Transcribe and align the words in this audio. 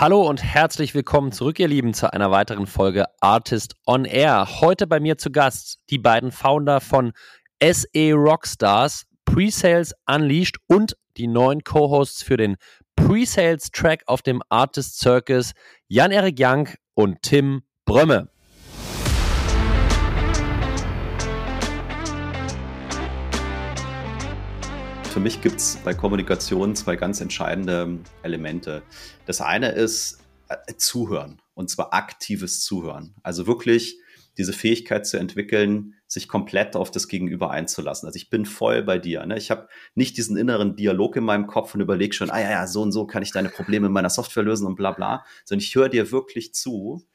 Hallo 0.00 0.26
und 0.26 0.42
herzlich 0.42 0.94
willkommen 0.94 1.30
zurück, 1.30 1.58
ihr 1.58 1.68
Lieben, 1.68 1.92
zu 1.92 2.10
einer 2.10 2.30
weiteren 2.30 2.66
Folge 2.66 3.04
Artist 3.20 3.74
on 3.84 4.06
Air. 4.06 4.62
Heute 4.62 4.86
bei 4.86 4.98
mir 4.98 5.18
zu 5.18 5.30
Gast 5.30 5.78
die 5.90 5.98
beiden 5.98 6.32
Founder 6.32 6.80
von 6.80 7.12
SE 7.62 8.12
Rockstars, 8.14 9.04
Presales 9.26 9.92
Unleashed 10.06 10.56
und 10.68 10.96
die 11.18 11.26
neuen 11.26 11.64
Co-Hosts 11.64 12.22
für 12.22 12.38
den 12.38 12.56
Presales-Track 12.96 14.04
auf 14.06 14.22
dem 14.22 14.40
Artist 14.48 15.00
Circus, 15.00 15.52
Jan-Erik 15.88 16.38
Jank 16.38 16.78
und 16.94 17.20
Tim 17.20 17.64
Brömme. 17.84 18.30
Für 25.20 25.24
mich 25.24 25.42
gibt 25.42 25.56
es 25.56 25.76
bei 25.84 25.92
Kommunikation 25.92 26.74
zwei 26.74 26.96
ganz 26.96 27.20
entscheidende 27.20 27.98
Elemente. 28.22 28.80
Das 29.26 29.42
eine 29.42 29.72
ist 29.72 30.20
äh, 30.48 30.56
Zuhören 30.78 31.42
und 31.52 31.68
zwar 31.68 31.92
aktives 31.92 32.64
Zuhören. 32.64 33.14
Also 33.22 33.46
wirklich 33.46 34.00
diese 34.38 34.54
Fähigkeit 34.54 35.06
zu 35.06 35.18
entwickeln, 35.18 35.92
sich 36.06 36.26
komplett 36.26 36.74
auf 36.74 36.90
das 36.90 37.06
Gegenüber 37.06 37.50
einzulassen. 37.50 38.06
Also 38.06 38.16
ich 38.16 38.30
bin 38.30 38.46
voll 38.46 38.82
bei 38.82 38.98
dir. 38.98 39.26
Ne? 39.26 39.36
Ich 39.36 39.50
habe 39.50 39.68
nicht 39.94 40.16
diesen 40.16 40.38
inneren 40.38 40.74
Dialog 40.74 41.16
in 41.16 41.24
meinem 41.24 41.46
Kopf 41.46 41.74
und 41.74 41.82
überlege 41.82 42.14
schon, 42.14 42.30
ah 42.30 42.40
ja, 42.40 42.50
ja, 42.52 42.66
so 42.66 42.80
und 42.80 42.92
so 42.92 43.06
kann 43.06 43.22
ich 43.22 43.30
deine 43.30 43.50
Probleme 43.50 43.88
in 43.88 43.92
meiner 43.92 44.08
Software 44.08 44.42
lösen 44.42 44.66
und 44.66 44.76
bla 44.76 44.92
bla, 44.92 45.26
sondern 45.44 45.62
ich 45.62 45.74
höre 45.74 45.90
dir 45.90 46.12
wirklich 46.12 46.54
zu. 46.54 47.06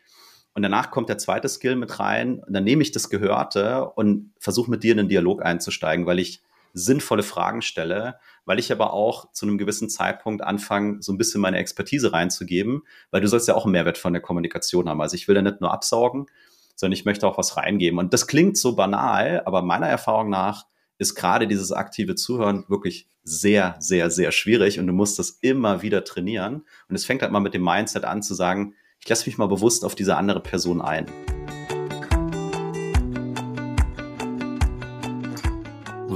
Und 0.53 0.61
danach 0.61 0.91
kommt 0.91 1.09
der 1.09 1.17
zweite 1.17 1.49
Skill 1.49 1.75
mit 1.75 1.99
rein 1.99 2.37
und 2.37 2.53
dann 2.53 2.65
nehme 2.65 2.83
ich 2.83 2.91
das 2.91 3.09
Gehörte 3.09 3.89
und 3.95 4.31
versuche 4.37 4.69
mit 4.69 4.83
dir 4.83 4.91
in 4.91 4.97
den 4.97 5.09
Dialog 5.09 5.43
einzusteigen, 5.43 6.05
weil 6.05 6.19
ich 6.19 6.43
sinnvolle 6.75 7.23
Fragen 7.23 7.61
stelle, 7.61 8.19
weil 8.43 8.59
ich 8.59 8.71
aber 8.71 8.93
auch 8.93 9.31
zu 9.31 9.45
einem 9.45 9.57
gewissen 9.57 9.89
Zeitpunkt 9.89 10.43
anfange, 10.43 11.01
so 11.01 11.13
ein 11.13 11.17
bisschen 11.17 11.39
meine 11.39 11.57
Expertise 11.57 12.11
reinzugeben, 12.11 12.83
weil 13.11 13.21
du 13.21 13.27
sollst 13.27 13.47
ja 13.47 13.55
auch 13.55 13.63
einen 13.63 13.71
Mehrwert 13.71 13.97
von 13.97 14.11
der 14.11 14.21
Kommunikation 14.21 14.89
haben. 14.89 15.01
Also 15.01 15.15
ich 15.15 15.27
will 15.27 15.35
da 15.35 15.41
nicht 15.41 15.61
nur 15.61 15.71
absaugen, 15.71 16.27
sondern 16.75 16.93
ich 16.93 17.05
möchte 17.05 17.25
auch 17.27 17.37
was 17.37 17.55
reingeben. 17.55 17.97
Und 17.97 18.13
das 18.13 18.27
klingt 18.27 18.57
so 18.57 18.75
banal, 18.75 19.41
aber 19.45 19.61
meiner 19.61 19.87
Erfahrung 19.87 20.29
nach 20.29 20.65
ist 20.97 21.15
gerade 21.15 21.47
dieses 21.47 21.71
aktive 21.71 22.15
Zuhören 22.15 22.65
wirklich 22.67 23.07
sehr, 23.23 23.77
sehr, 23.79 24.11
sehr 24.11 24.31
schwierig 24.31 24.77
und 24.77 24.87
du 24.87 24.93
musst 24.93 25.17
das 25.17 25.31
immer 25.41 25.81
wieder 25.81 26.03
trainieren. 26.03 26.65
Und 26.89 26.95
es 26.95 27.05
fängt 27.05 27.21
halt 27.21 27.31
mal 27.31 27.39
mit 27.39 27.53
dem 27.53 27.63
Mindset 27.63 28.03
an 28.03 28.21
zu 28.21 28.33
sagen, 28.33 28.75
ich 28.99 29.07
lasse 29.07 29.27
mich 29.27 29.37
mal 29.37 29.47
bewusst 29.47 29.85
auf 29.85 29.95
diese 29.95 30.17
andere 30.17 30.41
Person 30.41 30.81
ein. 30.81 31.05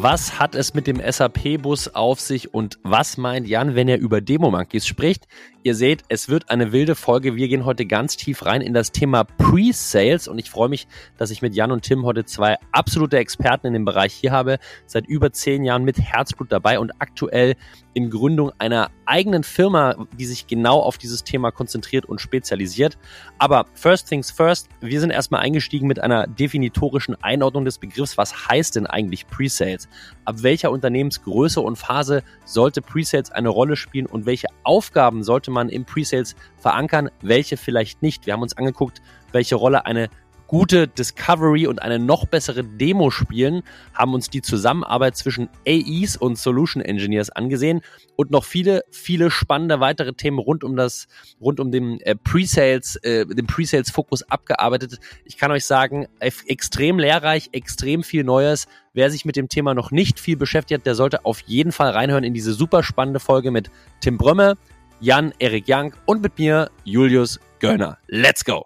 Was 0.01 0.39
hat 0.39 0.55
es 0.55 0.73
mit 0.73 0.87
dem 0.87 1.01
SAP-Bus 1.05 1.89
auf 1.89 2.21
sich 2.21 2.53
und 2.53 2.79
was 2.83 3.17
meint 3.17 3.49
Jan, 3.49 3.75
wenn 3.75 3.89
er 3.89 3.99
über 3.99 4.21
Demo-Monkeys 4.21 4.87
spricht? 4.87 5.27
Ihr 5.61 5.75
seht, 5.75 6.03
es 6.07 6.29
wird 6.29 6.49
eine 6.49 6.71
wilde 6.71 6.95
Folge. 6.95 7.35
Wir 7.35 7.49
gehen 7.49 7.65
heute 7.65 7.85
ganz 7.85 8.15
tief 8.15 8.45
rein 8.45 8.61
in 8.61 8.73
das 8.73 8.93
Thema 8.93 9.25
Pre-Sales 9.25 10.29
und 10.29 10.39
ich 10.39 10.49
freue 10.49 10.69
mich, 10.69 10.87
dass 11.17 11.31
ich 11.31 11.41
mit 11.41 11.53
Jan 11.53 11.73
und 11.73 11.81
Tim 11.81 12.05
heute 12.05 12.23
zwei 12.23 12.55
absolute 12.71 13.17
Experten 13.17 13.67
in 13.67 13.73
dem 13.73 13.83
Bereich 13.83 14.13
hier 14.13 14.31
habe. 14.31 14.59
Seit 14.85 15.05
über 15.05 15.33
zehn 15.33 15.65
Jahren 15.65 15.83
mit 15.83 15.99
Herzblut 15.99 16.49
dabei 16.49 16.79
und 16.79 16.93
aktuell 16.99 17.57
in 17.93 18.09
Gründung 18.09 18.51
einer 18.59 18.91
eigenen 19.05 19.43
Firma, 19.43 19.95
die 20.17 20.25
sich 20.25 20.47
genau 20.47 20.79
auf 20.79 20.97
dieses 20.97 21.23
Thema 21.23 21.51
konzentriert 21.51 22.05
und 22.05 22.21
spezialisiert. 22.21 22.97
Aber 23.37 23.65
first 23.73 24.07
things 24.07 24.31
first, 24.31 24.69
wir 24.79 24.99
sind 24.99 25.09
erstmal 25.09 25.41
eingestiegen 25.41 25.87
mit 25.87 25.99
einer 25.99 26.27
definitorischen 26.27 27.15
Einordnung 27.23 27.65
des 27.65 27.79
Begriffs. 27.79 28.17
Was 28.17 28.47
heißt 28.47 28.75
denn 28.75 28.85
eigentlich 28.85 29.27
Pre-Sales? 29.27 29.89
Ab 30.25 30.37
welcher 30.41 30.71
Unternehmensgröße 30.71 31.59
und 31.61 31.77
Phase 31.77 32.23
sollte 32.45 32.81
Pre-Sales 32.81 33.31
eine 33.31 33.49
Rolle 33.49 33.75
spielen 33.75 34.05
und 34.05 34.25
welche 34.25 34.47
Aufgaben 34.63 35.23
sollte 35.23 35.51
man 35.51 35.69
im 35.69 35.85
Presales 35.85 36.35
verankern, 36.57 37.09
welche 37.21 37.57
vielleicht 37.57 38.01
nicht. 38.01 38.25
Wir 38.25 38.33
haben 38.33 38.41
uns 38.41 38.55
angeguckt, 38.55 39.01
welche 39.31 39.55
Rolle 39.55 39.85
eine 39.85 40.09
gute 40.49 40.87
Discovery 40.87 41.67
und 41.67 41.79
eine 41.79 41.99
noch 41.99 42.25
bessere 42.25 42.63
Demo 42.63 43.11
spielen, 43.11 43.61
haben 43.93 44.15
uns 44.15 44.31
die 44.31 44.41
Zusammenarbeit 44.41 45.15
zwischen 45.15 45.47
AEs 45.67 46.17
und 46.17 46.39
Solution 46.39 46.81
Engineers 46.81 47.29
angesehen 47.29 47.81
und 48.15 48.31
noch 48.31 48.43
viele, 48.43 48.81
viele 48.89 49.29
spannende 49.29 49.79
weitere 49.79 50.13
Themen 50.13 50.39
rund 50.39 50.63
um 50.63 50.75
das, 50.75 51.07
rund 51.39 51.59
um 51.59 51.71
den 51.71 52.01
äh, 52.01 52.15
Pre-Sales, 52.15 52.95
äh, 53.03 53.27
den 53.27 53.45
Pre-Sales-Fokus 53.45 54.23
abgearbeitet. 54.23 54.99
Ich 55.23 55.37
kann 55.37 55.51
euch 55.51 55.65
sagen, 55.65 56.07
extrem 56.19 56.97
lehrreich, 56.97 57.49
extrem 57.51 58.01
viel 58.01 58.23
Neues. 58.23 58.67
Wer 58.93 59.11
sich 59.11 59.25
mit 59.25 59.35
dem 59.35 59.49
Thema 59.49 59.75
noch 59.75 59.91
nicht 59.91 60.19
viel 60.19 60.35
beschäftigt 60.35 60.81
hat, 60.81 60.87
der 60.87 60.95
sollte 60.95 61.25
auf 61.25 61.41
jeden 61.41 61.71
Fall 61.71 61.91
reinhören 61.91 62.23
in 62.23 62.33
diese 62.33 62.53
super 62.53 62.81
spannende 62.81 63.19
Folge 63.19 63.51
mit 63.51 63.69
Tim 64.01 64.17
Brömme, 64.17 64.57
Jan 64.99 65.31
Erik 65.37 65.67
Jank 65.67 65.95
und 66.07 66.23
mit 66.23 66.39
mir 66.39 66.71
Julius 66.85 67.39
Göllner. 67.59 67.99
Let's 68.07 68.43
go! 68.43 68.65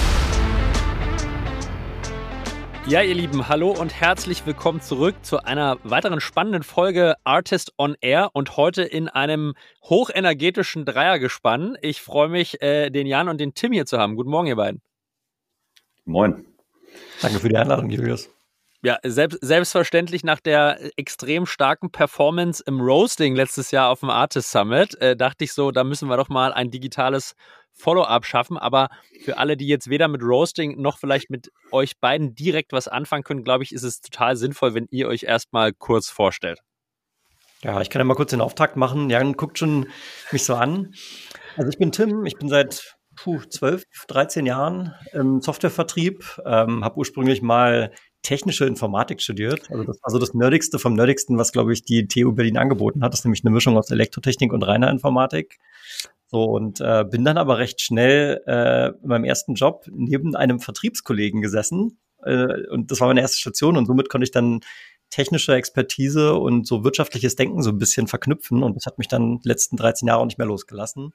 Ja, 2.87 3.03
ihr 3.03 3.13
Lieben, 3.13 3.47
hallo 3.47 3.71
und 3.71 3.93
herzlich 3.93 4.45
willkommen 4.47 4.81
zurück 4.81 5.15
zu 5.21 5.43
einer 5.43 5.77
weiteren 5.83 6.19
spannenden 6.19 6.63
Folge 6.63 7.15
Artist 7.23 7.73
on 7.77 7.95
Air 8.01 8.31
und 8.33 8.57
heute 8.57 8.81
in 8.81 9.07
einem 9.07 9.53
hochenergetischen 9.83 10.83
Dreiergespann. 10.83 11.77
Ich 11.81 12.01
freue 12.01 12.27
mich, 12.27 12.59
äh, 12.61 12.89
den 12.89 13.05
Jan 13.05 13.29
und 13.29 13.39
den 13.39 13.53
Tim 13.53 13.71
hier 13.71 13.85
zu 13.85 13.99
haben. 13.99 14.15
Guten 14.15 14.31
Morgen, 14.31 14.47
ihr 14.47 14.55
beiden. 14.55 14.81
Moin. 16.05 16.45
Danke 17.21 17.39
für 17.39 17.49
die 17.49 17.55
Einladung, 17.55 17.89
Julius. 17.91 18.29
Ja, 18.83 18.97
selbst, 19.03 19.37
selbstverständlich 19.41 20.23
nach 20.23 20.39
der 20.39 20.79
extrem 20.97 21.45
starken 21.45 21.91
Performance 21.91 22.63
im 22.65 22.81
Roasting 22.81 23.35
letztes 23.35 23.69
Jahr 23.69 23.89
auf 23.89 23.99
dem 23.99 24.09
Artist 24.09 24.49
Summit, 24.49 24.95
äh, 24.95 25.15
dachte 25.15 25.43
ich 25.43 25.53
so, 25.53 25.69
da 25.69 25.83
müssen 25.83 26.09
wir 26.09 26.17
doch 26.17 26.29
mal 26.29 26.51
ein 26.51 26.71
digitales 26.71 27.35
Follow-up 27.81 28.25
schaffen. 28.25 28.57
Aber 28.57 28.89
für 29.23 29.37
alle, 29.37 29.57
die 29.57 29.67
jetzt 29.67 29.89
weder 29.89 30.07
mit 30.07 30.21
Roasting 30.21 30.81
noch 30.81 30.97
vielleicht 30.97 31.29
mit 31.29 31.51
euch 31.71 31.99
beiden 31.99 32.35
direkt 32.35 32.71
was 32.71 32.87
anfangen 32.87 33.23
können, 33.23 33.43
glaube 33.43 33.63
ich, 33.63 33.73
ist 33.73 33.83
es 33.83 34.01
total 34.01 34.35
sinnvoll, 34.35 34.73
wenn 34.73 34.87
ihr 34.91 35.07
euch 35.07 35.23
erstmal 35.23 35.73
kurz 35.73 36.09
vorstellt. 36.09 36.59
Ja, 37.63 37.81
ich 37.81 37.89
kann 37.89 37.99
ja 37.99 38.05
mal 38.05 38.15
kurz 38.15 38.31
den 38.31 38.41
Auftakt 38.41 38.75
machen. 38.75 39.09
Jan 39.09 39.33
guckt 39.33 39.59
schon 39.59 39.87
mich 40.31 40.45
so 40.45 40.55
an. 40.55 40.93
Also 41.57 41.69
ich 41.69 41.77
bin 41.77 41.91
Tim, 41.91 42.25
ich 42.25 42.37
bin 42.37 42.49
seit 42.49 42.95
puh, 43.15 43.39
12, 43.39 43.83
13 44.07 44.45
Jahren 44.45 44.93
im 45.13 45.41
Softwarevertrieb, 45.41 46.41
ähm, 46.45 46.83
habe 46.83 46.97
ursprünglich 46.97 47.41
mal 47.41 47.91
technische 48.23 48.65
Informatik 48.65 49.21
studiert. 49.21 49.69
Also 49.71 49.83
das 49.83 49.99
war 50.01 50.11
so 50.11 50.19
das 50.19 50.33
Nerdigste 50.33 50.79
vom 50.79 50.93
Nerdigsten, 50.93 51.37
was, 51.37 51.51
glaube 51.51 51.73
ich, 51.73 51.83
die 51.83 52.07
TU 52.07 52.31
Berlin 52.31 52.57
angeboten 52.57 53.03
hat. 53.03 53.13
Das 53.13 53.21
ist 53.21 53.25
nämlich 53.25 53.43
eine 53.43 53.51
Mischung 53.51 53.77
aus 53.77 53.89
Elektrotechnik 53.89 54.53
und 54.53 54.63
reiner 54.63 54.89
Informatik. 54.89 55.57
So, 56.31 56.45
und 56.45 56.79
äh, 56.79 57.03
bin 57.03 57.25
dann 57.25 57.37
aber 57.37 57.57
recht 57.57 57.81
schnell 57.81 58.41
äh, 58.47 58.91
in 59.03 59.07
meinem 59.09 59.25
ersten 59.25 59.53
Job 59.55 59.83
neben 59.91 60.33
einem 60.33 60.61
Vertriebskollegen 60.61 61.41
gesessen. 61.41 61.99
Äh, 62.23 62.67
und 62.69 62.89
das 62.89 63.01
war 63.01 63.09
meine 63.09 63.19
erste 63.19 63.37
Station 63.37 63.75
und 63.75 63.85
somit 63.85 64.07
konnte 64.07 64.23
ich 64.23 64.31
dann 64.31 64.61
technische 65.09 65.53
Expertise 65.53 66.35
und 66.35 66.65
so 66.65 66.85
wirtschaftliches 66.85 67.35
Denken 67.35 67.61
so 67.61 67.69
ein 67.69 67.79
bisschen 67.79 68.07
verknüpfen. 68.07 68.63
Und 68.63 68.77
das 68.77 68.85
hat 68.85 68.97
mich 68.97 69.09
dann 69.09 69.39
die 69.39 69.49
letzten 69.49 69.75
13 69.75 70.07
Jahre 70.07 70.21
auch 70.21 70.25
nicht 70.25 70.37
mehr 70.37 70.47
losgelassen. 70.47 71.13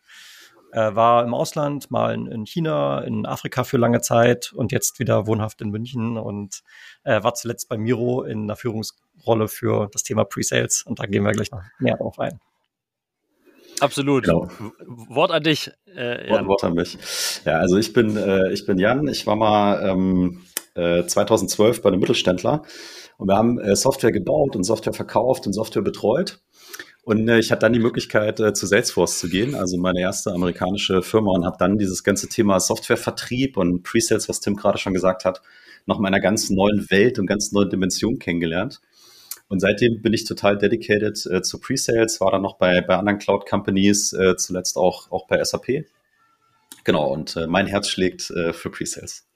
Äh, 0.73 0.95
war 0.95 1.25
im 1.25 1.33
Ausland, 1.33 1.91
mal 1.91 2.13
in, 2.13 2.27
in, 2.27 2.45
China, 2.45 3.01
in 3.01 3.25
Afrika 3.25 3.65
für 3.65 3.79
lange 3.79 4.03
Zeit 4.03 4.53
und 4.53 4.71
jetzt 4.71 4.99
wieder 4.99 5.27
wohnhaft 5.27 5.63
in 5.63 5.71
München 5.71 6.19
und 6.19 6.63
äh, 7.05 7.23
war 7.23 7.33
zuletzt 7.33 7.71
bei 7.71 7.79
Miro 7.79 8.23
in 8.23 8.43
einer 8.43 8.57
Führungsrolle 8.57 9.49
für 9.49 9.89
das 9.91 10.03
Thema 10.03 10.25
Pre-Sales. 10.25 10.83
Und 10.83 10.99
da 10.99 11.07
gehen 11.07 11.25
wir 11.25 11.33
gleich 11.33 11.51
noch 11.51 11.63
mehr 11.79 11.97
drauf 11.97 12.19
ein. 12.19 12.39
Absolut. 13.81 14.25
Genau. 14.25 14.49
Wort 14.87 15.31
an 15.31 15.43
dich. 15.43 15.71
Äh, 15.95 16.31
Wort, 16.31 16.47
Wort, 16.47 16.65
an 16.65 16.75
mich. 16.75 16.97
Ja, 17.45 17.59
also 17.59 17.77
ich 17.77 17.93
bin, 17.93 18.17
äh, 18.17 18.53
ich 18.53 18.67
bin 18.67 18.79
Jan. 18.79 19.07
Ich 19.09 19.27
war 19.27 19.37
mal 19.37 19.89
ähm, 19.89 20.43
äh, 20.75 21.05
2012 21.05 21.83
bei 21.83 21.89
einem 21.89 22.01
Mittelständler 22.01 22.63
und 23.19 23.29
wir 23.29 23.37
haben 23.37 23.59
äh, 23.59 23.77
Software 23.77 24.13
gebaut 24.13 24.57
und 24.57 24.65
Software 24.65 24.93
verkauft 24.93 25.47
und 25.47 25.53
Software 25.53 25.83
betreut. 25.83 26.41
Und 27.03 27.29
äh, 27.29 27.39
ich 27.39 27.53
hatte 27.53 27.61
dann 27.61 27.73
die 27.73 27.79
Möglichkeit, 27.79 28.41
äh, 28.41 28.53
zu 28.53 28.67
Salesforce 28.67 29.21
zu 29.21 29.29
gehen, 29.29 29.55
also 29.55 29.79
meine 29.79 30.01
erste 30.01 30.33
amerikanische 30.33 31.03
Firma, 31.03 31.33
und 31.33 31.45
habe 31.45 31.57
dann 31.59 31.79
dieses 31.79 32.03
ganze 32.03 32.29
Thema 32.29 32.59
Softwarevertrieb 32.59 33.57
und 33.57 33.85
Presales, 33.85 34.29
was 34.29 34.41
Tim 34.41 34.57
gerade 34.57 34.79
schon 34.79 34.93
gesagt 34.93 35.25
hat, 35.25 35.41
noch 35.87 36.01
in 36.01 36.07
einer 36.07 36.21
ganz 36.21 36.51
neuen 36.51 36.91
Welt 36.91 37.19
und 37.19 37.27
ganz 37.27 37.53
neuen 37.53 37.71
Dimension 37.71 38.19
kennengelernt. 38.19 38.81
Und 39.49 39.61
seitdem 39.61 40.03
bin 40.03 40.13
ich 40.13 40.25
total 40.25 40.59
dedicated 40.59 41.25
äh, 41.27 41.43
zu 41.43 41.61
Pre-Sales, 41.61 42.21
war 42.21 42.33
dann 42.33 42.43
noch 42.43 42.59
bei, 42.59 42.81
bei 42.81 42.97
anderen 42.97 43.19
Cloud-Companies, 43.19 44.13
äh, 44.13 44.37
zuletzt 44.37 44.77
auch, 44.77 45.11
auch 45.13 45.27
bei 45.29 45.43
SAP. 45.43 45.87
Genau, 46.85 47.13
und 47.13 47.37
äh, 47.37 47.47
mein 47.47 47.67
Herz 47.67 47.89
schlägt 47.89 48.31
äh, 48.31 48.53
für 48.53 48.71
Pre-Sales. 48.71 49.27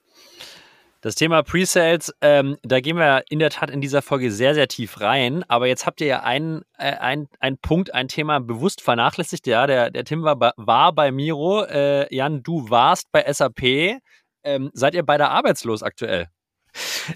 Das 1.03 1.15
Thema 1.15 1.41
Pre-Sales, 1.41 2.13
ähm, 2.21 2.57
da 2.61 2.79
gehen 2.79 2.95
wir 2.95 3.23
in 3.29 3.39
der 3.39 3.49
Tat 3.49 3.71
in 3.71 3.81
dieser 3.81 4.03
Folge 4.03 4.31
sehr, 4.31 4.53
sehr 4.53 4.67
tief 4.67 5.01
rein. 5.01 5.43
Aber 5.47 5.65
jetzt 5.65 5.87
habt 5.87 5.99
ihr 5.99 6.07
ja 6.07 6.21
einen, 6.21 6.61
äh, 6.77 6.91
ein, 6.91 7.27
ein 7.39 7.57
Punkt, 7.57 7.91
ein 7.93 8.07
Thema 8.07 8.39
bewusst 8.39 8.81
vernachlässigt. 8.81 9.47
Ja, 9.47 9.65
der, 9.65 9.89
der 9.89 10.03
Tim 10.03 10.21
war, 10.21 10.53
war 10.57 10.93
bei 10.93 11.11
Miro. 11.11 11.63
Äh, 11.63 12.13
Jan, 12.13 12.43
du 12.43 12.69
warst 12.69 13.11
bei 13.11 13.25
SAP. 13.33 13.99
Ähm, 14.43 14.69
seid 14.73 14.93
ihr 14.93 15.03
beide 15.03 15.29
arbeitslos 15.29 15.81
aktuell? 15.81 16.27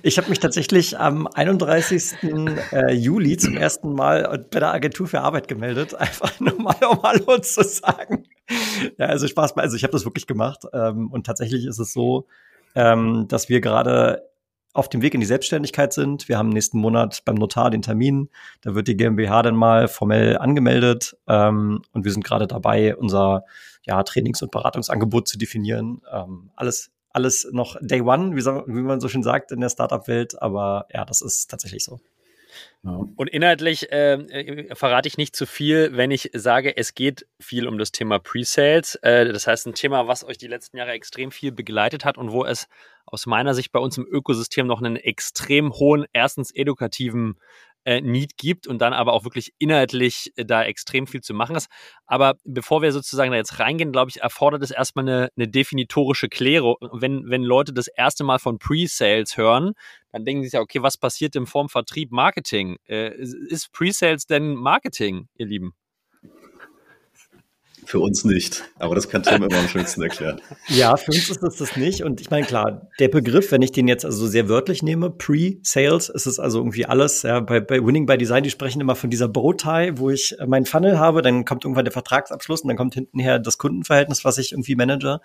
Ich 0.03 0.17
habe 0.17 0.29
mich 0.29 0.39
tatsächlich 0.39 0.99
am 0.99 1.27
31. 1.27 2.15
Äh, 2.71 2.93
Juli 2.93 3.37
zum 3.37 3.55
ersten 3.57 3.93
Mal 3.93 4.45
bei 4.51 4.59
der 4.59 4.73
Agentur 4.73 5.07
für 5.07 5.21
Arbeit 5.21 5.47
gemeldet, 5.47 5.93
einfach 5.99 6.39
nur 6.39 6.59
mal 6.59 6.75
um 6.89 7.01
Hallo 7.03 7.37
zu 7.39 7.63
sagen. 7.63 8.25
Ja, 8.97 9.07
also 9.07 9.27
Spaß, 9.27 9.57
also 9.57 9.75
ich 9.75 9.83
habe 9.83 9.91
das 9.91 10.05
wirklich 10.05 10.27
gemacht 10.27 10.63
ähm, 10.73 11.11
und 11.11 11.25
tatsächlich 11.25 11.65
ist 11.65 11.79
es 11.79 11.93
so, 11.93 12.27
ähm, 12.75 13.27
dass 13.27 13.49
wir 13.49 13.61
gerade 13.61 14.23
auf 14.73 14.89
dem 14.89 15.01
Weg 15.01 15.13
in 15.13 15.21
die 15.21 15.25
Selbstständigkeit 15.25 15.93
sind. 15.93 16.27
Wir 16.27 16.37
haben 16.37 16.49
nächsten 16.49 16.77
Monat 16.79 17.23
beim 17.23 17.35
Notar 17.35 17.71
den 17.71 17.81
Termin. 17.81 18.29
Da 18.61 18.75
wird 18.75 18.89
die 18.89 18.97
GmbH 18.97 19.41
dann 19.41 19.55
mal 19.55 19.87
formell 19.87 20.37
angemeldet 20.37 21.15
ähm, 21.27 21.81
und 21.93 22.03
wir 22.03 22.11
sind 22.11 22.25
gerade 22.25 22.45
dabei, 22.45 22.95
unser 22.95 23.45
ja, 23.85 24.03
Trainings- 24.03 24.41
und 24.41 24.51
Beratungsangebot 24.51 25.29
zu 25.29 25.37
definieren. 25.37 26.01
Ähm, 26.11 26.49
alles, 26.55 26.91
alles 27.15 27.47
noch 27.51 27.77
Day 27.81 28.01
One, 28.01 28.35
wie, 28.35 28.41
so, 28.41 28.63
wie 28.67 28.81
man 28.81 28.99
so 28.99 29.07
schön 29.07 29.23
sagt 29.23 29.51
in 29.51 29.61
der 29.61 29.69
Startup-Welt, 29.69 30.41
aber 30.41 30.87
ja, 30.93 31.05
das 31.05 31.21
ist 31.21 31.49
tatsächlich 31.49 31.83
so. 31.83 31.99
Und 32.83 33.29
inhaltlich 33.29 33.87
ähm, 33.89 34.29
äh, 34.29 34.75
verrate 34.75 35.07
ich 35.07 35.17
nicht 35.17 35.35
zu 35.35 35.45
viel, 35.45 35.97
wenn 35.97 36.11
ich 36.11 36.29
sage, 36.33 36.77
es 36.77 36.93
geht 36.93 37.25
viel 37.39 37.67
um 37.67 37.79
das 37.79 37.91
Thema 37.91 38.19
Pre-Sales. 38.19 38.95
Äh, 39.01 39.33
das 39.33 39.47
heißt, 39.47 39.65
ein 39.65 39.73
Thema, 39.73 40.07
was 40.07 40.23
euch 40.23 40.37
die 40.37 40.47
letzten 40.47 40.77
Jahre 40.77 40.91
extrem 40.91 41.31
viel 41.31 41.51
begleitet 41.51 42.05
hat 42.05 42.17
und 42.17 42.31
wo 42.31 42.45
es 42.45 42.67
aus 43.05 43.25
meiner 43.25 43.55
Sicht 43.55 43.71
bei 43.71 43.79
uns 43.79 43.97
im 43.97 44.05
Ökosystem 44.07 44.67
noch 44.67 44.81
einen 44.81 44.97
extrem 44.97 45.73
hohen, 45.73 46.05
erstens 46.13 46.51
edukativen 46.51 47.37
äh, 47.85 48.01
Need 48.01 48.37
gibt 48.37 48.67
und 48.67 48.79
dann 48.79 48.93
aber 48.93 49.13
auch 49.13 49.23
wirklich 49.23 49.53
inhaltlich 49.59 50.33
äh, 50.35 50.45
da 50.45 50.63
extrem 50.63 51.07
viel 51.07 51.21
zu 51.21 51.33
machen 51.33 51.55
ist. 51.55 51.69
Aber 52.05 52.35
bevor 52.43 52.81
wir 52.81 52.91
sozusagen 52.91 53.31
da 53.31 53.37
jetzt 53.37 53.59
reingehen, 53.59 53.91
glaube 53.91 54.09
ich, 54.09 54.21
erfordert 54.21 54.63
es 54.63 54.71
erstmal 54.71 55.07
eine, 55.07 55.29
eine 55.37 55.47
definitorische 55.47 56.27
Klärung. 56.27 56.75
Wenn, 56.91 57.29
wenn 57.29 57.43
Leute 57.43 57.73
das 57.73 57.87
erste 57.87 58.23
Mal 58.23 58.39
von 58.39 58.59
Pre-Sales 58.59 59.37
hören, 59.37 59.73
dann 60.11 60.25
denken 60.25 60.43
sie 60.43 60.47
sich 60.47 60.53
ja, 60.53 60.61
okay, 60.61 60.81
was 60.81 60.97
passiert 60.97 61.35
im 61.35 61.47
Form 61.47 61.69
Vertrieb, 61.69 62.11
Marketing? 62.11 62.77
Äh, 62.87 63.15
ist 63.15 63.71
Pre-Sales 63.71 64.25
denn 64.25 64.55
Marketing, 64.55 65.27
ihr 65.35 65.45
Lieben? 65.45 65.73
Für 67.85 67.99
uns 67.99 68.25
nicht. 68.25 68.63
Aber 68.79 68.95
das 68.95 69.09
kann 69.09 69.23
Tim 69.23 69.43
immer 69.43 69.57
am 69.57 69.67
schönsten 69.67 70.01
erklären. 70.01 70.41
Ja, 70.67 70.97
für 70.97 71.11
uns 71.11 71.29
ist 71.29 71.43
das 71.43 71.57
das 71.57 71.75
nicht. 71.77 72.03
Und 72.03 72.19
ich 72.21 72.31
meine, 72.31 72.45
klar, 72.45 72.89
der 72.99 73.07
Begriff, 73.07 73.51
wenn 73.51 73.61
ich 73.61 73.71
den 73.71 73.87
jetzt 73.87 74.03
also 74.03 74.25
sehr 74.27 74.49
wörtlich 74.49 74.81
nehme, 74.81 75.11
Pre-Sales, 75.11 76.09
ist 76.09 76.25
es 76.25 76.39
also 76.39 76.59
irgendwie 76.59 76.85
alles. 76.85 77.21
Ja, 77.21 77.39
bei, 77.39 77.59
bei 77.59 77.85
Winning 77.85 78.05
by 78.05 78.17
Design, 78.17 78.43
die 78.43 78.49
sprechen 78.49 78.81
immer 78.81 78.95
von 78.95 79.09
dieser 79.09 79.27
Bowtie, 79.27 79.93
wo 79.95 80.09
ich 80.09 80.35
meinen 80.45 80.65
Funnel 80.65 80.97
habe, 80.97 81.21
dann 81.21 81.45
kommt 81.45 81.65
irgendwann 81.65 81.85
der 81.85 81.91
Vertragsabschluss 81.91 82.61
und 82.61 82.69
dann 82.69 82.77
kommt 82.77 82.95
hintenher 82.95 83.37
das 83.39 83.57
Kundenverhältnis, 83.57 84.25
was 84.25 84.37
ich 84.37 84.53
irgendwie 84.53 84.75
manage. 84.75 85.19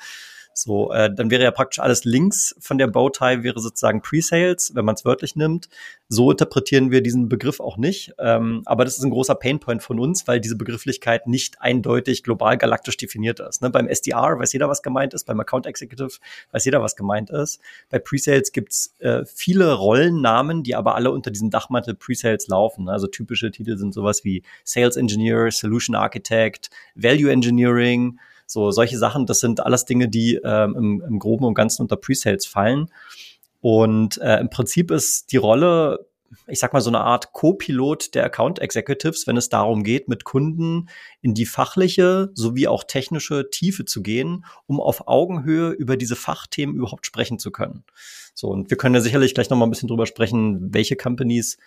So, 0.53 0.93
äh, 0.93 1.13
dann 1.15 1.31
wäre 1.31 1.43
ja 1.43 1.51
praktisch 1.51 1.79
alles 1.79 2.05
links 2.05 2.55
von 2.59 2.77
der 2.79 2.87
Bowtie 2.87 3.43
wäre 3.43 3.61
sozusagen 3.61 4.03
Pre-Sales, 4.03 4.75
wenn 4.75 4.85
man 4.85 4.95
es 4.95 5.05
wörtlich 5.05 5.37
nimmt. 5.37 5.69
So 6.09 6.31
interpretieren 6.31 6.91
wir 6.91 7.03
diesen 7.03 7.29
Begriff 7.29 7.61
auch 7.61 7.77
nicht. 7.77 8.13
Ähm, 8.19 8.63
aber 8.67 8.85
das 8.85 8.99
ist 8.99 9.05
ein 9.05 9.11
großer 9.11 9.35
Painpoint 9.37 9.83
von 9.83 10.01
uns, 10.01 10.27
weil 10.27 10.41
diese 10.41 10.57
Begrifflichkeit 10.57 11.27
nicht 11.27 11.61
eindeutig 11.61 12.23
global 12.23 12.59
galaktisch 12.59 12.97
definiert 12.97 13.41
ist. 13.41 13.63
Ne? 13.63 13.71
Beim 13.71 13.87
SDR 13.87 14.39
weiß 14.39 14.53
jeder, 14.53 14.69
was 14.69 14.83
gemeint 14.83 15.15
ist, 15.15 15.25
beim 15.25 15.39
Account 15.41 15.67
Executive 15.67 16.19
weiß 16.53 16.65
jeder, 16.65 16.83
was 16.83 16.97
gemeint 16.97 17.31
ist. 17.31 17.61
Bei 17.89 17.99
Pre-Sales 17.99 18.53
gibt's 18.53 18.95
äh, 18.99 19.25
viele 19.25 19.73
Rollennamen, 19.73 20.63
die 20.63 20.75
aber 20.75 20.97
alle 20.97 21.11
unter 21.11 21.31
diesem 21.31 21.51
Dachmantel 21.51 21.95
Pre-Sales 21.95 22.49
laufen. 22.49 22.89
Also 22.89 23.07
typische 23.07 23.51
Titel 23.51 23.77
sind 23.79 23.95
sowas 23.95 24.25
wie 24.25 24.43
Sales 24.65 24.97
Engineer, 24.97 25.51
Solution 25.51 25.95
Architect, 25.95 26.71
Value 26.95 27.31
Engineering, 27.31 28.19
so, 28.51 28.73
solche 28.73 28.99
Sachen, 28.99 29.27
das 29.27 29.39
sind 29.39 29.65
alles 29.65 29.85
Dinge, 29.85 30.09
die 30.09 30.41
ähm, 30.43 30.75
im, 30.77 31.03
im 31.07 31.19
Groben 31.21 31.45
und 31.45 31.55
Ganzen 31.55 31.83
unter 31.83 31.97
Presales 31.97 32.47
fallen. 32.47 32.91
Und 33.61 34.19
äh, 34.19 34.41
im 34.41 34.51
Prinzip 34.51 34.91
ist 34.91 35.31
die 35.31 35.37
Rolle, 35.37 36.09
ich 36.49 36.59
sag 36.59 36.73
mal, 36.73 36.81
so 36.81 36.91
eine 36.91 37.01
Art 37.01 37.33
Co-Pilot 37.33 38.13
der 38.17 38.25
Account 38.25 38.59
Executives, 38.59 39.29
wenn 39.29 39.37
es 39.37 39.51
darum 39.51 39.85
geht, 39.85 40.09
mit 40.09 40.25
Kunden 40.25 40.89
in 41.23 41.35
die 41.35 41.47
fachliche 41.47 42.31
sowie 42.35 42.69
auch 42.69 42.85
technische 42.85 43.51
Tiefe 43.51 43.85
zu 43.85 44.03
gehen, 44.03 44.45
um 44.67 44.81
auf 44.81 45.09
Augenhöhe 45.09 45.71
über 45.71 45.97
diese 45.97 46.17
Fachthemen 46.17 46.75
überhaupt 46.75 47.07
sprechen 47.07 47.39
zu 47.39 47.51
können. 47.51 47.85
So, 48.35 48.49
und 48.49 48.71
wir 48.71 48.77
können 48.77 48.95
ja 48.95 49.01
sicherlich 49.01 49.35
gleich 49.35 49.51
noch 49.51 49.59
mal 49.59 49.67
ein 49.67 49.71
bisschen 49.71 49.89
drüber 49.89 50.07
sprechen, 50.07 50.73
welche 50.73 50.97
Companies 50.97 51.59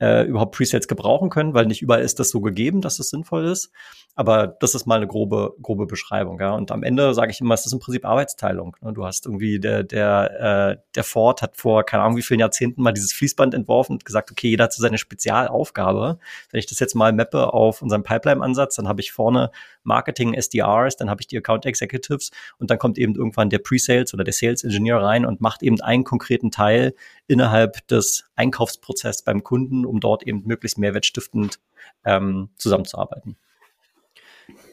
äh, 0.00 0.26
überhaupt 0.26 0.56
Presales 0.56 0.88
gebrauchen 0.88 1.30
können, 1.30 1.54
weil 1.54 1.66
nicht 1.66 1.82
überall 1.82 2.02
ist 2.02 2.18
das 2.18 2.30
so 2.30 2.40
gegeben, 2.40 2.80
dass 2.80 2.98
es 2.98 3.10
sinnvoll 3.10 3.46
ist. 3.46 3.70
Aber 4.14 4.46
das 4.46 4.74
ist 4.74 4.86
mal 4.86 4.96
eine 4.96 5.06
grobe, 5.06 5.54
grobe 5.62 5.86
Beschreibung. 5.86 6.40
Ja. 6.40 6.54
Und 6.54 6.70
am 6.70 6.82
Ende 6.82 7.14
sage 7.14 7.30
ich 7.30 7.40
immer, 7.40 7.54
es 7.54 7.66
ist 7.66 7.72
im 7.72 7.78
Prinzip 7.78 8.04
Arbeitsteilung. 8.04 8.76
Ne? 8.80 8.92
Du 8.92 9.04
hast 9.04 9.26
irgendwie, 9.26 9.60
der, 9.60 9.84
der, 9.84 10.76
äh, 10.78 10.82
der 10.94 11.04
Ford 11.04 11.40
hat 11.40 11.56
vor 11.56 11.84
keine 11.84 12.02
Ahnung 12.02 12.16
wie 12.16 12.22
vielen 12.22 12.40
Jahrzehnten 12.40 12.82
mal 12.82 12.92
dieses 12.92 13.12
Fließband 13.12 13.54
entworfen 13.54 13.92
und 13.92 14.04
gesagt, 14.04 14.30
okay, 14.30 14.48
jeder 14.48 14.64
hat 14.64 14.72
so 14.72 14.82
seine 14.82 14.98
Spezialaufgabe. 14.98 16.18
Wenn 16.50 16.58
ich 16.58 16.66
das 16.66 16.80
jetzt 16.80 16.94
mal 16.94 17.12
mappe 17.12 17.52
auf 17.52 17.80
unseren 17.80 18.02
Pipeline-Ansatz, 18.02 18.76
dann 18.76 18.88
habe 18.88 19.00
ich 19.00 19.01
vorne 19.10 19.50
Marketing 19.82 20.34
SDRs, 20.34 20.96
dann 20.96 21.10
habe 21.10 21.20
ich 21.20 21.26
die 21.26 21.36
Account 21.36 21.66
Executives 21.66 22.30
und 22.58 22.70
dann 22.70 22.78
kommt 22.78 22.98
eben 22.98 23.16
irgendwann 23.16 23.50
der 23.50 23.58
Pre-Sales 23.58 24.14
oder 24.14 24.22
der 24.22 24.32
Sales 24.32 24.62
Engineer 24.62 24.98
rein 24.98 25.26
und 25.26 25.40
macht 25.40 25.64
eben 25.64 25.80
einen 25.80 26.04
konkreten 26.04 26.52
Teil 26.52 26.94
innerhalb 27.26 27.84
des 27.88 28.24
Einkaufsprozesses 28.36 29.22
beim 29.22 29.42
Kunden, 29.42 29.84
um 29.84 29.98
dort 29.98 30.22
eben 30.22 30.42
möglichst 30.46 30.78
mehrwertstiftend 30.78 31.58
ähm, 32.04 32.50
zusammenzuarbeiten. 32.56 33.36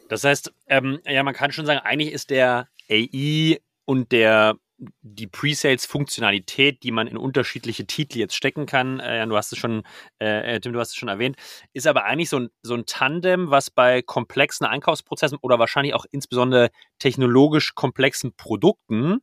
Das 0.09 0.23
heißt, 0.23 0.53
ähm, 0.67 0.99
ja, 1.05 1.23
man 1.23 1.33
kann 1.33 1.51
schon 1.51 1.65
sagen, 1.65 1.79
eigentlich 1.83 2.11
ist 2.11 2.29
der 2.29 2.67
AI 2.89 3.59
und 3.85 4.11
der 4.11 4.57
die 5.01 5.27
Pre-Sales-Funktionalität, 5.27 6.83
die 6.83 6.91
man 6.91 7.07
in 7.07 7.17
unterschiedliche 7.17 7.85
Titel 7.85 8.19
jetzt 8.19 8.35
stecken 8.35 8.65
kann, 8.65 8.99
äh, 8.99 9.25
du 9.27 9.35
hast 9.35 9.51
es 9.51 9.59
schon, 9.59 9.83
äh, 10.21 10.55
äh, 10.55 10.59
Tim, 10.59 10.73
du 10.73 10.79
hast 10.79 10.89
es 10.89 10.95
schon 10.95 11.09
erwähnt, 11.09 11.35
ist 11.73 11.87
aber 11.87 12.05
eigentlich 12.05 12.29
so 12.29 12.39
ein, 12.39 12.49
so 12.61 12.75
ein 12.75 12.85
Tandem, 12.85 13.51
was 13.51 13.69
bei 13.69 14.01
komplexen 14.01 14.65
Einkaufsprozessen 14.65 15.37
oder 15.41 15.59
wahrscheinlich 15.59 15.93
auch 15.93 16.05
insbesondere 16.11 16.69
technologisch 16.99 17.75
komplexen 17.75 18.33
Produkten 18.35 19.19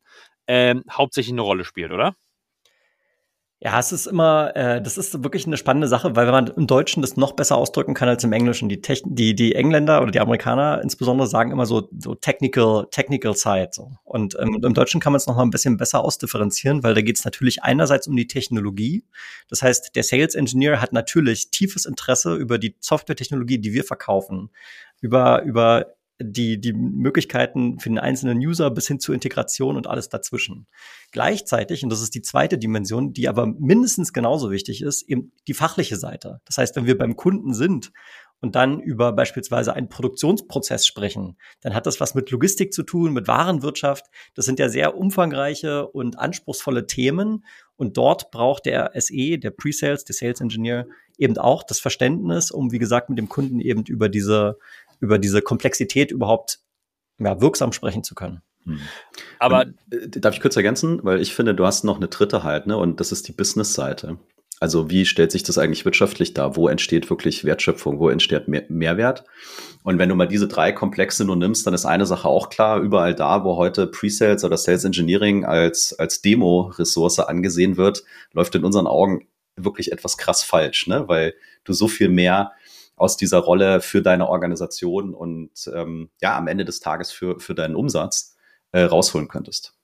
äh, 0.47 0.75
hauptsächlich 0.91 1.33
eine 1.33 1.43
Rolle 1.43 1.65
spielt, 1.65 1.93
oder? 1.93 2.15
Ja, 3.59 3.79
es 3.81 3.91
ist 3.91 4.07
immer, 4.07 4.55
äh, 4.55 4.83
das 4.83 4.99
ist 4.99 5.25
wirklich 5.25 5.47
eine 5.47 5.57
spannende 5.57 5.89
Sache, 5.89 6.15
weil 6.15 6.31
man 6.31 6.49
im 6.49 6.67
Deutschen 6.67 7.01
das 7.01 7.17
noch 7.17 7.33
besser 7.33 7.57
ausdrücken 7.57 7.95
kann 7.95 8.07
als 8.07 8.23
im 8.23 8.35
Englischen. 8.35 8.69
Die, 8.69 8.83
Techn 8.83 9.15
die, 9.15 9.35
die 9.35 9.55
Engländer 9.55 10.03
oder 10.03 10.11
die 10.11 10.21
Amerikaner 10.21 10.83
insbesondere 10.83 11.27
sagen 11.27 11.53
immer 11.53 11.65
so, 11.65 11.89
so 11.99 12.15
technical, 12.15 12.87
technical 12.91 13.35
side. 13.35 13.71
So. 13.73 13.93
Und 14.05 14.37
ähm, 14.39 14.61
im 14.63 14.75
Deutschen 14.75 15.01
kann 15.01 15.15
man 15.15 15.17
es 15.19 15.27
noch 15.27 15.37
mal 15.37 15.43
ein 15.43 15.51
bisschen 15.51 15.79
besser 15.79 16.05
ausdifferenzieren, 16.05 16.83
weil 16.83 16.93
da 16.93 17.01
geht 17.01 17.17
es 17.17 17.25
natürlich 17.25 17.63
einerseits 17.63 18.07
um 18.07 18.15
die 18.15 18.27
Technologie. 18.27 19.05
Das 19.49 19.63
heißt, 19.63 19.97
der 19.97 20.03
Sales 20.03 20.35
Engineer 20.35 20.83
hat 20.83 20.93
natürlich 20.93 21.51
tiefes 21.51 21.87
Interesse 21.87 22.35
über 22.35 22.59
die 22.59 22.77
Softwaretechnologie, 22.81 23.59
die 23.59 23.73
wir 23.73 23.85
verkaufen 23.85 24.51
über, 25.01 25.43
über 25.43 25.96
die, 26.19 26.61
die 26.61 26.73
Möglichkeiten 26.73 27.79
für 27.79 27.91
den 27.91 27.99
einzelnen 27.99 28.39
User 28.39 28.71
bis 28.71 28.89
hin 28.89 29.01
zur 29.01 29.15
Integration 29.15 29.77
und 29.77 29.87
alles 29.87 30.09
dazwischen. 30.09 30.67
Gleichzeitig, 31.13 31.85
und 31.85 31.91
das 31.91 32.03
ist 32.03 32.15
die 32.15 32.23
zweite 32.23 32.59
Dimension, 32.59 33.13
die 33.13 33.29
aber 33.29 33.47
mindestens 33.47 34.13
genauso 34.13 34.51
wichtig 34.51 34.83
ist, 34.83 35.03
eben 35.03 35.33
die 35.47 35.55
fachliche 35.55 35.97
Seite. 35.97 36.41
Das 36.47 36.57
heißt, 36.57 36.75
wenn 36.77 36.87
wir 36.87 36.97
beim 36.97 37.17
Kunden 37.17 37.53
sind 37.53 37.93
und 38.41 38.55
dann 38.55 38.81
über 38.81 39.13
beispielsweise 39.13 39.75
einen 39.75 39.89
Produktionsprozess 39.89 40.87
sprechen, 40.87 41.37
dann 41.61 41.75
hat 41.75 41.87
das 41.87 42.01
was 42.01 42.15
mit 42.15 42.31
Logistik 42.31 42.73
zu 42.73 42.83
tun, 42.83 43.13
mit 43.13 43.29
Warenwirtschaft. 43.29 44.07
Das 44.35 44.47
sind 44.47 44.59
ja 44.59 44.69
sehr 44.71 44.97
umfangreiche 44.97 45.87
und 45.87 46.19
anspruchsvolle 46.19 46.87
Themen. 46.87 47.45
Und 47.77 47.99
dort 47.99 48.31
braucht 48.31 48.65
der 48.65 48.93
SE, 48.99 49.39
der 49.39 49.51
Pre-Sales, 49.51 50.05
der 50.05 50.15
Sales 50.15 50.41
Engineer 50.41 50.87
eben 51.19 51.37
auch 51.39 51.63
das 51.63 51.81
Verständnis, 51.81 52.51
um, 52.51 52.73
wie 52.73 52.79
gesagt, 52.79 53.09
mit 53.11 53.19
dem 53.19 53.29
Kunden 53.29 53.61
eben 53.61 53.85
über 53.85 54.09
diese 54.09 54.59
über 55.01 55.19
diese 55.19 55.43
Komplexität 55.43 56.11
überhaupt 56.11 56.61
ja, 57.19 57.41
wirksam 57.41 57.73
sprechen 57.73 58.05
zu 58.05 58.15
können. 58.15 58.43
Hm. 58.65 58.81
Aber 59.39 59.67
und, 59.67 60.17
äh, 60.17 60.21
darf 60.21 60.35
ich 60.35 60.41
kurz 60.41 60.57
ergänzen, 60.57 61.01
weil 61.03 61.21
ich 61.21 61.35
finde, 61.35 61.55
du 61.55 61.65
hast 61.65 61.85
noch 61.85 61.97
eine 61.97 62.09
dritte 62.09 62.43
halt, 62.43 62.67
ne? 62.67 62.77
Und 62.77 63.01
das 63.01 63.13
ist 63.13 63.29
die 63.29 63.33
Business-Seite. 63.33 64.19
Also 64.59 64.89
wie 64.91 65.05
stellt 65.05 65.33
sich 65.33 65.43
das 65.43 65.59
eigentlich 65.59 65.85
wirtschaftlich 65.85 66.33
dar? 66.33 66.57
Wo 66.57 66.69
entsteht 66.69 67.11
wirklich 67.11 67.45
Wertschöpfung? 67.45 67.99
Wo 67.99 68.09
entsteht 68.09 68.49
Mehr 68.49 68.65
Mehrwert? 68.69 69.25
Und 69.83 69.99
wenn 69.99 70.09
du 70.09 70.15
mal 70.15 70.27
diese 70.27 70.49
drei 70.49 70.73
Komplexe 70.73 71.27
nur 71.27 71.37
nimmst, 71.37 71.67
dann 71.67 71.75
ist 71.75 71.85
eine 71.85 72.07
Sache 72.07 72.27
auch 72.27 72.49
klar, 72.49 72.81
überall 72.81 73.15
da, 73.15 73.45
wo 73.45 73.57
heute 73.57 73.87
Pre-Sales 73.87 74.45
oder 74.45 74.57
Sales 74.57 74.85
Engineering 74.85 75.45
als, 75.45 75.95
als 75.99 76.23
Demo-Ressource 76.23 77.21
angesehen 77.21 77.77
wird, 77.77 78.03
läuft 78.33 78.55
in 78.55 78.65
unseren 78.65 78.87
Augen 78.87 79.29
wirklich 79.57 79.93
etwas 79.93 80.17
krass 80.17 80.43
falsch, 80.43 80.87
ne? 80.87 81.07
weil 81.07 81.35
du 81.65 81.75
so 81.75 81.87
viel 81.87 82.09
mehr 82.09 82.53
aus 82.97 83.17
dieser 83.17 83.39
Rolle 83.39 83.81
für 83.81 84.03
deine 84.03 84.29
Organisation 84.29 85.15
und 85.15 85.51
ähm, 85.73 86.11
ja, 86.21 86.37
am 86.37 86.49
Ende 86.49 86.65
des 86.65 86.81
Tages 86.81 87.13
für, 87.13 87.39
für 87.39 87.55
deinen 87.55 87.77
Umsatz 87.77 88.37
äh, 88.73 88.83
rausholen 88.83 89.29
könntest. 89.29 89.75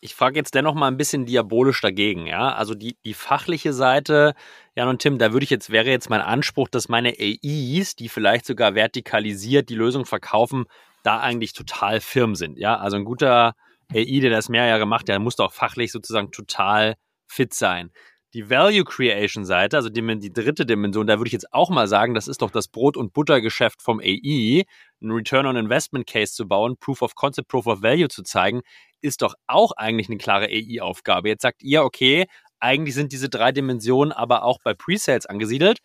Ich 0.00 0.14
frage 0.14 0.36
jetzt 0.36 0.54
dennoch 0.54 0.74
mal 0.74 0.86
ein 0.88 0.96
bisschen 0.96 1.26
diabolisch 1.26 1.80
dagegen, 1.80 2.26
ja. 2.26 2.52
Also 2.52 2.74
die, 2.74 2.96
die 3.04 3.14
fachliche 3.14 3.72
Seite, 3.72 4.34
Jan 4.76 4.88
und 4.88 5.00
Tim, 5.00 5.18
da 5.18 5.32
würde 5.32 5.44
ich 5.44 5.50
jetzt, 5.50 5.70
wäre 5.70 5.90
jetzt 5.90 6.10
mein 6.10 6.20
Anspruch, 6.20 6.68
dass 6.68 6.88
meine 6.88 7.14
AIs, 7.18 7.96
die 7.96 8.08
vielleicht 8.08 8.46
sogar 8.46 8.74
vertikalisiert 8.74 9.68
die 9.68 9.74
Lösung 9.74 10.04
verkaufen, 10.04 10.66
da 11.02 11.18
eigentlich 11.20 11.52
total 11.52 12.00
firm 12.00 12.34
sind, 12.34 12.58
ja. 12.58 12.76
Also 12.76 12.96
ein 12.96 13.04
guter 13.04 13.54
AI, 13.92 14.20
der 14.20 14.30
das 14.30 14.48
mehr 14.48 14.66
Jahre 14.66 14.86
macht, 14.86 15.08
der 15.08 15.18
muss 15.18 15.36
doch 15.36 15.52
fachlich 15.52 15.90
sozusagen 15.90 16.30
total 16.30 16.94
fit 17.26 17.54
sein. 17.54 17.90
Die 18.34 18.50
Value 18.50 18.84
Creation 18.84 19.46
Seite, 19.46 19.76
also 19.76 19.88
die, 19.88 20.18
die, 20.18 20.32
dritte 20.32 20.66
Dimension, 20.66 21.06
da 21.06 21.18
würde 21.18 21.28
ich 21.28 21.32
jetzt 21.32 21.52
auch 21.52 21.70
mal 21.70 21.88
sagen, 21.88 22.14
das 22.14 22.28
ist 22.28 22.42
doch 22.42 22.50
das 22.50 22.68
Brot- 22.68 22.98
und 22.98 23.14
Buttergeschäft 23.14 23.80
vom 23.80 24.00
AI, 24.00 24.64
ein 25.00 25.10
Return 25.10 25.46
on 25.46 25.56
Investment 25.56 26.06
Case 26.06 26.34
zu 26.34 26.46
bauen, 26.46 26.76
Proof 26.78 27.00
of 27.00 27.14
Concept, 27.14 27.48
Proof 27.48 27.66
of 27.66 27.82
Value 27.82 28.08
zu 28.08 28.22
zeigen, 28.22 28.60
ist 29.00 29.22
doch 29.22 29.34
auch 29.46 29.72
eigentlich 29.72 30.08
eine 30.08 30.18
klare 30.18 30.46
AI-Aufgabe. 30.46 31.28
Jetzt 31.28 31.42
sagt 31.42 31.62
ihr, 31.62 31.84
okay, 31.84 32.26
eigentlich 32.60 32.94
sind 32.94 33.12
diese 33.12 33.28
drei 33.28 33.52
Dimensionen 33.52 34.12
aber 34.12 34.42
auch 34.42 34.58
bei 34.62 34.74
Presales 34.74 35.26
angesiedelt. 35.26 35.78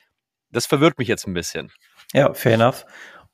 Das 0.50 0.66
verwirrt 0.66 0.98
mich 0.98 1.08
jetzt 1.08 1.28
ein 1.28 1.34
bisschen. 1.34 1.72
Ja, 2.14 2.34
fair 2.34 2.56
enough. 2.56 2.86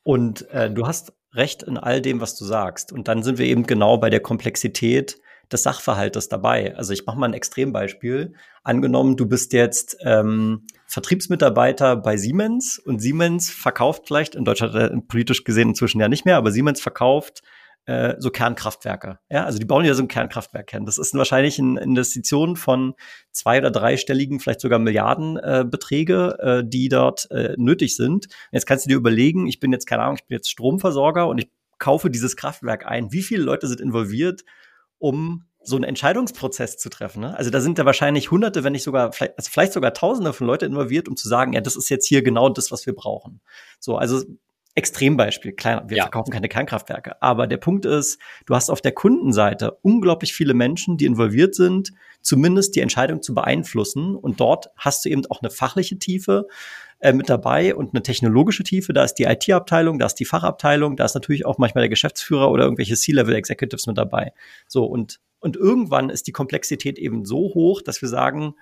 Und 0.04 0.50
äh, 0.52 0.70
du 0.70 0.88
hast 0.88 1.14
recht 1.34 1.64
in 1.64 1.78
all 1.78 2.02
dem, 2.02 2.22
was 2.22 2.36
du 2.36 2.46
sagst. 2.46 2.92
Und 2.92 3.08
dann 3.08 3.24
sind 3.24 3.38
wir 3.38 3.46
eben 3.46 3.66
genau 3.66 3.98
bei 3.98 4.10
der 4.10 4.20
Komplexität 4.20 5.20
des 5.52 5.64
Sachverhaltes 5.64 6.30
dabei. 6.30 6.76
Also 6.76 6.94
ich 6.94 7.06
mache 7.06 7.18
mal 7.18 7.28
ein 7.28 7.34
Extrembeispiel. 7.34 8.34
Angenommen, 8.64 9.18
du 9.18 9.28
bist 9.28 9.54
jetzt 9.54 9.98
ähm, 10.04 10.68
Vertriebsmitarbeiter 10.86 11.96
bei 11.96 12.18
Siemens 12.18 12.80
und 12.80 13.00
Siemens 13.00 13.50
verkauft 13.50 14.04
vielleicht, 14.08 14.36
in 14.36 14.46
Deutschland 14.46 15.08
politisch 15.08 15.44
gesehen 15.44 15.70
inzwischen 15.70 16.00
ja 16.00 16.08
nicht 16.08 16.26
mehr, 16.26 16.38
aber 16.38 16.52
Siemens 16.52 16.82
verkauft 16.82 17.42
äh, 17.90 18.16
so 18.20 18.30
Kernkraftwerke. 18.30 19.18
Ja, 19.32 19.46
also 19.46 19.58
die 19.58 19.66
bauen 19.66 19.84
ja 19.84 19.96
so 19.96 20.04
ein 20.04 20.08
Kernkraftwerk 20.08 20.68
kennen. 20.68 20.86
Das 20.86 21.00
ist 21.00 21.16
wahrscheinlich 21.16 21.58
eine 21.58 21.82
Investition 21.82 22.56
von 22.56 22.94
zwei- 23.32 23.58
oder 23.58 23.72
dreistelligen, 23.72 24.40
vielleicht 24.40 24.62
sogar 24.62 24.78
Milliardenbeträge, 24.78 26.38
äh, 26.40 26.60
äh, 26.60 26.64
die 26.64 26.90
dort 26.90 27.32
äh, 27.32 27.56
nötig 27.58 27.96
sind. 27.96 28.28
Jetzt 28.52 28.68
kannst 28.68 28.86
du 28.86 28.90
dir 28.90 28.98
überlegen, 28.98 29.48
ich 29.48 29.60
bin 29.60 29.72
jetzt, 29.72 29.88
keine 29.88 30.04
Ahnung, 30.04 30.18
ich 30.20 30.28
bin 30.28 30.36
jetzt 30.36 30.52
Stromversorger 30.52 31.28
und 31.28 31.40
ich 31.40 31.50
kaufe 31.80 32.12
dieses 32.12 32.36
Kraftwerk 32.36 32.86
ein. 32.86 33.12
Wie 33.12 33.24
viele 33.24 33.44
Leute 33.44 33.68
sind 33.68 33.82
involviert, 33.82 34.44
um 35.00 35.46
so 35.62 35.76
einen 35.76 35.84
Entscheidungsprozess 35.84 36.78
zu 36.78 36.90
treffen. 36.90 37.22
Ne? 37.22 37.38
Also 37.38 37.50
da 37.50 37.60
sind 37.62 37.80
da 37.80 37.86
wahrscheinlich 37.86 38.32
hunderte, 38.32 38.64
wenn 38.64 38.74
nicht 38.74 38.84
sogar, 38.84 39.12
vielleicht, 39.12 39.38
also 39.38 39.50
vielleicht 39.52 39.74
sogar 39.74 39.94
tausende 39.94 40.34
von 40.34 40.48
Leuten 40.48 40.66
involviert, 40.66 41.08
um 41.10 41.18
zu 41.18 41.28
sagen, 41.28 41.54
ja, 41.54 41.62
das 41.62 41.76
ist 41.76 41.90
jetzt 41.90 42.08
hier 42.08 42.22
genau 42.22 42.50
das, 42.50 42.72
was 42.72 42.86
wir 42.86 42.94
brauchen. 42.94 43.42
So, 43.80 43.98
also 43.98 44.24
Extrembeispiel, 44.76 45.52
kleiner, 45.54 45.84
wir 45.90 45.98
ja. 45.98 46.04
verkaufen 46.04 46.32
keine 46.32 46.48
Kernkraftwerke. 46.48 47.22
Aber 47.22 47.48
der 47.48 47.58
Punkt 47.58 47.86
ist, 47.86 48.20
du 48.46 48.56
hast 48.56 48.70
auf 48.70 48.82
der 48.82 48.94
Kundenseite 48.94 49.78
unglaublich 49.82 50.34
viele 50.34 50.54
Menschen, 50.54 50.96
die 50.96 51.06
involviert 51.06 51.56
sind, 51.56 51.92
zumindest 52.22 52.76
die 52.76 52.80
Entscheidung 52.80 53.22
zu 53.22 53.34
beeinflussen. 53.34 54.16
Und 54.16 54.40
dort 54.40 54.70
hast 54.78 55.04
du 55.04 55.10
eben 55.10 55.26
auch 55.30 55.42
eine 55.42 55.50
fachliche 55.50 56.00
Tiefe 56.00 56.48
äh, 57.00 57.14
mit 57.14 57.30
dabei 57.30 57.76
und 57.76 57.94
eine 57.94 58.04
technologische 58.04 58.64
Tiefe. 58.64 58.94
Da 58.94 59.04
ist 59.04 59.16
die 59.16 59.24
IT-Abteilung, 59.24 60.00
da 60.00 60.06
ist 60.06 60.16
die 60.16 60.26
Fachabteilung, 60.26 60.96
da 60.96 61.06
ist 61.06 61.14
natürlich 61.14 61.46
auch 61.46 61.58
manchmal 61.58 61.84
der 61.84 61.90
Geschäftsführer 61.90 62.52
oder 62.52 62.64
irgendwelche 62.64 62.96
C-Level-Executives 62.96 63.88
mit 63.88 63.98
dabei. 63.98 64.34
So, 64.68 64.86
und, 64.86 65.20
und 65.40 65.56
irgendwann 65.56 66.10
ist 66.10 66.28
die 66.28 66.32
Komplexität 66.32 66.98
eben 67.00 67.26
so 67.26 67.54
hoch, 67.54 67.82
dass 67.82 68.02
wir 68.02 68.10
sagen, 68.10 68.56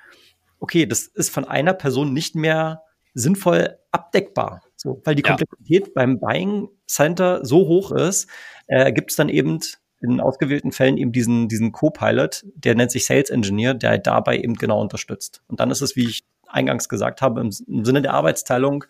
okay, 0.59 0.85
das 0.85 1.07
ist 1.07 1.29
von 1.29 1.45
einer 1.45 1.73
Person 1.73 2.13
nicht 2.13 2.35
mehr 2.35 2.83
sinnvoll 3.13 3.77
abdeckbar. 3.91 4.61
So, 4.75 5.01
weil 5.03 5.15
die 5.15 5.23
Komplexität 5.23 5.87
ja. 5.87 5.91
beim 5.95 6.19
Buying 6.19 6.69
Center 6.85 7.43
so 7.43 7.67
hoch 7.67 7.91
ist, 7.91 8.29
äh, 8.67 8.93
gibt 8.93 9.09
es 9.09 9.15
dann 9.15 9.29
eben 9.29 9.59
in 9.99 10.19
ausgewählten 10.19 10.71
Fällen 10.71 10.97
eben 10.97 11.11
diesen, 11.11 11.47
diesen 11.47 11.71
Co-Pilot, 11.71 12.45
der 12.53 12.75
nennt 12.75 12.91
sich 12.91 13.05
Sales 13.05 13.31
Engineer, 13.31 13.73
der 13.73 13.97
dabei 13.97 14.37
eben 14.37 14.53
genau 14.53 14.79
unterstützt. 14.79 15.41
Und 15.47 15.59
dann 15.59 15.71
ist 15.71 15.81
es, 15.81 15.95
wie 15.95 16.05
ich 16.05 16.23
eingangs 16.47 16.89
gesagt 16.89 17.21
habe, 17.21 17.41
im, 17.41 17.51
im 17.67 17.85
Sinne 17.85 18.01
der 18.01 18.13
Arbeitsteilung, 18.13 18.85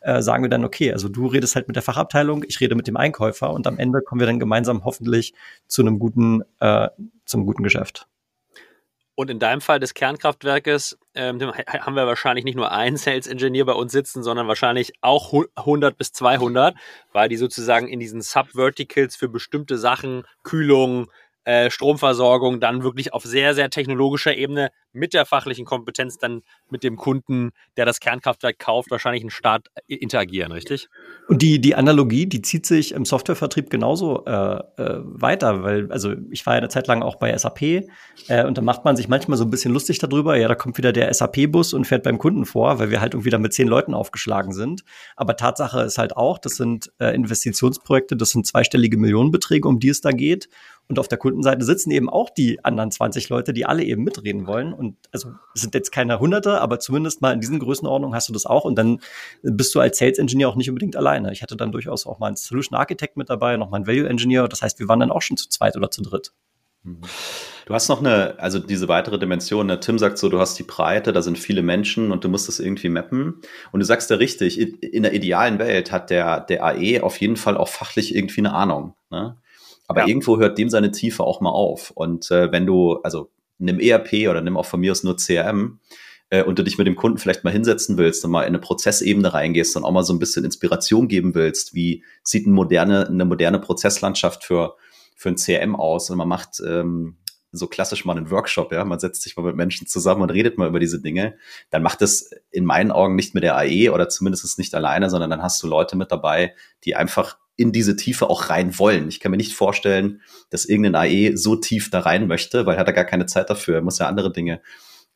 äh, 0.00 0.22
sagen 0.22 0.42
wir 0.42 0.50
dann, 0.50 0.64
okay, 0.64 0.92
also 0.92 1.08
du 1.08 1.26
redest 1.26 1.54
halt 1.54 1.68
mit 1.68 1.76
der 1.76 1.82
Fachabteilung, 1.82 2.44
ich 2.46 2.60
rede 2.60 2.74
mit 2.74 2.86
dem 2.86 2.96
Einkäufer 2.96 3.52
und 3.52 3.66
am 3.66 3.78
Ende 3.78 4.02
kommen 4.02 4.20
wir 4.20 4.26
dann 4.26 4.40
gemeinsam 4.40 4.84
hoffentlich 4.84 5.34
zu 5.66 5.82
einem 5.82 5.98
guten, 5.98 6.42
äh, 6.60 6.88
zum 7.24 7.46
guten 7.46 7.62
Geschäft. 7.62 8.08
Und 9.14 9.30
in 9.30 9.38
deinem 9.38 9.60
Fall 9.60 9.78
des 9.78 9.92
Kernkraftwerkes 9.92 10.98
ähm, 11.14 11.40
haben 11.42 11.94
wir 11.94 12.06
wahrscheinlich 12.06 12.46
nicht 12.46 12.54
nur 12.54 12.72
einen 12.72 12.96
Sales 12.96 13.26
Engineer 13.26 13.66
bei 13.66 13.74
uns 13.74 13.92
sitzen, 13.92 14.22
sondern 14.22 14.48
wahrscheinlich 14.48 14.94
auch 15.02 15.34
100 15.54 15.98
bis 15.98 16.12
200, 16.12 16.74
weil 17.12 17.28
die 17.28 17.36
sozusagen 17.36 17.88
in 17.88 18.00
diesen 18.00 18.22
Subverticals 18.22 19.14
für 19.14 19.28
bestimmte 19.28 19.76
Sachen, 19.76 20.24
Kühlung, 20.44 21.10
äh, 21.44 21.70
Stromversorgung 21.70 22.60
dann 22.60 22.82
wirklich 22.82 23.12
auf 23.12 23.24
sehr, 23.24 23.54
sehr 23.54 23.70
technologischer 23.70 24.36
Ebene 24.36 24.70
mit 24.92 25.14
der 25.14 25.26
fachlichen 25.26 25.64
Kompetenz 25.64 26.18
dann 26.18 26.42
mit 26.70 26.84
dem 26.84 26.96
Kunden, 26.96 27.50
der 27.76 27.86
das 27.86 28.00
Kernkraftwerk 28.00 28.58
kauft, 28.58 28.90
wahrscheinlich 28.90 29.22
einen 29.22 29.30
Start 29.30 29.68
äh, 29.88 29.94
interagieren, 29.94 30.52
richtig? 30.52 30.88
Und 31.28 31.42
die, 31.42 31.60
die 31.60 31.74
Analogie, 31.74 32.26
die 32.26 32.42
zieht 32.42 32.66
sich 32.66 32.92
im 32.92 33.04
Softwarevertrieb 33.04 33.70
genauso 33.70 34.24
äh, 34.24 34.32
äh, 34.32 35.00
weiter, 35.02 35.62
weil, 35.62 35.90
also 35.90 36.12
ich 36.30 36.44
war 36.46 36.54
ja 36.54 36.58
eine 36.58 36.68
Zeit 36.68 36.86
lang 36.86 37.02
auch 37.02 37.16
bei 37.16 37.36
SAP 37.36 37.62
äh, 37.62 38.44
und 38.44 38.58
da 38.58 38.62
macht 38.62 38.84
man 38.84 38.96
sich 38.96 39.08
manchmal 39.08 39.38
so 39.38 39.44
ein 39.44 39.50
bisschen 39.50 39.72
lustig 39.72 39.98
darüber, 39.98 40.36
ja, 40.36 40.48
da 40.48 40.54
kommt 40.54 40.78
wieder 40.78 40.92
der 40.92 41.12
SAP-Bus 41.12 41.72
und 41.72 41.86
fährt 41.86 42.02
beim 42.02 42.18
Kunden 42.18 42.44
vor, 42.44 42.78
weil 42.78 42.90
wir 42.90 43.00
halt 43.00 43.14
irgendwie 43.14 43.30
da 43.30 43.38
mit 43.38 43.52
zehn 43.52 43.68
Leuten 43.68 43.94
aufgeschlagen 43.94 44.52
sind. 44.52 44.84
Aber 45.16 45.36
Tatsache 45.36 45.80
ist 45.82 45.98
halt 45.98 46.16
auch, 46.16 46.38
das 46.38 46.56
sind 46.56 46.92
äh, 46.98 47.14
Investitionsprojekte, 47.14 48.16
das 48.16 48.30
sind 48.30 48.46
zweistellige 48.46 48.96
Millionenbeträge, 48.96 49.66
um 49.66 49.80
die 49.80 49.88
es 49.88 50.00
da 50.00 50.12
geht. 50.12 50.48
Und 50.88 50.98
auf 50.98 51.08
der 51.08 51.18
Kundenseite 51.18 51.64
sitzen 51.64 51.90
eben 51.90 52.10
auch 52.10 52.28
die 52.28 52.64
anderen 52.64 52.90
20 52.90 53.28
Leute, 53.28 53.52
die 53.52 53.64
alle 53.64 53.82
eben 53.82 54.04
mitreden 54.04 54.46
wollen. 54.46 54.72
Und 54.72 54.96
also 55.10 55.30
es 55.54 55.62
sind 55.62 55.74
jetzt 55.74 55.90
keine 55.90 56.20
Hunderte, 56.20 56.60
aber 56.60 56.80
zumindest 56.80 57.22
mal 57.22 57.32
in 57.32 57.40
diesen 57.40 57.58
Größenordnungen 57.60 58.14
hast 58.14 58.28
du 58.28 58.32
das 58.32 58.46
auch. 58.46 58.64
Und 58.64 58.76
dann 58.76 59.00
bist 59.42 59.74
du 59.74 59.80
als 59.80 59.98
Sales 59.98 60.18
Engineer 60.18 60.48
auch 60.48 60.56
nicht 60.56 60.68
unbedingt 60.68 60.96
alleine. 60.96 61.32
Ich 61.32 61.42
hatte 61.42 61.56
dann 61.56 61.72
durchaus 61.72 62.06
auch 62.06 62.18
mal 62.18 62.26
einen 62.26 62.36
Solution 62.36 62.78
Architect 62.78 63.16
mit 63.16 63.30
dabei, 63.30 63.56
noch 63.56 63.70
mal 63.70 63.76
einen 63.76 63.86
Value 63.86 64.08
Engineer. 64.08 64.48
Das 64.48 64.60
heißt, 64.62 64.78
wir 64.80 64.88
waren 64.88 65.00
dann 65.00 65.10
auch 65.10 65.22
schon 65.22 65.36
zu 65.36 65.48
zweit 65.48 65.76
oder 65.76 65.90
zu 65.90 66.02
dritt. 66.02 66.32
Mhm. 66.84 67.00
Du 67.66 67.74
hast 67.74 67.88
noch 67.88 68.00
eine, 68.00 68.38
also 68.38 68.58
diese 68.58 68.88
weitere 68.88 69.18
Dimension. 69.18 69.66
Ne? 69.66 69.78
Tim 69.78 69.98
sagt 69.98 70.18
so, 70.18 70.28
du 70.28 70.40
hast 70.40 70.58
die 70.58 70.64
Breite, 70.64 71.12
da 71.12 71.22
sind 71.22 71.38
viele 71.38 71.62
Menschen 71.62 72.10
und 72.10 72.24
du 72.24 72.28
musst 72.28 72.48
das 72.48 72.58
irgendwie 72.58 72.88
mappen. 72.88 73.40
Und 73.70 73.80
du 73.80 73.86
sagst 73.86 74.10
ja 74.10 74.16
richtig, 74.16 74.58
in 74.82 75.04
der 75.04 75.14
idealen 75.14 75.58
Welt 75.58 75.92
hat 75.92 76.10
der, 76.10 76.40
der 76.40 76.64
AE 76.64 77.00
auf 77.02 77.18
jeden 77.18 77.36
Fall 77.36 77.56
auch 77.56 77.68
fachlich 77.68 78.14
irgendwie 78.14 78.40
eine 78.40 78.52
Ahnung. 78.52 78.94
Ne? 79.10 79.36
Aber 79.88 80.02
ja. 80.02 80.08
irgendwo 80.08 80.38
hört 80.38 80.58
dem 80.58 80.70
seine 80.70 80.90
Tiefe 80.90 81.24
auch 81.24 81.40
mal 81.40 81.50
auf. 81.50 81.90
Und 81.90 82.30
äh, 82.30 82.52
wenn 82.52 82.66
du, 82.66 83.00
also 83.02 83.30
nimm 83.58 83.78
ERP 83.78 84.28
oder 84.28 84.40
nimm 84.40 84.56
auch 84.56 84.66
von 84.66 84.80
mir 84.80 84.92
aus 84.92 85.02
nur 85.02 85.16
CRM, 85.16 85.80
äh, 86.32 86.42
und 86.42 86.58
du 86.58 86.64
dich 86.64 86.78
mit 86.78 86.86
dem 86.86 86.96
Kunden 86.96 87.18
vielleicht 87.18 87.44
mal 87.44 87.52
hinsetzen 87.52 87.98
willst 87.98 88.24
und 88.24 88.30
mal 88.30 88.42
in 88.42 88.48
eine 88.48 88.58
Prozessebene 88.58 89.32
reingehst 89.32 89.76
und 89.76 89.84
auch 89.84 89.92
mal 89.92 90.02
so 90.02 90.14
ein 90.14 90.18
bisschen 90.18 90.44
Inspiration 90.44 91.06
geben 91.06 91.34
willst, 91.34 91.74
wie 91.74 92.02
sieht 92.22 92.46
eine 92.46 92.54
moderne, 92.54 93.06
eine 93.06 93.26
moderne 93.26 93.58
Prozesslandschaft 93.58 94.42
für, 94.42 94.76
für 95.14 95.28
ein 95.28 95.36
CRM 95.36 95.76
aus? 95.76 96.08
Und 96.08 96.16
man 96.16 96.28
macht 96.28 96.62
ähm, 96.66 97.18
so 97.52 97.66
klassisch 97.66 98.06
mal 98.06 98.16
einen 98.16 98.30
Workshop, 98.30 98.72
ja, 98.72 98.82
man 98.84 98.98
setzt 98.98 99.20
sich 99.20 99.36
mal 99.36 99.42
mit 99.42 99.56
Menschen 99.56 99.86
zusammen 99.86 100.22
und 100.22 100.30
redet 100.30 100.56
mal 100.56 100.68
über 100.68 100.80
diese 100.80 101.02
Dinge, 101.02 101.36
dann 101.68 101.82
macht 101.82 102.00
das 102.00 102.30
in 102.50 102.64
meinen 102.64 102.90
Augen 102.90 103.14
nicht 103.14 103.34
mit 103.34 103.42
der 103.42 103.58
AE 103.58 103.90
oder 103.90 104.08
zumindest 104.08 104.58
nicht 104.58 104.74
alleine, 104.74 105.10
sondern 105.10 105.28
dann 105.28 105.42
hast 105.42 105.62
du 105.62 105.66
Leute 105.66 105.96
mit 105.96 106.10
dabei, 106.10 106.54
die 106.84 106.96
einfach 106.96 107.36
in 107.62 107.72
diese 107.72 107.96
Tiefe 107.96 108.28
auch 108.28 108.50
rein 108.50 108.78
wollen. 108.78 109.08
Ich 109.08 109.20
kann 109.20 109.30
mir 109.30 109.36
nicht 109.38 109.54
vorstellen, 109.54 110.20
dass 110.50 110.64
irgendein 110.64 110.94
AE 110.94 111.36
so 111.36 111.56
tief 111.56 111.90
da 111.90 112.00
rein 112.00 112.26
möchte, 112.26 112.66
weil 112.66 112.76
er 112.76 112.80
hat 112.80 112.88
er 112.88 112.92
gar 112.92 113.04
keine 113.04 113.26
Zeit 113.26 113.48
dafür. 113.48 113.76
Er 113.76 113.82
muss 113.82 113.98
ja 113.98 114.08
andere 114.08 114.32
Dinge 114.32 114.60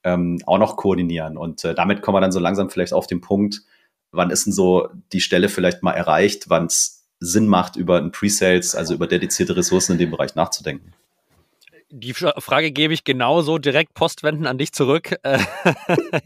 ähm, 0.05 0.39
auch 0.47 0.59
noch 0.59 0.77
koordinieren. 0.77 1.37
Und 1.37 1.65
äh, 1.65 1.75
damit 1.75 2.01
kommen 2.03 2.17
wir 2.17 2.21
dann 2.21 2.33
so 2.33 2.41
langsam 2.41 2.71
vielleicht 2.71 2.93
auf 2.93 3.07
den 3.07 3.21
Punkt, 3.21 3.63
wann 4.13 4.31
ist 4.31 4.47
denn 4.47 4.53
so 4.53 4.89
die 5.13 5.21
Stelle 5.21 5.49
vielleicht 5.49 5.83
mal 5.83 5.93
erreicht, 5.93 6.49
wann 6.49 6.67
es 6.67 7.07
Sinn 7.21 7.49
macht, 7.49 7.77
über 7.77 7.99
ein 7.99 8.13
Pre-Sales, 8.13 8.75
also 8.75 8.95
über 8.95 9.07
dedizierte 9.07 9.57
Ressourcen 9.57 9.93
in 9.93 9.99
dem 9.99 10.11
Bereich 10.11 10.35
nachzudenken 10.35 10.95
die 11.91 12.15
Frage 12.15 12.73
gebe 12.73 12.93
ich 12.95 13.05
genauso 13.05 13.59
direkt 13.59 13.95
postwenden 13.95 14.47
an 14.47 14.59
dich 14.59 14.73
zurück. 14.73 15.17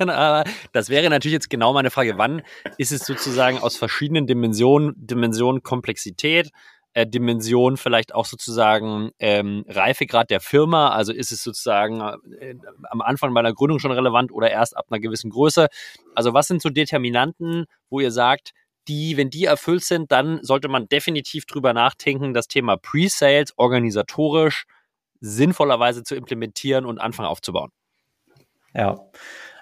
das 0.73 0.89
wäre 0.89 1.11
natürlich 1.11 1.35
jetzt 1.35 1.51
genau 1.51 1.73
meine 1.73 1.91
Frage. 1.91 2.17
Wann 2.17 2.43
ist 2.79 2.93
es 2.93 3.05
sozusagen 3.05 3.59
aus 3.59 3.77
verschiedenen 3.77 4.27
Dimensionen, 4.27 4.95
Dimensionen 4.97 5.63
Komplexität, 5.63 6.51
äh, 6.95 7.07
Dimension 7.07 7.77
vielleicht 7.77 8.15
auch 8.15 8.25
sozusagen 8.25 9.11
ähm, 9.19 9.65
Reifegrad 9.69 10.31
der 10.31 10.41
Firma? 10.41 10.91
Also 10.91 11.13
ist 11.13 11.31
es 11.31 11.43
sozusagen 11.43 12.01
äh, 12.41 12.55
am 12.89 13.03
Anfang 13.03 13.33
meiner 13.33 13.53
Gründung 13.53 13.79
schon 13.81 13.93
relevant 13.93 14.33
oder 14.33 14.51
erst 14.51 14.77
ab 14.77 14.87
einer 14.91 15.01
gewissen 15.01 15.31
Größe? 15.31 15.69
Also 16.15 16.33
was 16.33 16.49
sind 16.49 16.63
so 16.63 16.71
Determinanten, 16.71 17.67
wo 17.91 18.01
ihr 18.01 18.13
sagt, 18.13 18.53
die, 18.89 19.19
wenn 19.19 19.29
die 19.29 19.45
erfüllt 19.45 19.85
sind, 19.85 20.11
dann 20.11 20.43
sollte 20.43 20.69
man 20.69 20.89
definitiv 20.89 21.45
drüber 21.45 21.75
nachdenken, 21.75 22.33
das 22.33 22.49
Thema 22.49 22.79
Pre-Sales 22.79 23.53
organisatorisch 23.57 24.65
sinnvollerweise 25.21 26.03
zu 26.03 26.15
implementieren 26.15 26.87
und 26.87 26.99
anfangen 26.99 27.29
aufzubauen? 27.29 27.71
Ja, 28.75 29.01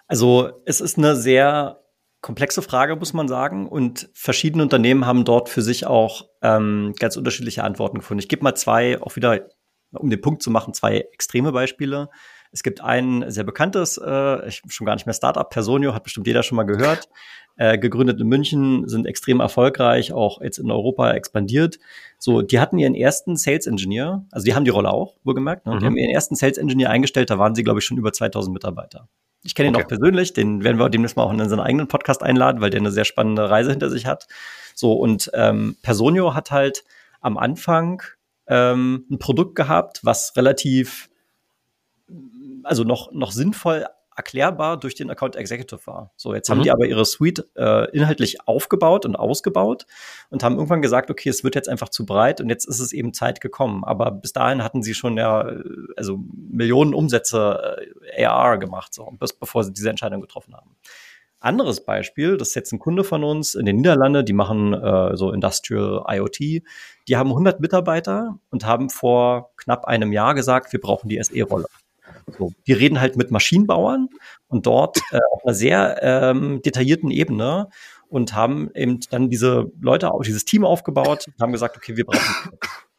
also 0.07 0.51
es 0.65 0.81
ist 0.81 0.99
eine 0.99 1.17
sehr 1.17 1.81
komplexe 2.21 2.63
Frage, 2.63 2.97
muss 2.97 3.13
man 3.13 3.29
sagen. 3.29 3.69
Und 3.69 4.11
verschiedene 4.15 4.63
Unternehmen 4.63 5.07
haben 5.07 5.25
dort 5.25 5.49
für 5.49 5.63
sich 5.63 5.87
auch 5.87 6.29
ähm, 6.43 6.95
ganz 6.99 7.17
unterschiedliche 7.17 7.65
Antworten 7.65 7.99
gefunden. 7.99 8.21
Ich 8.21 8.29
gebe 8.29 8.43
mal 8.43 8.55
zwei 8.55 9.01
auch 9.01 9.17
wieder 9.17 9.49
um 9.93 10.11
den 10.11 10.21
Punkt 10.21 10.43
zu 10.43 10.51
machen, 10.51 10.75
zwei 10.75 10.99
extreme 11.13 11.53
Beispiele. 11.53 12.11
Es 12.53 12.63
gibt 12.63 12.81
ein 12.81 13.25
sehr 13.29 13.45
bekanntes, 13.45 14.01
äh, 14.03 14.49
ich, 14.49 14.63
schon 14.69 14.87
gar 14.87 14.95
nicht 14.95 15.07
mehr 15.07 15.15
Startup, 15.15 15.49
Personio, 15.49 15.95
hat 15.95 16.05
bestimmt 16.05 16.27
jeder 16.27 16.43
schon 16.43 16.57
mal 16.57 16.65
gehört, 16.65 17.09
äh, 17.57 17.79
gegründet 17.79 18.21
in 18.21 18.29
München, 18.29 18.89
sind 18.89 19.07
extrem 19.07 19.41
erfolgreich, 19.41 20.13
auch 20.13 20.41
jetzt 20.41 20.59
in 20.59 20.71
Europa 20.71 21.13
expandiert. 21.13 21.79
So, 22.19 22.43
die 22.43 22.61
hatten 22.61 22.79
ihren 22.79 22.95
ersten 22.95 23.37
Sales 23.37 23.67
Engineer, 23.67 24.25
also 24.31 24.45
die 24.45 24.55
haben 24.55 24.65
die 24.65 24.71
Rolle 24.71 24.91
auch, 24.91 25.17
wohlgemerkt, 25.25 25.67
ne? 25.67 25.75
Mhm. 25.75 25.79
die 25.81 25.87
haben 25.87 25.97
ihren 25.97 26.11
ersten 26.11 26.37
Sales 26.37 26.59
Engineer 26.59 26.91
eingestellt, 26.91 27.31
da 27.31 27.39
waren 27.39 27.55
sie, 27.55 27.65
glaube 27.65 27.81
ich, 27.81 27.85
schon 27.85 27.99
über 27.99 28.13
2000 28.13 28.55
Mitarbeiter. 28.55 29.09
Ich 29.45 29.55
kenne 29.55 29.69
ihn 29.69 29.77
okay. 29.77 29.85
auch 29.85 29.89
persönlich, 29.89 30.33
den 30.33 30.65
werden 30.65 30.79
wir 30.79 30.89
demnächst 30.89 31.17
mal 31.17 31.23
auch 31.23 31.33
in 31.33 31.41
unseren 31.41 31.61
eigenen 31.61 31.89
Podcast 31.89 32.23
einladen, 32.23 32.61
weil 32.61 32.71
der 32.71 32.81
eine 32.81 32.91
sehr 32.91 33.05
spannende 33.05 33.49
Reise 33.49 33.71
hinter 33.71 33.89
sich 33.89 34.07
hat. 34.07 34.27
So, 34.75 34.93
und 34.95 35.31
ähm, 35.35 35.77
Personio 35.83 36.35
hat 36.35 36.51
halt 36.51 36.85
am 37.21 37.39
Anfang 37.39 38.03
ähm, 38.49 39.07
ein 39.11 39.19
Produkt 39.19 39.55
gehabt, 39.55 40.01
was 40.03 40.37
relativ 40.37 41.08
also 42.69 42.85
noch, 42.85 43.13
noch 43.13 43.33
sinnvoll 43.33 43.87
erklärbar 44.19 44.81
durch 44.81 44.97
den 44.97 45.11
Account 45.11 45.37
Executive 45.37 45.87
war. 45.87 46.13
So, 46.17 46.35
jetzt 46.35 46.49
mhm. 46.49 46.55
haben 46.55 46.63
die 46.65 46.71
aber 46.73 46.87
ihre 46.87 47.05
Suite 47.05 47.47
äh, 47.57 47.89
inhaltlich 47.93 48.47
aufgebaut 48.47 49.07
und 49.07 49.15
ausgebaut 49.15 49.87
und 50.31 50.43
haben 50.43 50.57
irgendwann 50.57 50.83
gesagt, 50.83 51.09
okay, 51.09 51.29
es 51.29 51.45
wird 51.45 51.55
jetzt 51.55 51.69
einfach 51.69 51.89
zu 51.89 52.05
breit 52.05 52.41
und 52.41 52.49
jetzt 52.49 52.65
ist 52.65 52.81
es 52.81 52.93
eben 52.93 53.15
Zeit 53.15 53.41
gekommen. 53.41 53.85
Aber 53.85 54.11
bis 54.11 54.33
dahin 54.33 54.65
hatten 54.65 54.83
sie 54.83 54.95
schon 54.95 55.17
ja, 55.17 55.49
also 55.97 56.19
Millionen 56.51 56.95
Umsätze 56.95 57.77
äh, 58.17 58.25
AR 58.25 58.59
gemacht, 58.59 58.93
so, 58.93 59.09
bis 59.21 59.33
bevor 59.33 59.63
sie 59.63 59.73
diese 59.73 59.89
Entscheidung 59.89 60.21
getroffen 60.21 60.55
haben. 60.57 60.75
Anderes 61.41 61.85
Beispiel, 61.85 62.37
das 62.37 62.49
ist 62.49 62.55
jetzt 62.57 62.73
ein 62.73 62.81
Kunde 62.81 63.05
von 63.05 63.23
uns 63.23 63.55
in 63.55 63.65
den 63.65 63.77
Niederlanden, 63.77 64.27
die 64.27 64.33
machen 64.33 64.75
äh, 64.75 65.17
so 65.17 65.31
Industrial 65.31 66.05
IoT. 66.09 66.39
Die 67.07 67.17
haben 67.17 67.29
100 67.29 67.61
Mitarbeiter 67.61 68.41
und 68.51 68.67
haben 68.67 68.91
vor 68.91 69.53
knapp 69.57 69.85
einem 69.85 70.13
Jahr 70.13 70.35
gesagt, 70.35 70.73
wir 70.73 70.81
brauchen 70.81 71.09
die 71.09 71.23
SE-Rolle. 71.23 71.67
So, 72.37 72.53
die 72.67 72.73
reden 72.73 73.01
halt 73.01 73.17
mit 73.17 73.31
Maschinenbauern 73.31 74.09
und 74.49 74.67
dort 74.67 74.99
äh, 75.11 75.19
auf 75.33 75.45
einer 75.45 75.55
sehr 75.55 75.99
ähm, 76.03 76.61
detaillierten 76.63 77.11
Ebene 77.11 77.69
und 78.09 78.35
haben 78.35 78.71
eben 78.75 79.01
dann 79.11 79.31
diese 79.31 79.71
Leute, 79.81 80.11
dieses 80.27 80.45
Team 80.45 80.65
aufgebaut, 80.65 81.27
haben 81.41 81.53
gesagt, 81.53 81.77
okay, 81.77 81.97
wir 81.97 82.05
brauchen 82.05 82.51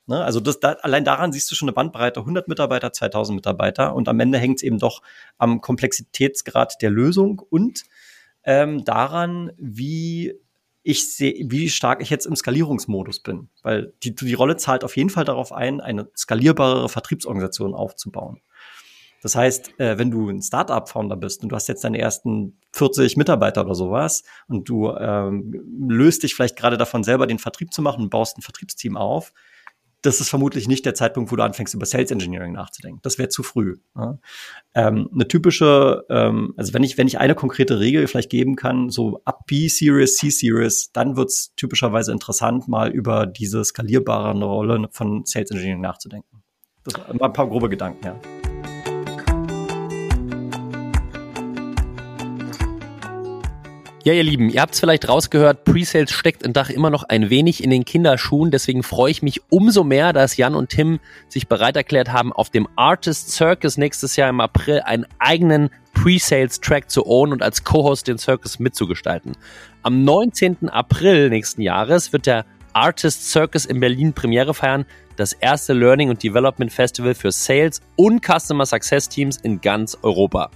Ne? 0.10 0.24
Also 0.24 0.40
das, 0.40 0.60
da, 0.60 0.72
allein 0.82 1.06
daran 1.06 1.32
siehst 1.32 1.52
du 1.52 1.56
schon 1.56 1.70
eine 1.70 1.76
Bandbreite, 1.76 2.22
100 2.22 2.48
Mitarbeiter, 2.48 2.92
2000 2.92 3.36
Mitarbeiter 3.36 3.94
und 3.96 4.10
am 4.10 4.20
Ende 4.20 4.40
hängt 4.40 4.58
es 4.58 4.64
eben 4.64 4.80
doch 4.80 5.04
am 5.38 5.62
Komplexitätsgrad 5.62 6.82
der 6.82 6.90
Lösung 6.90 7.40
und 7.48 7.84
ähm, 8.44 8.84
daran, 8.84 9.52
wie 9.58 10.34
ich 10.82 11.16
sehe, 11.16 11.36
wie 11.52 11.70
stark 11.70 12.02
ich 12.02 12.10
jetzt 12.10 12.26
im 12.26 12.36
Skalierungsmodus 12.36 13.20
bin. 13.20 13.50
Weil 13.62 13.94
die, 14.02 14.16
die 14.16 14.34
Rolle 14.34 14.58
zahlt 14.58 14.84
auf 14.84 14.98
jeden 14.98 15.12
Fall 15.12 15.26
darauf 15.26 15.52
ein, 15.52 15.80
eine 15.80 16.10
skalierbare 16.18 16.90
Vertriebsorganisation 16.90 17.76
aufzubauen. 17.76 18.42
Das 19.22 19.36
heißt, 19.36 19.80
äh, 19.80 19.98
wenn 19.98 20.12
du 20.12 20.30
ein 20.30 20.42
Startup-Founder 20.42 21.16
bist 21.16 21.44
und 21.44 21.50
du 21.50 21.56
hast 21.56 21.68
jetzt 21.68 21.84
deine 21.84 22.00
ersten 22.00 22.60
40 22.74 23.18
Mitarbeiter 23.18 23.66
oder 23.66 23.76
sowas 23.76 24.24
und 24.48 24.70
du 24.70 24.90
ähm, 24.92 25.54
löst 25.88 26.24
dich 26.24 26.36
vielleicht 26.36 26.56
gerade 26.56 26.78
davon 26.78 27.04
selber, 27.04 27.28
den 27.28 27.40
Vertrieb 27.40 27.74
zu 27.74 27.82
machen 27.82 28.04
und 28.04 28.10
baust 28.10 28.38
ein 28.38 28.42
Vertriebsteam 28.42 28.98
auf, 28.98 29.34
das 30.02 30.22
ist 30.22 30.30
vermutlich 30.30 30.68
nicht 30.68 30.86
der 30.86 30.94
Zeitpunkt, 30.94 31.32
wo 31.32 31.36
du 31.36 31.44
anfängst, 31.44 31.74
über 31.74 31.86
Sales 31.86 32.12
Engineering 32.12 32.54
nachzudenken. 32.54 33.00
Das 33.04 33.18
wäre 33.18 33.30
zu 33.30 33.44
früh. 33.44 33.78
Ja. 33.96 34.18
Ähm, 34.74 35.10
eine 35.14 35.28
typische, 35.28 36.06
ähm, 36.10 36.54
also 36.56 36.74
wenn 36.74 36.84
ich, 36.84 36.98
wenn 36.98 37.08
ich 37.08 37.20
eine 37.20 37.36
konkrete 37.36 37.80
Regel 37.80 38.08
vielleicht 38.08 38.30
geben 38.30 38.56
kann, 38.56 38.90
so 38.90 39.22
ab 39.26 39.46
B-Series, 39.48 40.16
C-Series, 40.18 40.92
dann 40.94 41.18
wird's 41.18 41.54
typischerweise 41.56 42.12
interessant, 42.12 42.68
mal 42.68 42.90
über 42.92 43.26
diese 43.26 43.64
skalierbare 43.64 44.40
Rolle 44.40 44.88
von 44.92 45.26
Sales 45.26 45.52
Engineering 45.52 45.82
nachzudenken. 45.82 46.44
Das 46.86 46.94
waren 46.96 47.22
ein 47.22 47.34
paar 47.34 47.48
grobe 47.48 47.70
Gedanken, 47.70 48.06
ja. 48.06 48.39
Ja, 54.10 54.16
ihr 54.16 54.24
Lieben, 54.24 54.50
ihr 54.50 54.62
habt 54.62 54.74
es 54.74 54.80
vielleicht 54.80 55.08
rausgehört, 55.08 55.66
Presales 55.66 56.10
steckt 56.10 56.42
in 56.42 56.52
Dach 56.52 56.72
immer 56.72 56.90
noch 56.90 57.04
ein 57.04 57.30
wenig 57.30 57.64
in 57.64 57.70
den 57.70 57.86
Kinderschuhen. 57.86 58.50
Deswegen 58.50 58.82
freue 58.82 59.12
ich 59.12 59.22
mich 59.22 59.40
umso 59.50 59.84
mehr, 59.84 60.14
dass 60.14 60.36
Jan 60.36 60.56
und 60.56 60.70
Tim 60.70 61.00
sich 61.28 61.48
bereit 61.48 61.76
erklärt 61.76 62.12
haben, 62.12 62.34
auf 62.34 62.50
dem 62.50 62.68
Artist 62.76 63.30
Circus 63.30 63.78
nächstes 63.78 64.16
Jahr 64.16 64.28
im 64.32 64.40
April 64.42 64.82
einen 64.84 65.06
eigenen 65.20 65.70
Presales-Track 65.94 66.90
zu 66.90 67.06
ownen 67.06 67.34
und 67.34 67.44
als 67.44 67.64
Co-Host 67.64 68.08
den 68.08 68.18
Circus 68.18 68.58
mitzugestalten. 68.58 69.34
Am 69.84 70.04
19. 70.04 70.70
April 70.70 71.30
nächsten 71.30 71.62
Jahres 71.62 72.12
wird 72.12 72.26
der 72.26 72.48
Artist 72.74 73.30
Circus 73.30 73.66
in 73.66 73.80
Berlin 73.80 74.14
Premiere 74.14 74.56
feiern, 74.56 74.86
das 75.18 75.34
erste 75.34 75.74
Learning 75.74 76.10
und 76.10 76.24
Development 76.24 76.74
Festival 76.74 77.14
für 77.14 77.32
Sales 77.32 77.80
und 77.96 78.26
Customer 78.26 78.66
Success 78.66 79.08
Teams 79.08 79.38
in 79.38 79.62
ganz 79.62 79.96
Europa. 80.02 80.50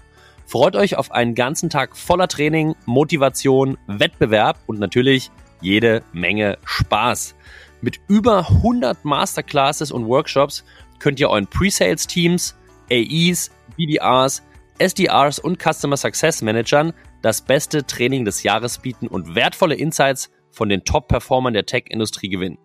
Freut 0.46 0.76
euch 0.76 0.98
auf 0.98 1.12
einen 1.12 1.36
ganzen 1.36 1.70
Tag 1.70 1.98
voller 1.98 2.28
Training, 2.28 2.76
Motivation, 2.86 3.78
Wettbewerb 3.88 4.58
und 4.68 4.80
natürlich 4.80 5.32
jede 5.62 6.04
Menge 6.12 6.58
Spaß. 6.66 7.36
Mit 7.82 8.00
über 8.08 8.50
100 8.50 9.04
Masterclasses 9.04 9.92
und 9.92 10.08
Workshops 10.08 10.64
könnt 11.00 11.20
ihr 11.20 11.30
euren 11.30 11.48
Pre-Sales-Teams, 11.48 12.56
AEs, 12.92 13.52
BDRs, 13.76 14.44
SDRs 14.80 15.40
und 15.40 15.62
Customer 15.62 15.98
Success 15.98 16.42
Managern 16.42 16.94
das 17.22 17.42
beste 17.42 17.86
Training 17.86 18.26
des 18.26 18.44
Jahres 18.44 18.78
bieten 18.78 19.08
und 19.08 19.36
wertvolle 19.36 19.76
Insights 19.76 20.30
von 20.52 20.70
den 20.70 20.84
Top-Performern 20.84 21.54
der 21.54 21.66
Tech-Industrie 21.66 22.30
gewinnen. 22.30 22.58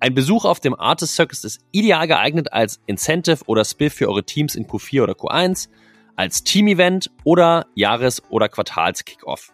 Ein 0.00 0.14
Besuch 0.14 0.44
auf 0.44 0.60
dem 0.60 0.78
Artist 0.78 1.14
Circus 1.14 1.44
ist 1.44 1.60
ideal 1.72 2.06
geeignet 2.06 2.52
als 2.52 2.80
Incentive 2.86 3.44
oder 3.46 3.64
Spiff 3.64 3.94
für 3.94 4.08
eure 4.08 4.24
Teams 4.24 4.54
in 4.54 4.66
Q4 4.66 5.02
oder 5.02 5.14
Q1 5.14 5.68
als 6.16 6.42
Team-Event 6.44 7.10
oder 7.24 7.66
Jahres- 7.74 8.22
oder 8.30 8.48
Quartals-Kickoff. 8.48 9.52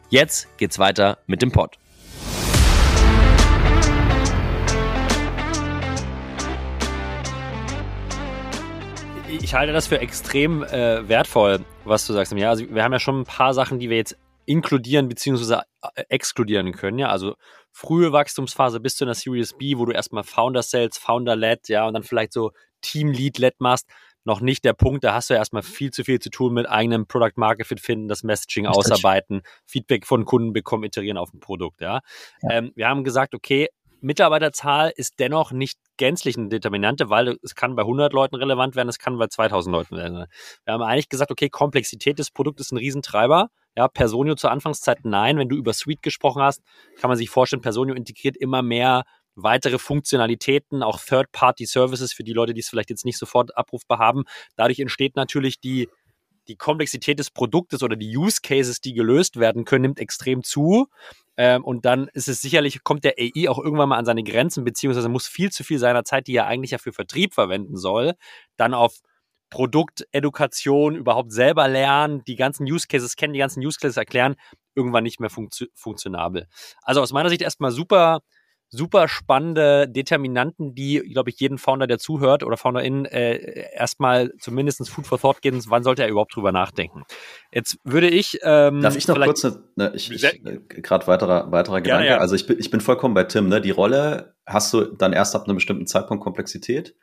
Jetzt 0.10 0.58
geht's 0.58 0.80
weiter 0.80 1.18
mit 1.28 1.42
dem 1.42 1.52
Pod. 1.52 1.78
Ich 9.40 9.54
halte 9.54 9.74
das 9.74 9.88
für 9.88 10.00
extrem 10.00 10.64
äh, 10.64 11.06
wertvoll, 11.08 11.60
was 11.86 12.08
du 12.08 12.14
sagst. 12.14 12.34
Ja, 12.34 12.50
also 12.50 12.66
wir 12.70 12.84
haben 12.84 12.94
ja 12.94 13.00
schon 13.00 13.22
ein 13.22 13.26
paar 13.26 13.54
Sachen, 13.54 13.80
die 13.80 13.90
wir 13.90 13.98
jetzt 13.98 14.18
inkludieren 14.52 15.08
bzw. 15.08 15.62
Äh, 15.96 16.04
exkludieren 16.10 16.74
können. 16.74 17.00
Ja, 17.00 17.10
also 17.10 17.36
frühe 17.72 18.12
Wachstumsphase 18.12 18.80
bis 18.80 18.98
zu 18.98 19.06
einer 19.06 19.14
Series 19.14 19.54
B, 19.58 19.78
wo 19.78 19.86
du 19.86 19.94
erstmal 19.94 20.24
Founder 20.24 20.62
Sales, 20.62 20.98
Founder 20.98 21.36
Led, 21.36 21.70
ja, 21.70 21.88
und 21.88 21.94
dann 21.94 22.04
vielleicht 22.04 22.34
so 22.34 22.52
Team 22.82 23.12
Lead 23.12 23.38
Led 23.38 23.60
machst, 23.60 23.88
noch 24.24 24.42
nicht 24.42 24.66
der 24.66 24.74
Punkt. 24.74 25.04
Da 25.04 25.14
hast 25.14 25.30
du 25.30 25.36
ja 25.36 25.40
erstmal 25.40 25.64
viel 25.64 25.92
zu 25.92 26.04
viel 26.04 26.20
zu 26.20 26.30
tun 26.30 26.54
mit 26.54 26.70
eigenem 26.70 27.08
Product 27.08 27.38
Market 27.38 27.68
Fit 27.68 27.80
finden, 27.80 28.08
das 28.08 28.24
Messaging 28.24 28.68
Richtig. 28.68 28.92
ausarbeiten, 28.92 29.42
Feedback 29.66 30.06
von 30.06 30.26
Kunden 30.26 30.54
bekommen, 30.54 30.84
iterieren 30.84 31.18
auf 31.18 31.32
dem 31.32 31.40
Produkt, 31.40 31.82
ja. 31.82 32.02
ja. 32.42 32.50
Ähm, 32.52 32.72
wir 32.76 32.88
haben 32.88 33.04
gesagt, 33.04 33.34
okay, 33.34 33.70
Mitarbeiterzahl 34.02 34.92
ist 34.96 35.20
dennoch 35.20 35.52
nicht 35.52 35.80
gänzlich 35.98 36.38
eine 36.38 36.50
Determinante, 36.50 37.10
weil 37.10 37.38
es 37.44 37.54
kann 37.56 37.76
bei 37.76 37.84
100 37.84 38.12
Leuten 38.14 38.36
relevant 38.36 38.76
werden, 38.76 38.90
es 38.90 38.98
kann 38.98 39.18
bei 39.18 39.28
2000 39.28 39.72
Leuten 39.72 39.96
werden. 39.96 40.26
Wir 40.66 40.74
haben 40.74 40.82
eigentlich 40.82 41.08
gesagt, 41.08 41.32
okay, 41.32 41.50
Komplexität 41.50 42.18
des 42.18 42.32
Produktes 42.32 42.68
ist 42.68 42.72
ein 42.72 42.78
Riesentreiber. 42.78 43.50
Ja, 43.78 43.88
Personio 43.88 44.36
zur 44.36 44.52
Anfangszeit 44.52 45.00
nein. 45.04 45.38
Wenn 45.38 45.50
du 45.50 45.56
über 45.56 45.74
Suite 45.74 46.02
gesprochen 46.02 46.42
hast, 46.42 46.62
kann 47.00 47.10
man 47.10 47.18
sich 47.18 47.30
vorstellen, 47.30 47.62
Personio 47.62 47.96
integriert 47.96 48.36
immer 48.38 48.62
mehr 48.62 49.04
weitere 49.36 49.80
Funktionalitäten, 49.80 50.84
auch 50.84 51.00
Third-Party-Services 51.00 52.14
für 52.14 52.24
die 52.24 52.34
Leute, 52.34 52.54
die 52.54 52.60
es 52.60 52.70
vielleicht 52.70 52.90
jetzt 52.90 53.06
nicht 53.06 53.18
sofort 53.18 53.58
abrufbar 53.58 53.98
haben. 53.98 54.24
Dadurch 54.58 54.80
entsteht 54.80 55.16
natürlich 55.16 55.62
die, 55.62 55.90
die 56.50 56.58
Komplexität 56.58 57.18
des 57.18 57.32
Produktes 57.32 57.82
oder 57.82 57.96
die 57.96 58.18
Use 58.18 58.40
Cases, 58.44 58.82
die 58.82 58.94
gelöst 58.94 59.40
werden 59.40 59.64
können, 59.64 59.84
nimmt 59.84 60.00
extrem 60.00 60.44
zu. 60.44 60.88
Ähm, 61.38 61.64
und 61.64 61.86
dann 61.86 62.10
ist 62.14 62.28
es 62.28 62.42
sicherlich, 62.42 62.84
kommt 62.84 63.06
der 63.06 63.16
AI 63.18 63.48
auch 63.48 63.60
irgendwann 63.60 63.90
mal 63.90 63.98
an 63.98 64.06
seine 64.06 64.24
Grenzen, 64.24 64.66
beziehungsweise 64.66 65.08
muss 65.08 65.28
viel 65.28 65.50
zu 65.50 65.64
viel 65.64 65.80
seiner 65.80 66.04
Zeit, 66.04 66.28
die 66.28 66.36
er 66.36 66.48
eigentlich 66.48 66.72
ja 66.72 66.78
für 66.78 66.92
Vertrieb 66.92 67.34
verwenden 67.34 67.78
soll, 67.78 68.14
dann 68.58 68.74
auf 68.74 68.98
Produktedukation, 69.52 70.96
überhaupt 70.96 71.32
selber 71.32 71.68
lernen, 71.68 72.24
die 72.26 72.36
ganzen 72.36 72.64
Use 72.64 72.88
Cases 72.88 73.16
kennen, 73.16 73.34
die 73.34 73.40
ganzen 73.40 73.64
Use 73.64 73.78
Cases 73.80 73.98
erklären, 73.98 74.36
irgendwann 74.76 75.04
nicht 75.04 75.20
mehr 75.20 75.30
funktio 75.30 75.68
funktionabel. 75.76 76.48
Also 76.82 77.02
aus 77.02 77.12
meiner 77.12 77.30
Sicht 77.30 77.42
erstmal 77.42 77.72
super, 77.72 78.22
super 78.70 79.10
spannende 79.10 79.90
Determinanten, 79.90 80.74
die, 80.74 81.00
glaube 81.00 81.30
ich, 81.30 81.40
jeden 81.42 81.58
Founder, 81.58 81.86
der 81.86 82.00
zuhört 82.00 82.44
oder 82.44 82.56
Founderin, 82.56 83.04
äh, 83.04 83.70
erstmal 83.74 84.32
zumindest 84.40 84.90
Food 84.90 85.06
for 85.06 85.20
Thought 85.20 85.42
geben, 85.42 85.62
wann 85.68 85.84
sollte 85.84 86.04
er 86.04 86.08
überhaupt 86.08 86.34
drüber 86.34 86.54
nachdenken. 86.54 87.04
Jetzt 87.52 87.78
würde 87.84 88.10
ich. 88.10 88.40
Ähm, 88.44 88.82
Darf 88.82 88.96
ich 88.96 89.08
noch 89.10 89.22
kurz, 89.22 89.44
ne, 89.44 89.62
ne, 89.76 89.92
ich, 89.94 90.10
ich 90.10 90.24
äh, 90.24 90.60
gerade 90.68 91.08
weiterer, 91.08 91.52
weiterer 91.52 91.82
Gedanke. 91.82 92.08
Ja. 92.08 92.18
Also 92.20 92.36
ich 92.36 92.48
bin, 92.48 92.58
ich 92.58 92.72
bin 92.72 92.80
vollkommen 92.80 93.14
bei 93.14 93.26
Tim, 93.26 93.50
ne? 93.50 93.60
Die 93.60 93.72
Rolle 93.72 94.34
hast 94.46 94.74
du 94.74 94.86
dann 94.86 95.12
erst 95.12 95.36
ab 95.36 95.44
einem 95.44 95.56
bestimmten 95.56 95.88
Zeitpunkt 95.88 96.24
Komplexität. 96.24 96.96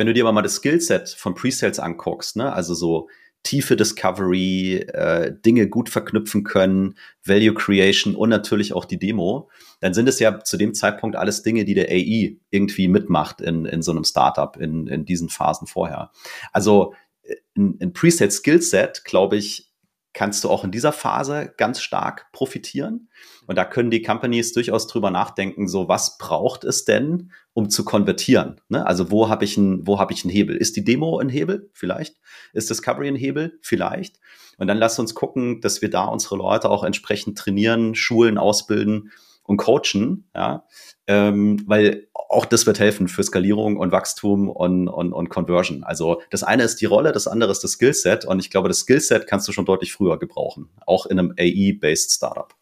Wenn 0.00 0.06
du 0.06 0.14
dir 0.14 0.24
aber 0.24 0.32
mal 0.32 0.40
das 0.40 0.56
Skillset 0.56 1.10
von 1.10 1.34
Presales 1.34 1.78
anguckst, 1.78 2.34
ne, 2.34 2.54
also 2.54 2.72
so 2.72 3.10
tiefe 3.42 3.76
Discovery, 3.76 4.76
äh, 4.76 5.30
Dinge 5.44 5.68
gut 5.68 5.90
verknüpfen 5.90 6.42
können, 6.42 6.94
Value 7.22 7.52
Creation 7.52 8.14
und 8.14 8.30
natürlich 8.30 8.72
auch 8.72 8.86
die 8.86 8.98
Demo, 8.98 9.50
dann 9.80 9.92
sind 9.92 10.08
es 10.08 10.18
ja 10.18 10.40
zu 10.40 10.56
dem 10.56 10.72
Zeitpunkt 10.72 11.16
alles 11.16 11.42
Dinge, 11.42 11.66
die 11.66 11.74
der 11.74 11.90
AI 11.90 12.38
irgendwie 12.48 12.88
mitmacht 12.88 13.42
in, 13.42 13.66
in 13.66 13.82
so 13.82 13.90
einem 13.90 14.04
Startup 14.04 14.56
in, 14.56 14.86
in 14.86 15.04
diesen 15.04 15.28
Phasen 15.28 15.66
vorher. 15.66 16.12
Also 16.50 16.94
äh, 17.20 17.34
ein, 17.58 17.76
ein 17.82 17.92
Preset 17.92 18.32
Skillset, 18.32 19.04
glaube 19.04 19.36
ich, 19.36 19.69
kannst 20.12 20.42
du 20.42 20.50
auch 20.50 20.64
in 20.64 20.70
dieser 20.70 20.92
Phase 20.92 21.52
ganz 21.56 21.80
stark 21.80 22.32
profitieren. 22.32 23.08
Und 23.46 23.56
da 23.56 23.64
können 23.64 23.90
die 23.90 24.02
Companies 24.02 24.52
durchaus 24.52 24.86
drüber 24.86 25.10
nachdenken, 25.10 25.68
so 25.68 25.88
was 25.88 26.18
braucht 26.18 26.64
es 26.64 26.84
denn, 26.84 27.30
um 27.52 27.70
zu 27.70 27.84
konvertieren? 27.84 28.60
Ne? 28.68 28.84
Also 28.86 29.10
wo 29.10 29.28
habe 29.28 29.44
ich 29.44 29.56
einen, 29.56 29.86
wo 29.86 29.98
habe 29.98 30.12
ich 30.12 30.24
einen 30.24 30.32
Hebel? 30.32 30.56
Ist 30.56 30.76
die 30.76 30.84
Demo 30.84 31.18
ein 31.18 31.28
Hebel? 31.28 31.70
Vielleicht. 31.72 32.16
Ist 32.52 32.70
Discovery 32.70 33.08
ein 33.08 33.16
Hebel? 33.16 33.58
Vielleicht. 33.62 34.18
Und 34.58 34.66
dann 34.66 34.78
lass 34.78 34.98
uns 34.98 35.14
gucken, 35.14 35.60
dass 35.60 35.80
wir 35.80 35.90
da 35.90 36.04
unsere 36.04 36.36
Leute 36.36 36.68
auch 36.70 36.84
entsprechend 36.84 37.38
trainieren, 37.38 37.94
schulen, 37.94 38.36
ausbilden 38.36 39.10
und 39.44 39.56
coachen, 39.56 40.30
ja, 40.34 40.64
ähm, 41.06 41.62
weil 41.66 42.08
auch 42.12 42.44
das 42.44 42.66
wird 42.66 42.78
helfen 42.78 43.08
für 43.08 43.22
Skalierung 43.22 43.76
und 43.76 43.90
Wachstum 43.90 44.48
und, 44.48 44.88
und, 44.88 45.12
und 45.12 45.28
Conversion. 45.28 45.82
Also 45.82 46.22
das 46.30 46.44
eine 46.44 46.62
ist 46.62 46.80
die 46.80 46.86
Rolle, 46.86 47.12
das 47.12 47.26
andere 47.26 47.50
ist 47.50 47.64
das 47.64 47.72
Skillset 47.72 48.24
und 48.24 48.38
ich 48.38 48.50
glaube, 48.50 48.68
das 48.68 48.80
Skillset 48.80 49.26
kannst 49.26 49.48
du 49.48 49.52
schon 49.52 49.64
deutlich 49.64 49.92
früher 49.92 50.18
gebrauchen, 50.18 50.70
auch 50.86 51.06
in 51.06 51.18
einem 51.18 51.34
AI-based 51.36 52.12
Startup. 52.12 52.54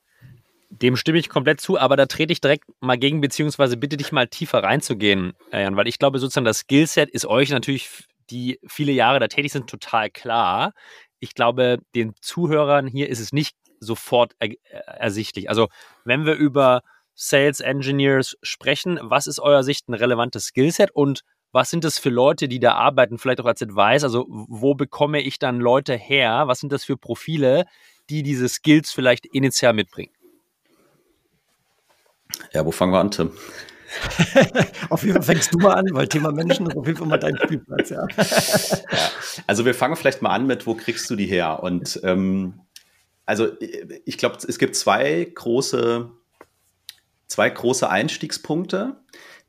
Dem 0.71 0.97
stimme 0.97 1.19
ich 1.19 1.29
komplett 1.29 1.61
zu, 1.61 1.79
aber 1.79 1.97
da 1.97 2.07
trete 2.07 2.33
ich 2.33 2.41
direkt 2.41 2.65
mal 2.81 2.99
gegen, 2.99 3.21
beziehungsweise 3.21 3.77
bitte 3.77 3.97
dich 3.97 4.13
mal 4.13 4.29
tiefer 4.29 4.63
reinzugehen, 4.63 5.33
Jan, 5.53 5.77
weil 5.77 5.89
ich 5.89 5.99
glaube 5.99 6.19
sozusagen 6.19 6.45
das 6.45 6.61
Skillset 6.61 7.11
ist 7.11 7.27
euch 7.27 7.51
natürlich, 7.51 7.91
die 8.31 8.59
viele 8.67 8.93
Jahre 8.93 9.19
da 9.19 9.29
tätig 9.29 9.53
sind, 9.53 9.69
total 9.69 10.11
klar. 10.11 10.73
Ich 11.21 11.35
glaube, 11.35 11.81
den 11.95 12.15
Zuhörern 12.21 12.87
hier 12.87 13.09
ist 13.09 13.21
es 13.21 13.33
nicht 13.33 13.57
sofort 13.81 14.35
er 14.39 14.51
ersichtlich. 14.87 15.49
Also 15.49 15.69
wenn 16.05 16.27
wir 16.27 16.35
über 16.35 16.83
Sales 17.15 17.61
Engineers 17.61 18.37
sprechen, 18.43 18.99
was 19.03 19.27
ist 19.27 19.41
eurer 19.41 19.63
Sicht 19.65 19.89
ein 19.89 19.95
relevantes 19.95 20.47
Skillset 20.47 20.91
und 20.93 21.23
was 21.51 21.71
sind 21.71 21.85
das 21.85 21.99
für 21.99 22.11
Leute, 22.11 22.47
die 22.47 22.61
da 22.61 22.75
arbeiten, 22.75 23.19
vielleicht 23.19 23.41
auch 23.41 23.47
als 23.47 23.63
Advice? 23.63 24.05
Also 24.05 24.27
wo 24.29 24.75
bekomme 24.75 25.21
ich 25.21 25.39
dann 25.39 25.61
Leute 25.61 25.95
her? 25.95 26.45
Was 26.47 26.61
sind 26.61 26.73
das 26.73 26.85
für 26.85 26.97
Profile, 26.97 27.65
die 28.11 28.23
diese 28.23 28.49
Skills 28.49 28.93
vielleicht 28.93 29.27
initial 29.27 29.73
mitbringen? 29.73 30.13
Ja, 32.53 32.65
wo 32.65 32.71
fangen 32.71 32.93
wir 32.93 33.01
an, 33.01 33.11
Tim? 33.11 33.33
auf 34.91 35.03
jeden 35.03 35.15
Fall 35.15 35.23
fängst 35.23 35.55
du 35.55 35.59
mal 35.59 35.75
an, 35.75 35.87
weil 35.93 36.09
Thema 36.09 36.31
Menschen 36.31 36.67
ist 36.67 36.77
auf 36.77 36.87
jeden 36.87 36.99
Fall 36.99 37.09
mal 37.09 37.19
dein 37.19 37.37
Spielplatz, 37.39 37.89
ja. 37.89 38.07
ja. 38.17 39.11
Also 39.47 39.65
wir 39.65 39.75
fangen 39.75 39.97
vielleicht 39.97 40.21
mal 40.21 40.31
an 40.31 40.47
mit, 40.47 40.67
wo 40.67 40.75
kriegst 40.75 41.09
du 41.09 41.17
die 41.17 41.27
her? 41.27 41.63
Und 41.63 41.99
ähm, 42.05 42.61
also 43.29 43.49
ich 44.07 44.17
glaube, 44.17 44.39
es 44.49 44.59
gibt 44.59 44.75
zwei 44.75 45.31
große, 45.35 46.11
zwei 47.27 47.51
große 47.51 47.89
Einstiegspunkte. 47.89 48.97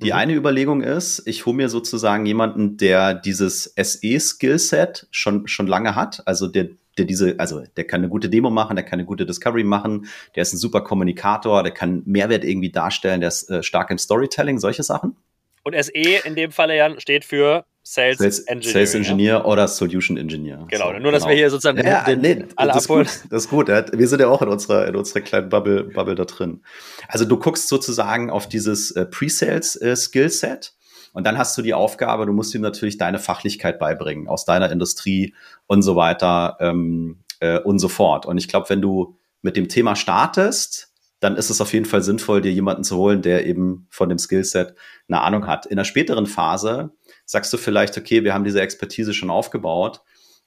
Die 0.01 0.07
mhm. 0.07 0.17
eine 0.17 0.33
Überlegung 0.33 0.81
ist, 0.83 1.25
ich 1.25 1.45
hole 1.45 1.55
mir 1.55 1.69
sozusagen 1.69 2.25
jemanden, 2.25 2.75
der 2.75 3.13
dieses 3.13 3.73
SE-Skillset 3.81 5.07
schon, 5.11 5.47
schon 5.47 5.67
lange 5.67 5.95
hat, 5.95 6.21
also 6.27 6.47
der, 6.47 6.67
der 6.97 7.05
diese, 7.05 7.39
also 7.39 7.63
der 7.77 7.85
kann 7.85 8.01
eine 8.01 8.09
gute 8.09 8.29
Demo 8.29 8.49
machen, 8.49 8.75
der 8.75 8.83
kann 8.83 8.99
eine 8.99 9.05
gute 9.05 9.25
Discovery 9.25 9.63
machen, 9.63 10.07
der 10.35 10.41
ist 10.41 10.51
ein 10.51 10.57
super 10.57 10.81
Kommunikator, 10.81 11.63
der 11.63 11.71
kann 11.71 12.03
Mehrwert 12.05 12.43
irgendwie 12.43 12.71
darstellen, 12.71 13.21
der 13.21 13.29
ist 13.29 13.49
äh, 13.49 13.63
stark 13.63 13.91
im 13.91 13.97
Storytelling, 13.97 14.59
solche 14.59 14.83
Sachen. 14.83 15.15
Und 15.63 15.73
SE 15.81 15.91
in 15.93 16.35
dem 16.35 16.51
Falle, 16.51 16.75
Jan, 16.75 16.99
steht 16.99 17.23
für 17.23 17.63
Sales, 17.91 18.19
Sales 18.19 18.39
Engineer. 18.41 18.73
Sales 18.73 18.93
Engineer 18.93 19.33
ja? 19.33 19.45
oder 19.45 19.67
Solution 19.67 20.15
Engineer. 20.15 20.67
Genau, 20.69 20.93
so, 20.93 20.99
nur 20.99 21.11
dass 21.11 21.23
genau. 21.23 21.31
wir 21.31 21.37
hier 21.37 21.49
sozusagen 21.49 21.83
ja, 21.83 22.03
den, 22.03 22.21
nee, 22.21 22.45
alle 22.55 22.71
das 22.71 22.83
abholen. 22.83 23.07
Ist 23.07 23.23
gut, 23.23 23.31
das 23.31 23.43
ist 23.45 23.49
gut. 23.49 23.67
Wir 23.67 24.07
sind 24.07 24.19
ja 24.19 24.27
auch 24.27 24.43
in 24.43 24.47
unserer, 24.47 24.87
in 24.87 24.95
unserer 24.95 25.21
kleinen 25.21 25.49
Bubble, 25.49 25.85
Bubble 25.85 26.13
da 26.13 26.25
drin. 26.25 26.61
Also 27.07 27.25
du 27.25 27.37
guckst 27.37 27.67
sozusagen 27.67 28.29
auf 28.29 28.47
dieses 28.47 28.91
äh, 28.91 29.07
Pre-Sales 29.07 29.75
äh, 29.77 29.95
Skillset 29.95 30.75
und 31.13 31.25
dann 31.25 31.39
hast 31.39 31.57
du 31.57 31.63
die 31.63 31.73
Aufgabe, 31.73 32.27
du 32.27 32.31
musst 32.31 32.53
ihm 32.53 32.61
natürlich 32.61 32.99
deine 32.99 33.17
Fachlichkeit 33.17 33.79
beibringen 33.79 34.27
aus 34.27 34.45
deiner 34.45 34.71
Industrie 34.71 35.33
und 35.65 35.81
so 35.81 35.95
weiter 35.95 36.57
ähm, 36.59 37.23
äh, 37.39 37.57
und 37.57 37.79
so 37.79 37.87
fort. 37.87 38.27
Und 38.27 38.37
ich 38.37 38.47
glaube, 38.47 38.69
wenn 38.69 38.83
du 38.83 39.17
mit 39.41 39.57
dem 39.57 39.67
Thema 39.67 39.95
startest, 39.95 40.93
dann 41.21 41.37
ist 41.37 41.49
es 41.49 41.59
auf 41.59 41.73
jeden 41.73 41.85
Fall 41.85 42.03
sinnvoll, 42.03 42.41
dir 42.41 42.51
jemanden 42.51 42.83
zu 42.83 42.97
holen, 42.97 43.23
der 43.23 43.47
eben 43.47 43.87
von 43.89 44.09
dem 44.09 44.19
Skillset 44.19 44.75
eine 45.07 45.21
Ahnung 45.21 45.47
hat. 45.47 45.65
In 45.65 45.77
der 45.77 45.85
späteren 45.85 46.27
Phase 46.27 46.91
sagst 47.29 47.53
du 47.53 47.57
vielleicht, 47.57 47.95
okay, 47.95 48.23
wir 48.23 48.33
haben 48.33 48.43
diese 48.43 48.59
Expertise 48.59 49.13
schon 49.13 49.29
aufgebaut. 49.29 50.01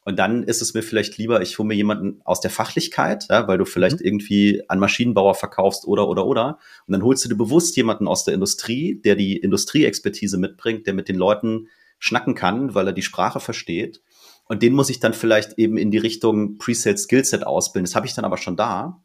Und 0.05 0.19
dann 0.19 0.43
ist 0.43 0.61
es 0.61 0.75
mir 0.75 0.83
vielleicht 0.83 1.17
lieber, 1.17 1.41
ich 1.41 1.57
hole 1.57 1.69
mir 1.69 1.77
jemanden 1.77 2.21
aus 2.25 2.41
der 2.41 2.51
Fachlichkeit, 2.51 3.27
ja, 3.31 3.47
weil 3.47 3.57
du 3.57 3.65
vielleicht 3.65 4.01
mhm. 4.01 4.07
irgendwie 4.07 4.63
an 4.67 4.81
Maschinenbauer 4.81 5.37
verkaufst 5.37 5.87
oder, 5.87 6.09
oder, 6.09 6.27
oder. 6.27 6.59
Und 6.89 6.93
dann 6.93 7.05
holst 7.05 7.25
du 7.25 7.29
dir 7.29 7.37
bewusst 7.37 7.77
jemanden 7.77 8.09
aus 8.09 8.25
der 8.25 8.35
Industrie, 8.35 9.01
der 9.01 9.15
die 9.15 9.37
Industrieexpertise 9.37 10.39
mitbringt, 10.39 10.89
der 10.89 10.95
mit 10.95 11.09
den 11.09 11.15
Leuten 11.15 11.69
schnacken 12.01 12.35
kann, 12.35 12.75
weil 12.75 12.89
er 12.89 12.93
die 12.93 13.03
Sprache 13.03 13.39
versteht. 13.39 14.03
Und 14.47 14.65
den 14.65 14.73
muss 14.73 14.91
ich 14.91 14.99
dann 14.99 15.15
vielleicht 15.15 15.61
eben 15.61 15.77
in 15.77 15.93
die 15.93 15.99
Richtung 15.99 16.59
Pre-Sales 16.59 17.05
Skillset 17.05 17.47
ausbilden. 17.47 17.85
Das 17.85 17.95
habe 17.95 18.07
ich 18.07 18.15
dann 18.15 18.25
aber 18.25 18.39
schon 18.39 18.57
da. 18.57 19.05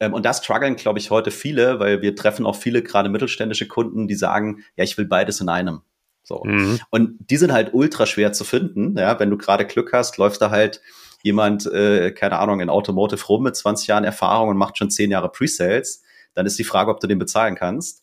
Ähm, 0.00 0.12
und 0.12 0.26
da 0.26 0.34
strugglen, 0.34 0.74
glaube 0.74 0.98
ich, 0.98 1.12
heute 1.12 1.30
viele, 1.30 1.78
weil 1.78 2.02
wir 2.02 2.16
treffen 2.16 2.46
auch 2.46 2.56
viele 2.56 2.82
gerade 2.82 3.10
mittelständische 3.10 3.68
Kunden, 3.68 4.08
die 4.08 4.16
sagen, 4.16 4.64
ja, 4.74 4.82
ich 4.82 4.98
will 4.98 5.06
beides 5.06 5.40
in 5.40 5.48
einem. 5.48 5.82
So. 6.22 6.42
Mhm. 6.44 6.80
Und 6.90 7.16
die 7.30 7.36
sind 7.36 7.52
halt 7.52 7.74
ultra 7.74 8.06
schwer 8.06 8.32
zu 8.32 8.44
finden. 8.44 8.96
Ja, 8.96 9.18
wenn 9.18 9.30
du 9.30 9.36
gerade 9.36 9.66
Glück 9.66 9.92
hast, 9.92 10.18
läuft 10.18 10.40
da 10.40 10.50
halt 10.50 10.80
jemand, 11.22 11.66
äh, 11.66 12.12
keine 12.12 12.38
Ahnung, 12.38 12.60
in 12.60 12.70
Automotive 12.70 13.24
rum 13.26 13.44
mit 13.44 13.56
20 13.56 13.86
Jahren 13.86 14.04
Erfahrung 14.04 14.48
und 14.48 14.56
macht 14.56 14.78
schon 14.78 14.90
10 14.90 15.10
Jahre 15.10 15.30
Pre-Sales. 15.30 16.02
Dann 16.34 16.46
ist 16.46 16.58
die 16.58 16.64
Frage, 16.64 16.90
ob 16.90 17.00
du 17.00 17.06
den 17.06 17.18
bezahlen 17.18 17.54
kannst. 17.54 18.01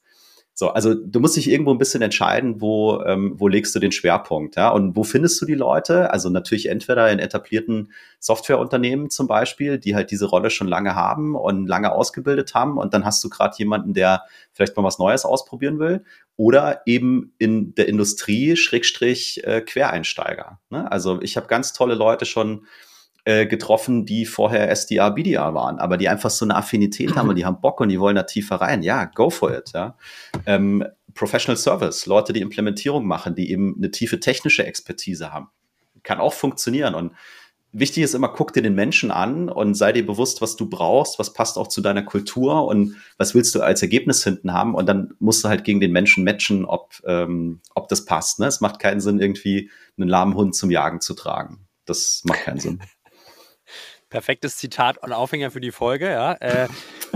So, 0.60 0.72
also 0.72 0.94
du 0.94 1.22
musst 1.22 1.38
dich 1.38 1.50
irgendwo 1.50 1.72
ein 1.72 1.78
bisschen 1.78 2.02
entscheiden, 2.02 2.60
wo, 2.60 3.02
ähm, 3.06 3.32
wo 3.38 3.48
legst 3.48 3.74
du 3.74 3.80
den 3.80 3.94
Schwerpunkt, 3.94 4.58
ja, 4.58 4.68
und 4.68 4.94
wo 4.98 5.06
findest 5.06 5.42
du 5.42 5.46
die 5.46 5.54
Leute? 5.54 6.12
Also 6.12 6.30
natürlich 6.30 6.66
entweder 6.66 7.10
in 7.10 7.20
etablierten 7.20 7.94
Softwareunternehmen 8.20 9.10
zum 9.10 9.26
Beispiel, 9.26 9.78
die 9.78 9.96
halt 9.96 10.12
diese 10.12 10.26
Rolle 10.26 10.50
schon 10.50 10.68
lange 10.68 10.96
haben 10.96 11.36
und 11.36 11.66
lange 11.66 11.94
ausgebildet 11.94 12.56
haben, 12.56 12.78
und 12.78 12.94
dann 12.94 13.06
hast 13.06 13.24
du 13.24 13.30
gerade 13.30 13.56
jemanden, 13.58 13.94
der 13.94 14.24
vielleicht 14.52 14.76
mal 14.76 14.84
was 14.84 15.00
Neues 15.00 15.24
ausprobieren 15.24 15.80
will, 15.80 16.04
oder 16.36 16.82
eben 16.86 17.34
in 17.38 17.74
der 17.76 17.88
Industrie 17.88 18.58
Schrägstrich 18.58 19.42
äh, 19.46 19.62
Quereinsteiger. 19.62 20.60
Ne? 20.70 20.92
Also 20.92 21.22
ich 21.22 21.38
habe 21.38 21.48
ganz 21.48 21.72
tolle 21.72 21.96
Leute 21.96 22.26
schon 22.26 22.66
äh, 23.30 23.46
getroffen, 23.46 24.08
die 24.08 24.26
vorher 24.26 24.72
SDR, 24.72 25.12
BDR 25.12 25.54
waren, 25.54 25.78
aber 25.78 25.98
die 25.98 26.10
einfach 26.10 26.32
so 26.32 26.46
eine 26.46 26.56
Affinität 26.56 27.16
haben 27.16 27.30
und 27.30 27.36
die 27.36 27.46
haben 27.46 27.62
Bock 27.62 27.80
und 27.80 27.90
die 27.90 28.00
wollen 28.00 28.16
da 28.16 28.24
tiefer 28.24 28.56
rein. 28.56 28.82
Ja, 28.82 29.06
go 29.06 29.30
for 29.30 29.56
it. 29.56 29.70
Ja. 29.76 29.96
Ähm, 30.48 30.84
Professional 31.14 31.56
Service, 31.56 32.08
Leute, 32.08 32.34
die 32.34 32.42
Implementierung 32.42 33.06
machen, 33.06 33.36
die 33.36 33.52
eben 33.52 33.76
eine 33.78 33.92
tiefe 33.92 34.20
technische 34.20 34.66
Expertise 34.66 35.32
haben. 35.32 35.50
Kann 36.02 36.20
auch 36.20 36.34
funktionieren. 36.34 36.96
Und 36.96 37.12
wichtig 37.72 38.02
ist 38.02 38.16
immer, 38.16 38.30
guck 38.30 38.52
dir 38.52 38.64
den 38.64 38.74
Menschen 38.74 39.12
an 39.12 39.48
und 39.48 39.76
sei 39.76 39.92
dir 39.92 40.08
bewusst, 40.08 40.42
was 40.42 40.56
du 40.56 40.68
brauchst, 40.68 41.20
was 41.20 41.34
passt 41.34 41.60
auch 41.60 41.68
zu 41.68 41.82
deiner 41.82 42.02
Kultur 42.02 42.66
und 42.66 42.96
was 43.20 43.36
willst 43.36 43.54
du 43.54 43.62
als 43.62 43.84
Ergebnis 43.84 44.24
hinten 44.24 44.54
haben. 44.54 44.74
Und 44.74 44.88
dann 44.90 45.14
musst 45.20 45.44
du 45.44 45.50
halt 45.50 45.66
gegen 45.66 45.80
den 45.80 45.92
Menschen 45.92 46.24
matchen, 46.24 46.66
ob, 46.66 46.96
ähm, 47.06 47.62
ob 47.76 47.90
das 47.90 48.06
passt. 48.06 48.40
Ne? 48.40 48.48
Es 48.48 48.60
macht 48.60 48.80
keinen 48.80 49.02
Sinn, 49.02 49.20
irgendwie 49.20 49.70
einen 50.00 50.10
lahmen 50.10 50.34
Hund 50.34 50.56
zum 50.56 50.72
Jagen 50.72 51.00
zu 51.00 51.14
tragen. 51.14 51.68
Das 51.86 52.22
macht 52.24 52.42
keinen 52.42 52.60
Sinn. 52.60 52.80
Perfektes 54.10 54.58
Zitat 54.58 54.98
und 54.98 55.14
Aufhänger 55.14 55.52
für 55.52 55.62
die 55.62 55.72
Folge, 55.72 56.10
ja. 56.10 56.34
Äh, 56.34 56.68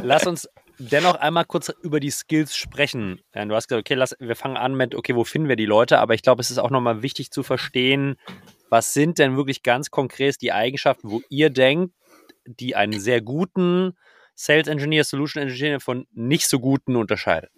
lass 0.02 0.28
uns 0.28 0.48
dennoch 0.78 1.16
einmal 1.16 1.46
kurz 1.46 1.70
über 1.82 2.00
die 2.00 2.10
Skills 2.10 2.56
sprechen. 2.56 3.22
Du 3.34 3.56
hast 3.56 3.68
gesagt, 3.68 3.86
okay, 3.86 3.96
lass, 3.96 4.16
wir 4.20 4.36
fangen 4.36 4.58
an 4.58 4.76
mit, 4.76 4.96
okay, 4.96 5.16
wo 5.16 5.24
finden 5.24 5.50
wir 5.50 5.56
die 5.56 5.66
Leute? 5.66 6.00
Aber 6.00 6.14
ich 6.14 6.22
glaube, 6.22 6.42
es 6.42 6.52
ist 6.52 6.58
auch 6.58 6.72
nochmal 6.72 7.02
wichtig 7.02 7.32
zu 7.32 7.44
verstehen, 7.44 8.16
was 8.70 8.94
sind 8.94 9.20
denn 9.20 9.38
wirklich 9.38 9.64
ganz 9.64 9.92
konkret 9.92 10.42
die 10.42 10.52
Eigenschaften, 10.52 11.12
wo 11.12 11.22
ihr 11.30 11.50
denkt, 11.50 11.94
die 12.46 12.76
einen 12.76 13.00
sehr 13.00 13.22
guten 13.22 13.96
Sales 14.36 14.68
Engineer, 14.68 15.04
Solution 15.04 15.44
Engineer 15.44 15.80
von 15.80 16.08
nicht 16.12 16.48
so 16.48 16.60
guten 16.60 16.96
unterscheidet? 16.96 17.52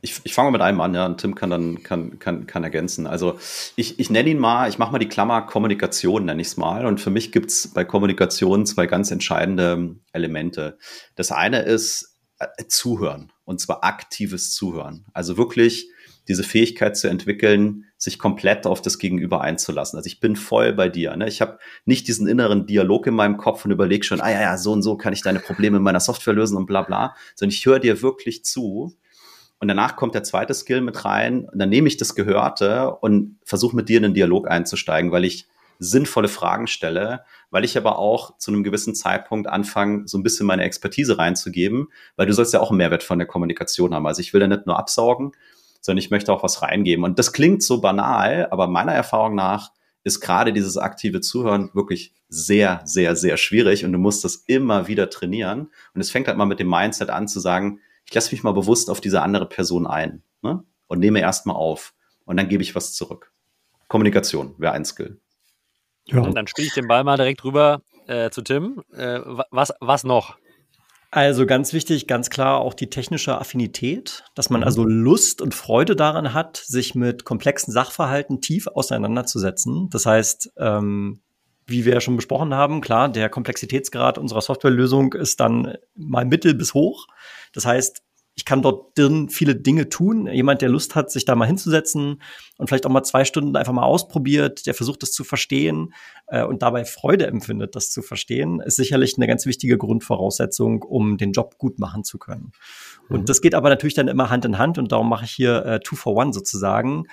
Ich, 0.00 0.20
ich 0.24 0.34
fange 0.34 0.50
mit 0.50 0.60
einem 0.60 0.80
an, 0.80 0.94
ja, 0.94 1.06
und 1.06 1.20
Tim 1.20 1.34
kann 1.34 1.50
dann 1.50 1.82
kann, 1.82 2.18
kann, 2.18 2.46
kann 2.46 2.64
ergänzen. 2.64 3.06
Also 3.06 3.38
ich, 3.76 3.98
ich 3.98 4.10
nenne 4.10 4.30
ihn 4.30 4.38
mal, 4.38 4.68
ich 4.68 4.78
mache 4.78 4.92
mal 4.92 4.98
die 4.98 5.08
Klammer 5.08 5.42
Kommunikation, 5.42 6.24
nenne 6.24 6.40
ich 6.40 6.48
es 6.48 6.56
mal. 6.56 6.86
Und 6.86 7.00
für 7.00 7.10
mich 7.10 7.32
gibt 7.32 7.50
es 7.50 7.68
bei 7.68 7.84
Kommunikation 7.84 8.66
zwei 8.66 8.86
ganz 8.86 9.10
entscheidende 9.10 9.96
Elemente. 10.12 10.78
Das 11.16 11.32
eine 11.32 11.62
ist 11.62 12.16
äh, 12.38 12.46
Zuhören, 12.68 13.32
und 13.44 13.60
zwar 13.60 13.84
aktives 13.84 14.52
Zuhören. 14.52 15.06
Also 15.12 15.36
wirklich 15.36 15.88
diese 16.28 16.44
Fähigkeit 16.44 16.96
zu 16.96 17.08
entwickeln, 17.08 17.86
sich 17.96 18.18
komplett 18.18 18.66
auf 18.66 18.82
das 18.82 18.98
Gegenüber 18.98 19.40
einzulassen. 19.40 19.96
Also 19.96 20.06
ich 20.06 20.20
bin 20.20 20.36
voll 20.36 20.72
bei 20.72 20.88
dir. 20.88 21.16
Ne? 21.16 21.26
Ich 21.26 21.40
habe 21.40 21.58
nicht 21.84 22.06
diesen 22.06 22.28
inneren 22.28 22.66
Dialog 22.66 23.06
in 23.06 23.14
meinem 23.14 23.38
Kopf 23.38 23.64
und 23.64 23.72
überlege 23.72 24.04
schon, 24.04 24.20
ah 24.20 24.30
ja, 24.30 24.42
ja, 24.42 24.58
so 24.58 24.72
und 24.72 24.82
so 24.82 24.96
kann 24.96 25.12
ich 25.12 25.22
deine 25.22 25.40
Probleme 25.40 25.78
in 25.78 25.82
meiner 25.82 26.00
Software 26.00 26.34
lösen 26.34 26.56
und 26.56 26.66
bla 26.66 26.82
bla, 26.82 27.16
sondern 27.34 27.54
ich 27.54 27.64
höre 27.66 27.80
dir 27.80 28.02
wirklich 28.02 28.44
zu 28.44 28.94
und 29.60 29.68
danach 29.68 29.96
kommt 29.96 30.14
der 30.14 30.22
zweite 30.22 30.54
Skill 30.54 30.80
mit 30.80 31.04
rein. 31.04 31.48
Und 31.48 31.58
dann 31.58 31.68
nehme 31.68 31.88
ich 31.88 31.96
das 31.96 32.14
Gehörte 32.14 32.92
und 32.92 33.38
versuche 33.44 33.74
mit 33.74 33.88
dir 33.88 33.96
in 33.96 34.04
den 34.04 34.14
Dialog 34.14 34.48
einzusteigen, 34.48 35.10
weil 35.10 35.24
ich 35.24 35.48
sinnvolle 35.80 36.28
Fragen 36.28 36.66
stelle, 36.66 37.24
weil 37.50 37.64
ich 37.64 37.76
aber 37.76 37.98
auch 37.98 38.36
zu 38.38 38.50
einem 38.50 38.64
gewissen 38.64 38.94
Zeitpunkt 38.94 39.48
anfange, 39.48 40.06
so 40.06 40.18
ein 40.18 40.22
bisschen 40.22 40.46
meine 40.46 40.64
Expertise 40.64 41.18
reinzugeben, 41.18 41.88
weil 42.16 42.26
du 42.26 42.32
sollst 42.32 42.52
ja 42.52 42.60
auch 42.60 42.70
einen 42.70 42.78
Mehrwert 42.78 43.02
von 43.02 43.18
der 43.18 43.28
Kommunikation 43.28 43.94
haben. 43.94 44.06
Also 44.06 44.20
ich 44.20 44.32
will 44.32 44.40
da 44.40 44.48
nicht 44.48 44.66
nur 44.66 44.78
absaugen, 44.78 45.32
sondern 45.80 45.98
ich 45.98 46.10
möchte 46.10 46.32
auch 46.32 46.42
was 46.42 46.62
reingeben. 46.62 47.04
Und 47.04 47.18
das 47.18 47.32
klingt 47.32 47.62
so 47.62 47.80
banal, 47.80 48.48
aber 48.50 48.66
meiner 48.66 48.92
Erfahrung 48.92 49.34
nach 49.34 49.70
ist 50.04 50.20
gerade 50.20 50.52
dieses 50.52 50.76
aktive 50.76 51.20
Zuhören 51.20 51.70
wirklich 51.74 52.14
sehr, 52.28 52.80
sehr, 52.84 53.16
sehr 53.16 53.36
schwierig 53.36 53.84
und 53.84 53.92
du 53.92 53.98
musst 53.98 54.24
das 54.24 54.36
immer 54.46 54.88
wieder 54.88 55.10
trainieren. 55.10 55.70
Und 55.94 56.00
es 56.00 56.10
fängt 56.10 56.28
halt 56.28 56.38
mal 56.38 56.46
mit 56.46 56.60
dem 56.60 56.68
Mindset 56.68 57.10
an 57.10 57.28
zu 57.28 57.40
sagen, 57.40 57.80
ich 58.08 58.14
lasse 58.14 58.32
mich 58.32 58.42
mal 58.42 58.52
bewusst 58.52 58.88
auf 58.88 59.00
diese 59.00 59.22
andere 59.22 59.46
Person 59.46 59.86
ein 59.86 60.22
ne? 60.40 60.64
und 60.86 60.98
nehme 60.98 61.20
erstmal 61.20 61.56
auf 61.56 61.94
und 62.24 62.38
dann 62.38 62.48
gebe 62.48 62.62
ich 62.62 62.74
was 62.74 62.94
zurück. 62.94 63.32
Kommunikation 63.86 64.54
wäre 64.58 64.72
ein 64.72 64.84
Skill. 64.84 65.20
Ja. 66.06 66.20
Und 66.20 66.34
dann 66.34 66.46
spiele 66.46 66.68
ich 66.68 66.74
den 66.74 66.88
Ball 66.88 67.04
mal 67.04 67.18
direkt 67.18 67.44
rüber 67.44 67.82
äh, 68.06 68.30
zu 68.30 68.40
Tim. 68.40 68.82
Äh, 68.94 69.20
was, 69.50 69.74
was 69.80 70.04
noch? 70.04 70.38
Also 71.10 71.46
ganz 71.46 71.72
wichtig, 71.74 72.06
ganz 72.06 72.30
klar 72.30 72.60
auch 72.60 72.74
die 72.74 72.90
technische 72.90 73.38
Affinität, 73.38 74.24
dass 74.34 74.50
man 74.50 74.62
also 74.62 74.84
Lust 74.84 75.40
und 75.40 75.54
Freude 75.54 75.96
daran 75.96 76.34
hat, 76.34 76.56
sich 76.56 76.94
mit 76.94 77.24
komplexen 77.24 77.72
Sachverhalten 77.72 78.40
tief 78.40 78.66
auseinanderzusetzen. 78.66 79.88
Das 79.90 80.06
heißt, 80.06 80.52
ähm, 80.58 81.20
wie 81.66 81.84
wir 81.84 81.94
ja 81.94 82.00
schon 82.00 82.16
besprochen 82.16 82.54
haben, 82.54 82.80
klar, 82.80 83.10
der 83.10 83.28
Komplexitätsgrad 83.28 84.16
unserer 84.18 84.40
Softwarelösung 84.40 85.12
ist 85.12 85.40
dann 85.40 85.76
mal 85.94 86.24
mittel 86.24 86.54
bis 86.54 86.72
hoch. 86.72 87.06
Das 87.58 87.66
heißt, 87.66 88.02
ich 88.36 88.44
kann 88.44 88.62
dort 88.62 88.96
drin 88.96 89.30
viele 89.30 89.56
Dinge 89.56 89.88
tun. 89.88 90.28
Jemand, 90.28 90.62
der 90.62 90.68
Lust 90.68 90.94
hat, 90.94 91.10
sich 91.10 91.24
da 91.24 91.34
mal 91.34 91.46
hinzusetzen 91.46 92.22
und 92.56 92.68
vielleicht 92.68 92.86
auch 92.86 92.90
mal 92.90 93.02
zwei 93.02 93.24
Stunden 93.24 93.56
einfach 93.56 93.72
mal 93.72 93.82
ausprobiert, 93.82 94.64
der 94.66 94.74
versucht, 94.74 95.02
das 95.02 95.10
zu 95.10 95.24
verstehen 95.24 95.92
äh, 96.28 96.44
und 96.44 96.62
dabei 96.62 96.84
Freude 96.84 97.26
empfindet, 97.26 97.74
das 97.74 97.90
zu 97.90 98.00
verstehen, 98.00 98.60
ist 98.60 98.76
sicherlich 98.76 99.16
eine 99.16 99.26
ganz 99.26 99.44
wichtige 99.44 99.76
Grundvoraussetzung, 99.76 100.84
um 100.84 101.18
den 101.18 101.32
Job 101.32 101.58
gut 101.58 101.80
machen 101.80 102.04
zu 102.04 102.16
können. 102.18 102.52
Mhm. 103.08 103.16
Und 103.16 103.28
das 103.28 103.40
geht 103.40 103.56
aber 103.56 103.70
natürlich 103.70 103.94
dann 103.94 104.06
immer 104.06 104.30
Hand 104.30 104.44
in 104.44 104.56
Hand 104.56 104.78
und 104.78 104.92
darum 104.92 105.08
mache 105.08 105.24
ich 105.24 105.32
hier 105.32 105.66
äh, 105.66 105.80
Two 105.80 105.96
for 105.96 106.14
One 106.14 106.32
sozusagen. 106.32 107.06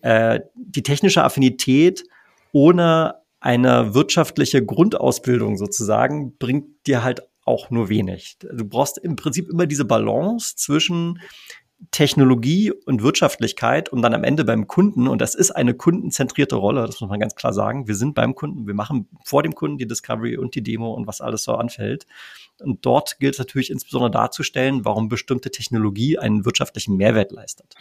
Äh, 0.00 0.42
die 0.54 0.84
technische 0.84 1.24
Affinität 1.24 2.04
ohne 2.52 3.16
eine 3.40 3.94
wirtschaftliche 3.94 4.64
Grundausbildung 4.64 5.56
sozusagen 5.56 6.36
bringt 6.38 6.86
dir 6.86 7.02
halt 7.02 7.27
auch 7.48 7.70
nur 7.70 7.88
wenig. 7.88 8.36
Du 8.38 8.64
brauchst 8.64 8.98
im 8.98 9.16
Prinzip 9.16 9.48
immer 9.48 9.66
diese 9.66 9.84
Balance 9.84 10.54
zwischen 10.56 11.20
Technologie 11.92 12.72
und 12.72 13.02
Wirtschaftlichkeit 13.02 13.88
und 13.88 14.02
dann 14.02 14.12
am 14.12 14.24
Ende 14.24 14.44
beim 14.44 14.66
Kunden. 14.66 15.06
Und 15.06 15.20
das 15.20 15.34
ist 15.34 15.52
eine 15.52 15.74
kundenzentrierte 15.74 16.56
Rolle, 16.56 16.84
das 16.86 17.00
muss 17.00 17.08
man 17.08 17.20
ganz 17.20 17.36
klar 17.36 17.52
sagen. 17.52 17.86
Wir 17.86 17.94
sind 17.94 18.14
beim 18.14 18.34
Kunden, 18.34 18.66
wir 18.66 18.74
machen 18.74 19.08
vor 19.24 19.44
dem 19.44 19.54
Kunden 19.54 19.78
die 19.78 19.86
Discovery 19.86 20.36
und 20.36 20.54
die 20.54 20.62
Demo 20.62 20.92
und 20.92 21.06
was 21.06 21.20
alles 21.20 21.44
so 21.44 21.54
anfällt. 21.54 22.06
Und 22.60 22.84
dort 22.84 23.20
gilt 23.20 23.34
es 23.34 23.38
natürlich 23.38 23.70
insbesondere 23.70 24.10
darzustellen, 24.10 24.84
warum 24.84 25.08
bestimmte 25.08 25.50
Technologie 25.50 26.18
einen 26.18 26.44
wirtschaftlichen 26.44 26.96
Mehrwert 26.96 27.30
leistet. 27.30 27.76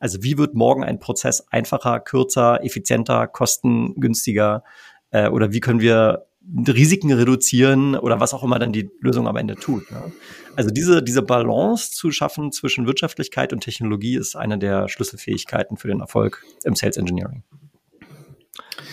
Also 0.00 0.22
wie 0.22 0.36
wird 0.36 0.54
morgen 0.54 0.82
ein 0.82 0.98
Prozess 0.98 1.46
einfacher, 1.48 2.00
kürzer, 2.00 2.64
effizienter, 2.64 3.28
kostengünstiger 3.28 4.64
äh, 5.10 5.28
oder 5.28 5.52
wie 5.52 5.60
können 5.60 5.80
wir 5.80 6.27
Risiken 6.66 7.12
reduzieren 7.12 7.94
oder 7.94 8.20
was 8.20 8.32
auch 8.32 8.42
immer 8.42 8.58
dann 8.58 8.72
die 8.72 8.90
Lösung 9.00 9.28
am 9.28 9.36
Ende 9.36 9.54
tut. 9.54 9.90
Ne? 9.90 10.12
Also 10.56 10.70
diese, 10.70 11.02
diese 11.02 11.22
Balance 11.22 11.92
zu 11.92 12.10
schaffen 12.10 12.52
zwischen 12.52 12.86
Wirtschaftlichkeit 12.86 13.52
und 13.52 13.60
Technologie 13.60 14.16
ist 14.16 14.34
eine 14.34 14.58
der 14.58 14.88
Schlüsselfähigkeiten 14.88 15.76
für 15.76 15.88
den 15.88 16.00
Erfolg 16.00 16.44
im 16.64 16.74
Sales 16.74 16.96
Engineering. 16.96 17.42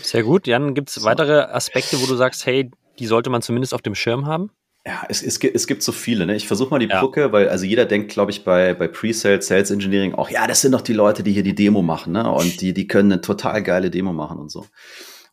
Sehr 0.04 0.24
gut. 0.24 0.48
Jan, 0.48 0.74
gibt 0.74 0.90
es 0.90 1.04
weitere 1.04 1.42
Aspekte, 1.42 2.02
wo 2.02 2.06
du 2.06 2.16
sagst, 2.16 2.46
hey, 2.46 2.70
die 3.00 3.08
sollte 3.08 3.30
man 3.30 3.42
zumindest 3.42 3.74
auf 3.74 3.82
dem 3.82 3.96
Schirm 3.96 4.26
haben? 4.26 4.52
Ja, 4.86 5.04
es, 5.10 5.24
es, 5.24 5.40
es 5.40 5.66
gibt 5.66 5.82
so 5.82 5.92
viele. 5.92 6.28
Ne? 6.28 6.36
Ich 6.36 6.46
versuche 6.46 6.70
mal 6.70 6.80
die 6.80 6.88
ja. 6.88 7.00
Brücke, 7.02 7.32
weil 7.32 7.50
also 7.50 7.66
jeder 7.66 7.86
denkt, 7.86 8.12
glaube 8.12 8.30
ich, 8.30 8.44
bei, 8.44 8.76
bei 8.76 8.88
Pre-Sales, 8.88 9.48
Sales 9.48 9.72
Engineering 9.72 10.14
auch, 10.14 10.30
ja, 10.30 10.46
das 10.46 10.62
sind 10.62 10.74
doch 10.74 10.82
die 10.82 10.94
Leute, 10.94 11.24
die 11.24 11.32
hier 11.32 11.42
die 11.42 11.56
Demo 11.56 11.82
machen, 11.82 12.14
ne? 12.14 12.32
Und 12.32 12.62
die, 12.62 12.74
die 12.74 12.88
können 12.88 13.12
eine 13.12 13.22
total 13.22 13.64
geile 13.64 13.90
Demo 13.90 14.14
machen 14.14 14.38
und 14.38 14.52
so. 14.52 14.68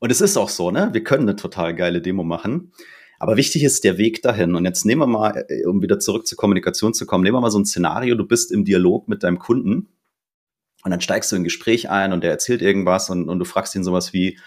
Und 0.03 0.11
es 0.11 0.21
ist 0.21 0.37
auch 0.37 0.49
so, 0.49 0.73
ne? 0.73 0.89
Wir 0.91 1.05
können 1.05 1.29
eine 1.29 1.37
total 1.37 1.77
geile 1.77 2.03
Demo 2.03 2.25
machen. 2.25 2.73
Aber 3.21 3.37
wichtig 3.37 3.63
ist 3.63 3.85
der 3.85 3.99
Weg 3.99 4.21
dahin. 4.21 4.57
Und 4.57 4.65
jetzt 4.65 4.85
nehmen 4.85 5.03
wir 5.03 5.07
mal, 5.07 5.47
äh, 5.49 5.65
um 5.65 5.81
wieder 5.81 6.01
zurück 6.01 6.27
zur 6.27 6.37
Kommunikation 6.37 6.93
zu 6.93 7.07
kommen, 7.07 7.23
nehmen 7.23 7.37
wir 7.37 7.41
mal 7.41 7.53
so 7.53 7.61
ein 7.61 7.65
Szenario, 7.65 8.17
du 8.17 8.27
bist 8.27 8.51
im 8.51 8.65
Dialog 8.65 9.07
mit 9.07 9.23
deinem 9.23 9.39
Kunden 9.39 9.91
und 10.83 10.91
dann 10.91 11.01
steigst 11.01 11.31
du 11.31 11.37
in 11.37 11.43
ein 11.43 11.45
Gespräch 11.45 11.89
ein 11.89 12.13
und 12.13 12.25
der 12.25 12.33
erzählt 12.33 12.63
irgendwas 12.63 13.11
und, 13.11 13.29
und 13.29 13.39
du 13.39 13.45
fragst 13.45 13.77
ihn 13.77 13.85
sowas 13.85 14.13
wie, 14.13 14.41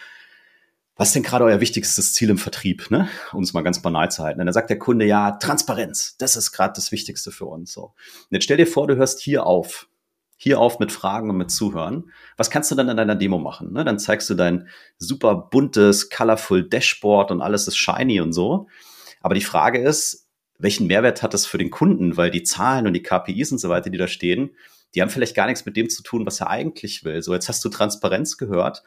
was 0.97 1.07
ist 1.07 1.15
denn 1.15 1.23
gerade 1.23 1.45
euer 1.45 1.61
wichtigstes 1.61 2.11
Ziel 2.11 2.31
im 2.31 2.37
Vertrieb, 2.37 2.91
ne? 2.91 3.07
Um 3.31 3.41
es 3.41 3.53
mal 3.53 3.61
ganz 3.61 3.81
banal 3.81 4.11
zu 4.11 4.23
halten. 4.23 4.41
Und 4.41 4.47
dann 4.47 4.53
sagt 4.53 4.69
der 4.69 4.79
Kunde, 4.79 5.05
ja, 5.05 5.31
Transparenz, 5.31 6.17
das 6.17 6.35
ist 6.35 6.51
gerade 6.51 6.73
das 6.75 6.91
Wichtigste 6.91 7.31
für 7.31 7.45
uns. 7.45 7.71
So. 7.71 7.83
Und 7.83 8.27
jetzt 8.31 8.43
stell 8.43 8.57
dir 8.57 8.67
vor, 8.67 8.87
du 8.87 8.97
hörst 8.97 9.21
hier 9.21 9.45
auf 9.45 9.87
hier 10.37 10.59
auf 10.59 10.79
mit 10.79 10.91
Fragen 10.91 11.29
und 11.29 11.37
mit 11.37 11.51
Zuhören. 11.51 12.11
Was 12.37 12.49
kannst 12.49 12.69
du 12.71 12.75
dann 12.75 12.89
in 12.89 12.97
deiner 12.97 13.15
Demo 13.15 13.37
machen? 13.37 13.71
Ne? 13.73 13.85
Dann 13.85 13.99
zeigst 13.99 14.29
du 14.29 14.35
dein 14.35 14.67
super 14.97 15.35
buntes, 15.35 16.09
colorful 16.09 16.67
Dashboard 16.67 17.31
und 17.31 17.41
alles 17.41 17.67
ist 17.67 17.77
shiny 17.77 18.19
und 18.19 18.33
so. 18.33 18.67
Aber 19.21 19.35
die 19.35 19.41
Frage 19.41 19.79
ist, 19.79 20.27
welchen 20.57 20.87
Mehrwert 20.87 21.23
hat 21.23 21.33
das 21.33 21.45
für 21.45 21.57
den 21.57 21.71
Kunden? 21.71 22.17
Weil 22.17 22.31
die 22.31 22.43
Zahlen 22.43 22.87
und 22.87 22.93
die 22.93 23.03
KPIs 23.03 23.51
und 23.51 23.59
so 23.59 23.69
weiter, 23.69 23.89
die 23.89 23.97
da 23.97 24.07
stehen, 24.07 24.51
die 24.93 25.01
haben 25.01 25.09
vielleicht 25.09 25.35
gar 25.35 25.47
nichts 25.47 25.65
mit 25.65 25.75
dem 25.75 25.89
zu 25.89 26.03
tun, 26.03 26.25
was 26.25 26.39
er 26.39 26.49
eigentlich 26.49 27.03
will. 27.03 27.21
So, 27.21 27.33
jetzt 27.33 27.49
hast 27.49 27.63
du 27.63 27.69
Transparenz 27.69 28.37
gehört 28.37 28.83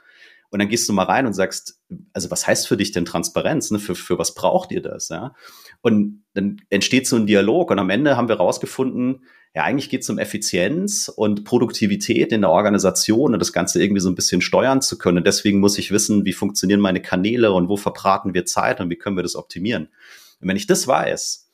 und 0.51 0.59
dann 0.59 0.69
gehst 0.69 0.89
du 0.89 0.93
mal 0.93 1.05
rein 1.05 1.27
und 1.27 1.35
sagst, 1.35 1.81
also 2.13 2.31
was 2.31 2.47
heißt 2.47 2.67
für 2.67 2.77
dich 2.77 2.93
denn 2.93 3.05
Transparenz? 3.05 3.71
Ne? 3.71 3.79
Für, 3.79 3.95
für 3.95 4.19
was 4.19 4.35
braucht 4.35 4.73
ihr 4.73 4.81
das? 4.81 5.09
Ja? 5.09 5.35
Und 5.83 6.25
dann 6.33 6.63
entsteht 6.71 7.07
so 7.07 7.17
ein 7.17 7.27
Dialog 7.27 7.71
und 7.71 7.79
am 7.79 7.91
Ende 7.91 8.17
haben 8.17 8.29
wir 8.29 8.37
rausgefunden, 8.37 9.25
ja, 9.55 9.65
eigentlich 9.65 9.91
geht 9.91 10.03
es 10.03 10.11
um 10.11 10.19
Effizienz 10.19 11.11
und 11.15 11.45
Produktivität 11.45 12.33
in 12.33 12.43
der 12.43 12.51
Organisation 12.51 13.33
und 13.33 13.41
das 13.41 13.53
Ganze 13.53 13.83
irgendwie 13.83 14.01
so 14.01 14.09
ein 14.09 14.15
bisschen 14.15 14.41
steuern 14.41 14.83
zu 14.83 14.99
können. 14.99 15.25
deswegen 15.25 15.61
muss 15.61 15.79
ich 15.79 15.91
wissen, 15.91 16.25
wie 16.25 16.33
funktionieren 16.33 16.81
meine 16.81 17.03
Kanäle 17.03 17.53
und 17.53 17.69
wo 17.69 17.77
verbraten 17.77 18.35
wir 18.35 18.45
Zeit 18.45 18.81
und 18.81 18.91
wie 18.91 18.97
können 18.97 19.17
wir 19.17 19.23
das 19.23 19.37
optimieren. 19.37 19.89
Und 20.41 20.49
wenn 20.49 20.57
ich 20.57 20.67
das 20.67 20.87
weiß, 20.87 21.49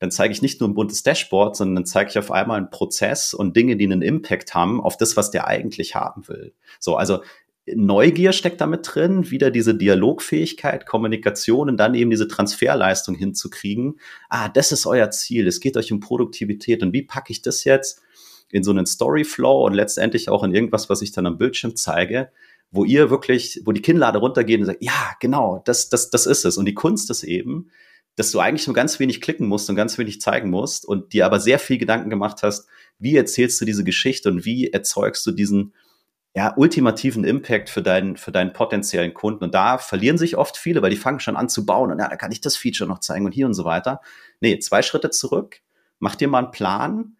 dann 0.00 0.10
zeige 0.10 0.32
ich 0.32 0.40
nicht 0.40 0.60
nur 0.60 0.68
ein 0.68 0.74
buntes 0.74 1.02
Dashboard, 1.02 1.56
sondern 1.56 1.76
dann 1.76 1.86
zeige 1.86 2.10
ich 2.10 2.18
auf 2.18 2.30
einmal 2.30 2.56
einen 2.56 2.70
Prozess 2.70 3.34
und 3.34 3.54
Dinge, 3.54 3.76
die 3.76 3.84
einen 3.84 4.00
Impact 4.00 4.54
haben 4.54 4.80
auf 4.80 4.96
das, 4.96 5.16
was 5.16 5.30
der 5.30 5.46
eigentlich 5.46 5.94
haben 5.94 6.26
will. 6.26 6.54
So, 6.78 6.96
also 6.96 7.22
Neugier 7.66 8.32
steckt 8.32 8.60
damit 8.60 8.88
drin, 8.90 9.30
wieder 9.30 9.50
diese 9.50 9.74
Dialogfähigkeit, 9.74 10.86
Kommunikation 10.86 11.68
und 11.68 11.76
dann 11.76 11.94
eben 11.94 12.10
diese 12.10 12.26
Transferleistung 12.26 13.14
hinzukriegen. 13.14 14.00
Ah, 14.28 14.48
das 14.48 14.72
ist 14.72 14.86
euer 14.86 15.10
Ziel. 15.10 15.46
Es 15.46 15.60
geht 15.60 15.76
euch 15.76 15.92
um 15.92 16.00
Produktivität. 16.00 16.82
Und 16.82 16.92
wie 16.92 17.02
packe 17.02 17.32
ich 17.32 17.42
das 17.42 17.64
jetzt 17.64 18.02
in 18.50 18.64
so 18.64 18.70
einen 18.70 18.86
Storyflow 18.86 19.66
und 19.66 19.74
letztendlich 19.74 20.28
auch 20.28 20.42
in 20.42 20.54
irgendwas, 20.54 20.88
was 20.88 21.02
ich 21.02 21.12
dann 21.12 21.26
am 21.26 21.38
Bildschirm 21.38 21.76
zeige, 21.76 22.30
wo 22.70 22.84
ihr 22.84 23.10
wirklich, 23.10 23.62
wo 23.64 23.72
die 23.72 23.82
Kinnlade 23.82 24.18
runtergeht 24.18 24.60
und 24.60 24.66
sagt, 24.66 24.82
ja, 24.82 25.12
genau, 25.20 25.62
das, 25.64 25.88
das, 25.88 26.10
das 26.10 26.26
ist 26.26 26.44
es. 26.44 26.56
Und 26.56 26.66
die 26.66 26.74
Kunst 26.74 27.10
ist 27.10 27.24
eben, 27.24 27.70
dass 28.16 28.32
du 28.32 28.40
eigentlich 28.40 28.66
nur 28.66 28.74
ganz 28.74 28.98
wenig 28.98 29.20
klicken 29.20 29.46
musst 29.46 29.70
und 29.70 29.76
ganz 29.76 29.96
wenig 29.98 30.20
zeigen 30.20 30.50
musst 30.50 30.84
und 30.86 31.12
dir 31.12 31.26
aber 31.26 31.40
sehr 31.40 31.58
viel 31.58 31.78
Gedanken 31.78 32.10
gemacht 32.10 32.42
hast, 32.42 32.66
wie 32.98 33.16
erzählst 33.16 33.60
du 33.60 33.64
diese 33.64 33.84
Geschichte 33.84 34.28
und 34.28 34.44
wie 34.44 34.68
erzeugst 34.68 35.26
du 35.26 35.32
diesen, 35.32 35.74
ja, 36.34 36.54
ultimativen 36.56 37.24
Impact 37.24 37.70
für 37.70 37.82
deinen, 37.82 38.16
für 38.16 38.30
deinen 38.30 38.52
potenziellen 38.52 39.14
Kunden. 39.14 39.44
Und 39.44 39.54
da 39.54 39.78
verlieren 39.78 40.18
sich 40.18 40.36
oft 40.36 40.56
viele, 40.56 40.80
weil 40.80 40.90
die 40.90 40.96
fangen 40.96 41.20
schon 41.20 41.36
an 41.36 41.48
zu 41.48 41.66
bauen 41.66 41.90
und 41.90 41.98
ja, 41.98 42.08
da 42.08 42.16
kann 42.16 42.32
ich 42.32 42.40
das 42.40 42.56
Feature 42.56 42.88
noch 42.88 43.00
zeigen 43.00 43.26
und 43.26 43.32
hier 43.32 43.46
und 43.46 43.54
so 43.54 43.64
weiter. 43.64 44.00
Nee, 44.40 44.58
zwei 44.60 44.82
Schritte 44.82 45.10
zurück, 45.10 45.60
mach 45.98 46.14
dir 46.14 46.28
mal 46.28 46.38
einen 46.38 46.52
Plan 46.52 47.16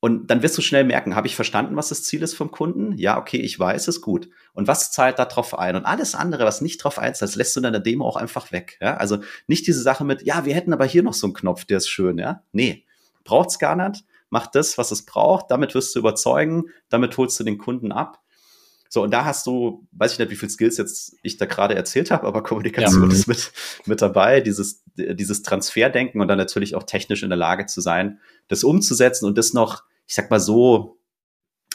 und 0.00 0.30
dann 0.30 0.42
wirst 0.42 0.56
du 0.56 0.62
schnell 0.62 0.84
merken, 0.84 1.14
habe 1.14 1.26
ich 1.26 1.36
verstanden, 1.36 1.76
was 1.76 1.90
das 1.90 2.02
Ziel 2.02 2.22
ist 2.22 2.34
vom 2.34 2.50
Kunden? 2.50 2.96
Ja, 2.96 3.18
okay, 3.18 3.36
ich 3.36 3.58
weiß 3.58 3.86
es 3.88 4.00
gut. 4.00 4.30
Und 4.54 4.66
was 4.66 4.92
zahlt 4.92 5.18
da 5.18 5.26
drauf 5.26 5.56
ein? 5.58 5.76
Und 5.76 5.84
alles 5.84 6.14
andere, 6.14 6.46
was 6.46 6.62
nicht 6.62 6.82
drauf 6.82 6.98
einzahlt, 6.98 7.36
lässt 7.36 7.54
du 7.54 7.60
in 7.60 7.70
der 7.70 7.80
Demo 7.80 8.08
auch 8.08 8.16
einfach 8.16 8.50
weg. 8.50 8.78
Ja? 8.80 8.96
Also 8.96 9.18
nicht 9.46 9.66
diese 9.66 9.82
Sache 9.82 10.04
mit, 10.04 10.22
ja, 10.22 10.46
wir 10.46 10.54
hätten 10.54 10.72
aber 10.72 10.86
hier 10.86 11.02
noch 11.02 11.12
so 11.12 11.26
einen 11.26 11.34
Knopf, 11.34 11.66
der 11.66 11.76
ist 11.76 11.88
schön, 11.88 12.16
ja. 12.16 12.42
Nee, 12.52 12.86
braucht's 13.24 13.58
gar 13.58 13.76
nicht. 13.76 14.04
Mach 14.30 14.46
das, 14.46 14.78
was 14.78 14.90
es 14.90 15.04
braucht, 15.04 15.50
damit 15.50 15.74
wirst 15.74 15.94
du 15.94 15.98
überzeugen, 15.98 16.64
damit 16.88 17.16
holst 17.18 17.38
du 17.38 17.44
den 17.44 17.58
Kunden 17.58 17.92
ab. 17.92 18.20
So, 18.92 19.04
und 19.04 19.12
da 19.12 19.24
hast 19.24 19.46
du, 19.46 19.86
weiß 19.92 20.14
ich 20.14 20.18
nicht, 20.18 20.32
wie 20.32 20.36
viel 20.36 20.50
Skills 20.50 20.76
jetzt 20.76 21.16
ich 21.22 21.36
da 21.36 21.46
gerade 21.46 21.76
erzählt 21.76 22.10
habe, 22.10 22.26
aber 22.26 22.42
Kommunikation 22.42 23.08
ja. 23.08 23.16
ist 23.16 23.28
mit, 23.28 23.52
mit 23.86 24.02
dabei, 24.02 24.40
dieses, 24.40 24.82
dieses 24.96 25.42
Transferdenken 25.42 26.20
und 26.20 26.26
dann 26.26 26.38
natürlich 26.38 26.74
auch 26.74 26.82
technisch 26.82 27.22
in 27.22 27.30
der 27.30 27.38
Lage 27.38 27.66
zu 27.66 27.80
sein, 27.80 28.18
das 28.48 28.64
umzusetzen 28.64 29.26
und 29.26 29.38
das 29.38 29.52
noch, 29.52 29.84
ich 30.08 30.16
sag 30.16 30.28
mal 30.28 30.40
so, 30.40 30.98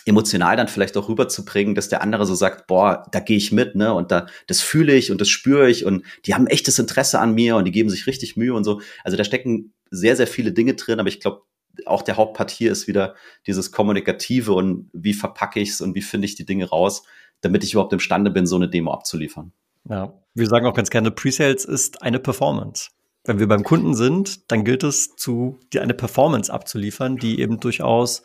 emotional 0.06 0.58
dann 0.58 0.67
vielleicht 0.67 0.97
auch 0.97 1.08
rüberzubringen, 1.08 1.73
dass 1.73 1.88
der 1.88 2.01
andere 2.01 2.25
so 2.25 2.36
sagt, 2.36 2.67
boah, 2.67 3.08
da 3.13 3.21
gehe 3.21 3.38
ich 3.38 3.54
mit, 3.54 3.75
ne? 3.75 3.93
Und 3.93 4.12
da, 4.12 4.28
das 4.45 4.62
fühle 4.62 4.93
ich 4.93 5.10
und 5.10 5.19
das 5.21 5.30
spüre 5.30 5.69
ich 5.69 5.86
und 5.86 6.06
die 6.25 6.36
haben 6.36 6.47
echtes 6.47 6.78
Interesse 6.78 7.19
an 7.19 7.34
mir 7.34 7.56
und 7.56 7.63
die 7.63 7.71
geben 7.71 7.89
sich 7.89 8.06
richtig 8.08 8.36
Mühe 8.36 8.54
und 8.54 8.65
so. 8.65 8.82
Also 9.06 9.17
da 9.17 9.23
stecken 9.23 9.73
sehr, 9.89 10.17
sehr 10.17 10.28
viele 10.28 10.51
Dinge 10.51 10.75
drin, 10.75 10.99
aber 10.99 11.10
ich 11.10 11.21
glaube, 11.21 11.43
auch 11.86 12.02
der 12.02 12.18
Hauptpart 12.18 12.52
hier 12.52 12.72
ist 12.72 12.88
wieder 12.88 13.16
dieses 13.48 13.72
Kommunikative 13.72 14.54
und 14.54 14.90
wie 14.94 15.14
verpacke 15.14 15.60
ich 15.60 15.70
es 15.70 15.82
und 15.82 15.96
wie 15.96 16.02
finde 16.02 16.26
ich 16.26 16.36
die 16.36 16.46
Dinge 16.46 16.70
raus, 16.70 17.04
damit 17.42 17.64
ich 17.64 17.74
überhaupt 17.74 17.94
imstande 17.94 18.32
bin, 18.32 18.46
so 18.46 18.56
eine 18.56 18.70
Demo 18.70 18.92
abzuliefern. 18.92 19.52
Ja. 19.90 20.14
Wir 20.34 20.48
sagen 20.48 20.66
auch 20.66 20.74
ganz 20.74 20.90
gerne, 20.90 21.12
Pre-Sales 21.12 21.66
ist 21.66 22.02
eine 22.02 22.20
Performance. 22.20 22.90
Wenn 23.24 23.40
wir 23.40 23.48
beim 23.48 23.64
Kunden 23.64 23.96
sind, 23.96 24.52
dann 24.52 24.64
gilt 24.64 24.84
es, 24.84 25.16
zu 25.16 25.60
dir 25.74 25.82
eine 25.82 25.94
Performance 25.94 26.52
abzuliefern, 26.52 27.18
die 27.18 27.40
eben 27.40 27.60
durchaus 27.60 28.24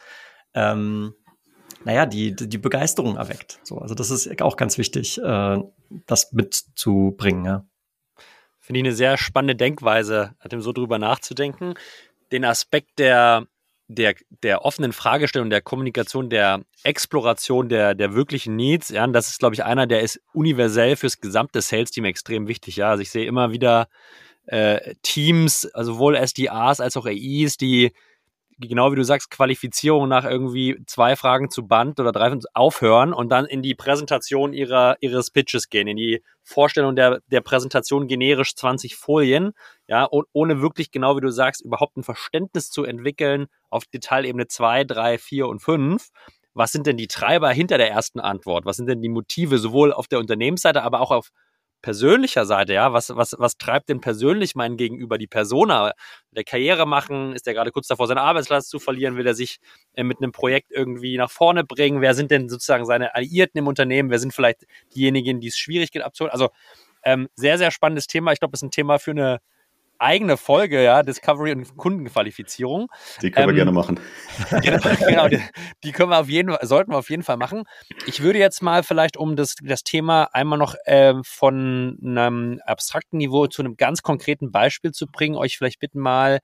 ähm, 0.55 1.15
naja, 1.85 2.07
die, 2.07 2.35
die 2.35 2.59
Begeisterung 2.59 3.17
erweckt. 3.17 3.61
So, 3.63 3.79
also 3.79 3.95
das 3.95 4.11
ist 4.11 4.43
auch 4.43 4.57
ganz 4.57 4.79
wichtig, 4.79 5.19
äh, 5.19 5.59
das 6.07 6.33
mitzubringen. 6.33 7.45
Ja. 7.45 7.67
Finde 8.59 8.81
ich 8.81 8.87
eine 8.87 8.95
sehr 8.95 9.17
spannende 9.17 9.57
Denkweise, 9.57 10.35
dem 10.51 10.61
so 10.61 10.73
drüber 10.73 10.99
nachzudenken. 10.99 11.75
Den 12.33 12.45
Aspekt 12.45 12.99
der, 12.99 13.47
der, 13.89 14.15
der 14.43 14.65
offenen 14.65 14.93
Fragestellung, 14.93 15.51
der 15.51 15.61
Kommunikation, 15.61 16.31
der 16.31 16.63
Exploration 16.85 17.69
der, 17.69 17.95
der 17.95 18.15
wirklichen 18.15 18.57
Needs, 18.57 18.91
ja, 18.91 19.07
das 19.07 19.29
ist, 19.29 19.39
glaube 19.39 19.55
ich, 19.55 19.65
einer, 19.65 19.87
der 19.87 20.01
ist 20.01 20.21
universell 20.33 20.97
fürs 20.97 21.21
gesamte 21.21 21.61
Sales-Team 21.61 22.05
extrem 22.05 22.47
wichtig. 22.49 22.77
Ja, 22.77 22.91
also 22.91 23.03
ich 23.03 23.11
sehe 23.11 23.27
immer 23.27 23.53
wieder 23.53 23.89
äh, 24.47 24.95
Teams, 25.03 25.67
also 25.75 25.95
sowohl 25.95 26.17
SDAs 26.17 26.81
als 26.81 26.97
auch 26.97 27.07
AIs, 27.07 27.57
die 27.57 27.93
genau 28.69 28.93
wie 28.93 28.97
du 28.97 29.05
sagst, 29.05 29.31
Qualifizierung 29.31 30.09
nach 30.09 30.25
irgendwie 30.25 30.83
zwei 30.87 31.17
Fragen 31.17 31.51
zu 31.51 31.67
Band 31.67 31.99
oder 32.01 32.13
drei 32.13 32.31
aufhören 32.55 33.13
und 33.13 33.31
dann 33.31 33.47
in 33.47 33.63
die 33.63 33.75
Präsentation 33.75 34.53
ihrer, 34.53 34.97
ihres 35.01 35.31
Pitches 35.31 35.69
gehen, 35.69 35.89
in 35.89 35.97
die 35.97 36.23
Vorstellung 36.43 36.97
der, 36.97 37.21
der 37.27 37.41
Präsentation 37.41 38.07
generisch 38.07 38.55
20 38.55 38.97
Folien, 38.97 39.53
ja, 39.89 40.05
und 40.05 40.27
ohne 40.33 40.61
wirklich 40.61 40.91
genau 40.91 41.17
wie 41.17 41.21
du 41.21 41.31
sagst, 41.31 41.65
überhaupt 41.65 41.97
ein 41.97 42.05
Verständnis 42.05 42.71
zu 42.71 42.85
entwickeln 42.85 43.47
auf 43.71 43.85
Detailebene 43.87 44.47
zwei, 44.47 44.85
drei, 44.85 45.19
vier 45.19 45.49
und 45.49 45.61
fünf. 45.61 46.09
Was 46.53 46.73
sind 46.73 46.87
denn 46.87 46.97
die 46.97 47.07
Treiber 47.07 47.51
hinter 47.51 47.79
der 47.79 47.91
ersten 47.91 48.21
Antwort? 48.21 48.65
Was 48.65 48.77
sind 48.77 48.89
denn 48.89 49.01
die 49.01 49.09
Motive 49.09 49.59
sowohl 49.59 49.93
auf 49.93 50.09
der 50.09 50.19
Unternehmensseite, 50.19 50.83
aber 50.83 51.01
auch 51.01 51.11
auf 51.11 51.31
persönlicher 51.83 52.47
Seite, 52.47 52.75
ja, 52.75 52.93
was, 52.93 53.15
was, 53.17 53.35
was 53.39 53.57
treibt 53.57 53.89
denn 53.89 54.01
persönlich 54.01 54.55
mein 54.55 54.77
Gegenüber 54.77 55.19
die 55.19 55.27
Persona? 55.27 55.93
Der 56.33 56.45
Karriere 56.45 56.87
machen, 56.87 57.33
ist 57.35 57.47
der 57.47 57.55
gerade 57.55 57.73
kurz 57.73 57.89
davor, 57.89 58.07
seinen 58.07 58.19
Arbeitsplatz 58.19 58.69
zu 58.69 58.79
verlieren, 58.79 59.17
will 59.17 59.27
er 59.27 59.35
sich 59.35 59.59
äh, 59.95 60.05
mit 60.05 60.19
einem 60.19 60.33
Projekt 60.33 60.71
irgendwie 60.71 61.17
nach 61.17 61.31
vorne 61.31 61.65
bringen? 61.65 62.01
Wer 62.01 62.15
sind 62.15 62.31
denn 62.31 62.49
sozusagen 62.49 62.85
seine 62.87 63.15
Alliierten 63.15 63.59
im 63.59 63.67
Unternehmen? 63.67 64.11
Wer 64.11 64.19
sind 64.19 64.35
vielleicht 64.35 64.67
diejenigen, 64.95 65.41
die 65.41 65.49
es 65.49 65.57
schwierig 65.57 65.91
geht 65.93 66.03
abzuholen? 66.03 66.33
Also 66.33 66.51
ähm, 67.03 67.29
sehr, 67.35 67.59
sehr 67.59 67.71
spannendes 67.71 68.07
Thema. 68.07 68.33
Ich 68.33 68.41
glaube, 68.41 68.55
es 68.55 68.61
ist 68.61 68.69
ein 68.69 68.71
Thema 68.71 68.99
für 68.99 69.13
eine 69.13 69.41
eigene 70.01 70.37
Folge, 70.37 70.83
ja, 70.83 71.03
Discovery 71.03 71.53
und 71.53 71.77
Kundenqualifizierung. 71.77 72.89
Die 73.23 73.31
können 73.31 73.51
ähm, 73.51 73.55
wir 73.55 73.57
gerne 73.57 73.73
machen. 73.73 74.01
Genau, 74.63 74.79
genau 75.07 75.29
die, 75.29 75.41
die, 75.85 75.93
können 75.93 76.11
wir 76.11 76.19
auf 76.19 76.29
jeden 76.29 76.51
Fall, 76.51 76.67
sollten 76.67 76.93
wir 76.93 76.99
auf 76.99 77.11
jeden 77.11 77.23
Fall 77.23 77.37
machen. 77.37 77.65
Ich 78.07 78.23
würde 78.23 78.39
jetzt 78.39 78.63
mal 78.63 78.83
vielleicht, 78.83 79.17
um 79.17 79.37
das, 79.37 79.55
das 79.63 79.83
Thema 79.83 80.29
einmal 80.33 80.59
noch 80.59 80.75
äh, 80.85 81.15
von 81.25 81.99
einem 82.03 82.61
abstrakten 82.65 83.19
Niveau 83.19 83.47
zu 83.47 83.63
einem 83.63 83.77
ganz 83.77 84.03
konkreten 84.03 84.51
Beispiel 84.51 84.93
zu 84.93 85.07
bringen, 85.07 85.37
euch 85.37 85.59
vielleicht 85.59 85.81
bitten 85.81 86.01
mal 86.01 86.41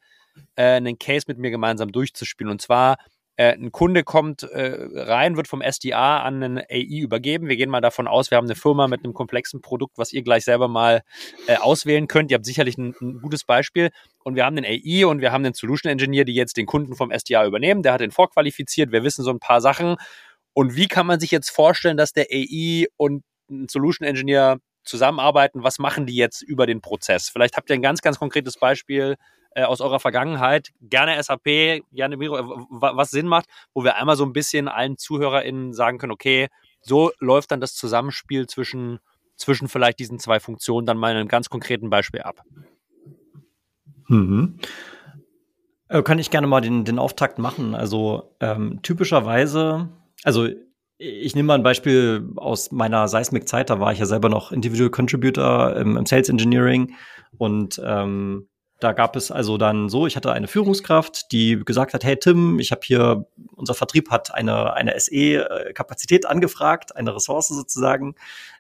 äh, 0.57 0.63
einen 0.63 0.99
Case 0.99 1.25
mit 1.27 1.39
mir 1.39 1.51
gemeinsam 1.51 1.93
durchzuspielen. 1.93 2.51
Und 2.51 2.61
zwar 2.61 2.97
äh, 3.37 3.53
ein 3.53 3.71
Kunde 3.71 4.03
kommt 4.03 4.45
äh, 4.45 4.89
rein, 4.95 5.37
wird 5.37 5.49
vom 5.49 5.63
SDA 5.63 6.21
an 6.23 6.43
einen 6.43 6.59
AI 6.59 7.01
übergeben. 7.01 7.49
Wir 7.49 7.57
gehen 7.57 7.69
mal 7.69 7.81
davon 7.81 8.09
aus, 8.09 8.31
wir 8.31 8.39
haben 8.39 8.47
eine 8.47 8.55
Firma 8.55 8.89
mit 8.89 9.05
einem 9.05 9.13
komplexen 9.13 9.61
Produkt, 9.61 9.99
was 9.99 10.13
ihr 10.13 10.23
gleich 10.23 10.45
selber 10.45 10.69
mal 10.69 11.03
äh, 11.47 11.57
auswählen 11.57 12.09
könnt. 12.09 12.31
Ihr 12.31 12.37
habt 12.37 12.47
sicherlich 12.47 12.79
ein, 12.79 12.95
ein, 13.01 13.21
gutes 13.21 13.45
Beispiel. 13.45 13.91
Und 14.25 14.37
wir 14.37 14.45
haben 14.45 14.57
den 14.57 14.65
AI 14.65 15.07
und 15.07 15.21
wir 15.21 15.33
haben 15.33 15.45
den 15.45 15.55
Solution 15.55 15.93
Engineer, 15.93 16.25
die 16.25 16.35
jetzt 16.35 16.57
den 16.57 16.67
Kunden 16.67 16.97
vom 16.97 17.11
SDA 17.11 17.45
übernehmen. 17.45 17.83
Der 17.83 17.93
hat 17.93 18.01
den 18.01 18.11
vorqualifiziert. 18.11 18.91
Wir 18.91 19.05
wissen 19.05 19.23
so 19.23 19.31
ein 19.31 19.41
paar 19.41 19.61
Sachen. 19.61 19.97
Und 20.55 20.75
wie 20.75 20.89
kann 20.89 21.07
man 21.07 21.21
sich 21.21 21.31
jetzt 21.31 21.51
vorstellen, 21.51 21.99
dass 21.99 22.13
der 22.13 22.29
AI 22.31 22.87
und 22.97 23.23
ein 23.51 23.69
Solution 23.69 24.09
Engineer 24.09 24.59
zusammenarbeiten? 24.83 25.63
Was 25.63 25.79
machen 25.79 26.07
die 26.07 26.17
jetzt 26.17 26.41
über 26.41 26.67
den 26.67 26.81
Prozess? 26.81 27.29
Vielleicht 27.29 27.59
habt 27.59 27.69
ihr 27.69 27.75
ein 27.75 27.83
ganz, 27.83 28.01
ganz 28.01 28.19
konkretes 28.19 28.59
Beispiel, 28.59 29.17
äh, 29.57 29.63
aus 29.63 29.81
eurer 29.81 30.01
Vergangenheit, 30.01 30.69
gerne 30.83 31.21
SAP, 31.23 31.83
gerne 31.91 32.19
Miro, 32.19 32.37
äh, 32.37 32.45
was 32.69 33.11
Sinn 33.11 33.27
macht, 33.27 33.47
wo 33.73 33.85
wir 33.85 33.97
einmal 33.97 34.15
so 34.15 34.25
ein 34.25 34.35
bisschen 34.35 34.69
allen 34.69 34.99
ZuhörerInnen 34.99 35.73
sagen 35.73 35.97
können, 35.97 36.13
okay, 36.13 36.49
so 36.83 37.11
läuft 37.21 37.51
dann 37.51 37.61
das 37.61 37.75
Zusammenspiel 37.75 38.47
zwischen, 38.47 38.99
zwischen 39.37 39.69
vielleicht 39.69 39.99
diesen 39.99 40.19
zwei 40.19 40.41
Funktionen 40.41 40.87
dann 40.87 40.99
mal 40.99 41.11
in 41.11 41.17
einem 41.17 41.29
ganz 41.29 41.49
konkreten 41.49 41.89
Beispiel 41.89 42.21
ab. 42.21 42.43
Mhm. 44.09 44.59
Äh, 45.89 46.03
kann 46.03 46.19
ich 46.19 46.31
gerne 46.31 46.47
mal 46.47 46.61
den, 46.61 46.85
den 46.85 46.99
Auftakt 46.99 47.39
machen. 47.39 47.75
Also 47.75 48.37
ähm, 48.41 48.81
typischerweise, 48.83 49.89
also 50.23 50.49
ich 50.99 51.35
nehme 51.35 51.47
mal 51.47 51.55
ein 51.55 51.63
Beispiel 51.63 52.31
aus 52.37 52.73
meiner 52.73 53.09
Seismic-Zeit, 53.09 53.71
da 53.71 53.81
war 53.81 53.93
ich 53.93 54.01
ja 54.01 54.07
selber 54.07 54.29
noch 54.29 54.53
Individual 54.53 54.91
Contributor 54.91 55.77
im, 55.77 55.97
im 55.97 56.05
Sales 56.05 56.29
Engineering 56.29 56.95
und 57.39 57.81
ähm, 57.83 58.49
da 58.79 58.93
gab 58.93 59.17
es 59.17 59.31
also 59.31 59.57
dann 59.57 59.89
so, 59.89 60.07
ich 60.07 60.17
hatte 60.17 60.33
eine 60.33 60.49
Führungskraft, 60.49 61.33
die 61.33 61.59
gesagt 61.65 61.95
hat, 61.95 62.05
hey 62.05 62.17
Tim, 62.17 62.59
ich 62.59 62.73
habe 62.73 62.83
hier, 62.85 63.27
unser 63.55 63.75
Vertrieb 63.75 64.11
hat 64.11 64.35
eine, 64.35 64.75
eine 64.75 64.99
SE-Kapazität 64.99 66.27
angefragt, 66.27 66.95
eine 66.95 67.15
Ressource 67.15 67.49
sozusagen. 67.49 68.17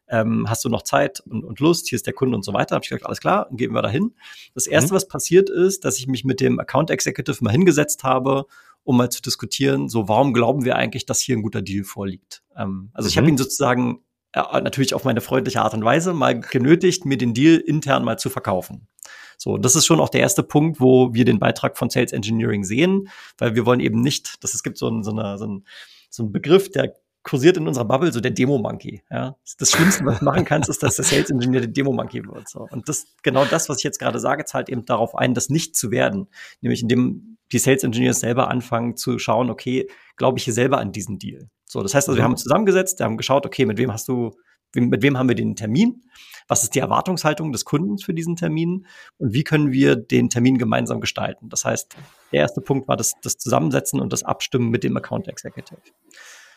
Ähm, 0.09 0.49
hast 0.49 0.65
du 0.65 0.71
noch 0.71 0.83
Zeit 0.83 1.21
und, 1.27 1.45
und 1.45 1.61
Lust? 1.61 1.89
Hier 1.89 1.97
ist 1.97 2.07
der 2.07 2.15
Kunde 2.15 2.35
und 2.35 2.45
so 2.45 2.55
weiter. 2.55 2.77
Habe 2.77 2.85
ich 2.85 2.89
gesagt, 2.89 3.05
alles 3.05 3.21
klar, 3.21 3.49
gehen 3.51 3.75
wir 3.75 3.83
dahin. 3.83 4.15
Das 4.55 4.67
erste, 4.67 4.93
mhm. 4.93 4.97
was 4.97 5.09
passiert 5.09 5.51
ist, 5.51 5.85
dass 5.85 5.99
ich 5.99 6.07
mich 6.07 6.25
mit 6.25 6.41
dem 6.41 6.61
Account 6.61 6.91
Executive 6.91 7.45
mal 7.45 7.51
hingesetzt 7.51 8.03
habe, 8.03 8.47
um 8.85 8.97
mal 8.97 9.11
zu 9.11 9.21
diskutieren, 9.21 9.89
so 9.89 10.09
warum 10.09 10.33
glauben 10.33 10.65
wir 10.65 10.77
eigentlich, 10.77 11.05
dass 11.07 11.21
hier 11.21 11.37
ein 11.37 11.43
guter 11.43 11.61
Deal 11.61 11.85
vorliegt. 11.85 12.43
Ähm, 12.57 12.91
also 12.95 13.07
mhm. 13.07 13.11
ich 13.11 13.19
habe 13.19 13.29
ihn 13.29 13.37
sozusagen 13.37 14.01
äh, 14.33 14.41
natürlich 14.61 14.95
auf 14.95 15.05
meine 15.05 15.21
freundliche 15.21 15.61
Art 15.61 15.75
und 15.75 15.85
Weise 15.85 16.15
mal 16.15 16.41
genötigt, 16.41 17.05
mir 17.05 17.19
den 17.19 17.35
Deal 17.35 17.59
intern 17.59 18.05
mal 18.05 18.19
zu 18.19 18.31
verkaufen. 18.31 18.89
So, 19.37 19.59
das 19.59 19.77
ist 19.77 19.87
schon 19.87 20.01
auch 20.01 20.09
der 20.09 20.21
erste 20.21 20.43
Punkt, 20.43 20.81
wo 20.81 21.15
wir 21.15 21.25
den 21.25 21.39
Beitrag 21.39 21.77
von 21.77 21.91
Sales 21.91 22.13
Engineering 22.13 22.65
sehen, 22.65 23.09
weil 23.39 23.55
wir 23.55 23.67
wollen 23.67 23.81
eben 23.81 24.01
nicht, 24.01 24.43
dass 24.43 24.55
es 24.55 24.63
gibt 24.63 24.79
so, 24.79 24.89
ein, 24.89 25.03
so, 25.03 25.11
eine, 25.11 25.39
so, 25.39 25.47
ein, 25.47 25.67
so 26.11 26.23
ein 26.25 26.33
Begriff, 26.33 26.71
der 26.71 26.95
kursiert 27.27 27.57
in 27.57 27.67
unserer 27.67 27.85
Bubble, 27.85 28.13
so 28.13 28.21
der 28.21 28.31
Demo-Monkey. 28.31 29.03
Ja? 29.11 29.37
Das 29.59 29.73
Schlimmste, 29.73 30.05
was 30.05 30.21
du 30.21 30.25
machen 30.25 30.45
kannst, 30.45 30.71
ist, 30.71 30.83
dass 30.83 30.95
der 30.95 31.05
Sales 31.05 31.29
Engineer 31.29 31.63
der 31.63 31.71
Demo-Monkey 31.71 32.25
wird. 32.25 32.49
So. 32.49 32.69
Und 32.71 32.89
das, 32.89 33.07
genau 33.23 33.45
das, 33.45 33.69
was 33.69 33.79
ich 33.79 33.85
jetzt 33.85 33.99
gerade 33.99 34.21
sage, 34.21 34.45
zahlt 34.45 34.69
eben 34.69 34.85
darauf 34.85 35.17
ein, 35.17 35.35
das 35.35 35.49
nicht 35.49 35.75
zu 35.75 35.91
werden. 35.91 36.29
Nämlich 36.61 36.83
indem 36.83 37.37
die 37.53 37.59
Sales 37.59 37.83
Engineers 37.83 38.21
selber 38.21 38.49
anfangen 38.49 38.97
zu 38.97 39.19
schauen, 39.19 39.51
okay, 39.51 39.89
glaube 40.17 40.39
ich 40.39 40.45
hier 40.45 40.55
selber 40.55 40.79
an 40.79 40.93
diesen 40.93 41.19
Deal. 41.19 41.51
So, 41.65 41.83
das 41.83 41.95
heißt 41.95 42.09
also, 42.09 42.17
wir 42.17 42.23
haben 42.23 42.33
uns 42.33 42.45
zusammengesetzt, 42.45 43.01
wir 43.01 43.07
haben 43.07 43.17
geschaut, 43.17 43.45
okay, 43.45 43.67
mit 43.67 43.77
wem 43.79 43.93
hast 43.93 44.07
du, 44.07 44.31
mit 44.75 45.03
wem 45.03 45.19
haben 45.19 45.29
wir 45.29 45.37
den 45.37 45.57
Termin? 45.57 46.03
was 46.49 46.63
ist 46.63 46.75
die 46.75 46.81
Erwartungshaltung 46.81 47.53
des 47.53 47.65
Kunden 47.65 47.99
für 47.99 48.15
diesen 48.15 48.37
Termin 48.37 48.87
und 49.19 49.33
wie 49.33 49.45
können 49.45 49.73
wir 49.73 49.97
den 49.97 50.31
Termin 50.31 50.59
gemeinsam 50.59 51.01
gestalten. 51.01 51.49
Das 51.49 51.65
heißt, 51.65 51.97
der 52.33 52.41
erste 52.41 52.61
Punkt 52.61 52.89
war 52.89 52.97
das, 52.97 53.15
das 53.23 53.37
Zusammensetzen 53.39 54.01
und 54.01 54.13
das 54.13 54.23
Abstimmen 54.23 54.71
mit 54.71 54.85
dem 54.85 54.97
Account 54.97 55.29
Executive. 55.29 55.81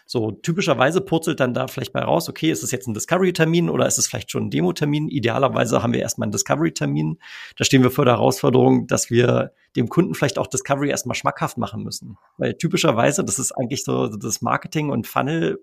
So, 0.06 0.32
typischerweise 0.32 1.02
purzelt 1.02 1.40
dann 1.40 1.54
da 1.54 1.68
vielleicht 1.68 1.94
bei 1.94 2.02
raus, 2.02 2.30
okay, 2.30 2.50
ist 2.50 2.64
es 2.64 2.72
jetzt 2.72 2.88
ein 2.88 2.96
Discovery-Termin 2.96 3.70
oder 3.70 3.86
ist 3.86 4.00
es 4.00 4.08
vielleicht 4.08 4.32
schon 4.32 4.46
ein 4.46 4.50
Demo-Termin? 4.50 5.08
Idealerweise 5.08 5.84
haben 5.84 5.94
wir 5.94 6.00
erstmal 6.00 6.26
einen 6.26 6.32
Discovery-Termin. 6.32 7.20
Da 7.58 7.64
stehen 7.64 7.84
wir 7.84 7.92
vor 7.92 8.06
der 8.06 8.16
Herausforderung, 8.16 8.88
dass 8.88 9.12
wir 9.12 9.54
dem 9.76 9.88
Kunden 9.88 10.16
vielleicht 10.16 10.40
auch 10.40 10.48
Discovery 10.48 10.90
erstmal 10.90 11.14
schmackhaft 11.14 11.60
machen 11.60 11.84
müssen. 11.84 12.18
Weil 12.38 12.56
typischerweise, 12.56 13.24
das 13.24 13.38
ist 13.38 13.52
eigentlich 13.52 13.84
so 13.84 14.08
das 14.08 14.42
Marketing- 14.42 14.90
und 14.90 15.06
Funnel 15.06 15.60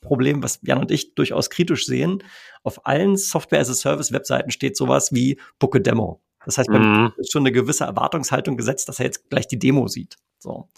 Problem, 0.00 0.42
was 0.42 0.60
Jan 0.62 0.78
und 0.78 0.90
ich 0.90 1.14
durchaus 1.14 1.50
kritisch 1.50 1.86
sehen. 1.86 2.22
Auf 2.62 2.86
allen 2.86 3.16
Software-as-a-Service-Webseiten 3.16 4.50
steht 4.50 4.76
sowas 4.76 5.12
wie 5.12 5.40
Book 5.58 5.76
a 5.76 5.78
Demo. 5.78 6.22
Das 6.44 6.58
heißt, 6.58 6.70
mhm. 6.70 7.12
ist 7.16 7.32
schon 7.32 7.42
eine 7.42 7.52
gewisse 7.52 7.84
Erwartungshaltung 7.84 8.56
gesetzt, 8.56 8.88
dass 8.88 9.00
er 9.00 9.06
jetzt 9.06 9.28
gleich 9.30 9.48
die 9.48 9.58
Demo 9.58 9.88
sieht. 9.88 10.16
So. 10.38 10.68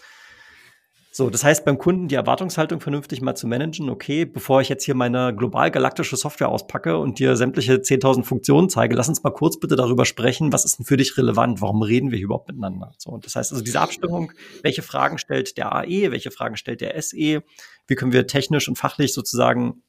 So, 1.11 1.31
das 1.31 1.43
heißt, 1.43 1.65
beim 1.65 1.79
Kunden 1.79 2.07
die 2.07 2.15
Erwartungshaltung 2.15 2.81
vernünftig 2.81 3.21
mal 3.21 3.33
zu 3.33 3.47
managen, 3.47 3.89
okay, 3.89 4.25
bevor 4.25 4.61
ich 4.61 4.69
jetzt 4.69 4.83
hier 4.83 4.93
meine 4.93 5.35
global 5.35 5.71
galaktische 5.71 6.15
Software 6.15 6.49
auspacke 6.49 6.99
und 6.99 7.17
dir 7.17 7.35
sämtliche 7.35 7.73
10.000 7.77 8.23
Funktionen 8.23 8.69
zeige, 8.69 8.95
lass 8.95 9.09
uns 9.09 9.23
mal 9.23 9.31
kurz 9.31 9.59
bitte 9.59 9.75
darüber 9.75 10.05
sprechen, 10.05 10.53
was 10.53 10.65
ist 10.65 10.77
denn 10.77 10.85
für 10.85 10.97
dich 10.97 11.17
relevant, 11.17 11.61
warum 11.61 11.81
reden 11.81 12.11
wir 12.11 12.19
überhaupt 12.19 12.47
miteinander? 12.47 12.93
So, 12.99 13.17
das 13.17 13.35
heißt 13.35 13.51
also 13.51 13.63
diese 13.63 13.81
Abstimmung, 13.81 14.31
welche 14.61 14.83
Fragen 14.83 15.17
stellt 15.17 15.57
der 15.57 15.73
AE, 15.73 16.11
welche 16.11 16.29
Fragen 16.29 16.57
stellt 16.57 16.81
der 16.81 17.01
SE, 17.01 17.41
wie 17.87 17.95
können 17.95 18.13
wir 18.13 18.27
technisch 18.27 18.67
und 18.69 18.77
fachlich 18.77 19.13
sozusagen 19.13 19.81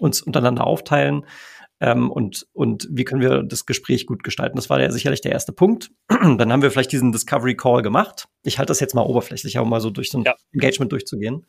uns 0.00 0.20
untereinander 0.20 0.66
aufteilen, 0.66 1.24
ähm, 1.80 2.10
und, 2.10 2.46
und 2.52 2.88
wie 2.90 3.04
können 3.04 3.22
wir 3.22 3.42
das 3.42 3.66
Gespräch 3.66 4.06
gut 4.06 4.22
gestalten. 4.22 4.56
Das 4.56 4.68
war 4.68 4.80
ja 4.80 4.90
sicherlich 4.90 5.22
der 5.22 5.32
erste 5.32 5.52
Punkt. 5.52 5.90
Dann 6.08 6.52
haben 6.52 6.62
wir 6.62 6.70
vielleicht 6.70 6.92
diesen 6.92 7.10
Discovery 7.10 7.56
Call 7.56 7.82
gemacht. 7.82 8.28
Ich 8.42 8.58
halte 8.58 8.70
das 8.70 8.80
jetzt 8.80 8.94
mal 8.94 9.02
oberflächlich, 9.02 9.58
um 9.58 9.70
mal 9.70 9.80
so 9.80 9.90
durch 9.90 10.10
so 10.10 10.18
ein 10.18 10.24
ja. 10.24 10.34
Engagement 10.52 10.92
durchzugehen. 10.92 11.46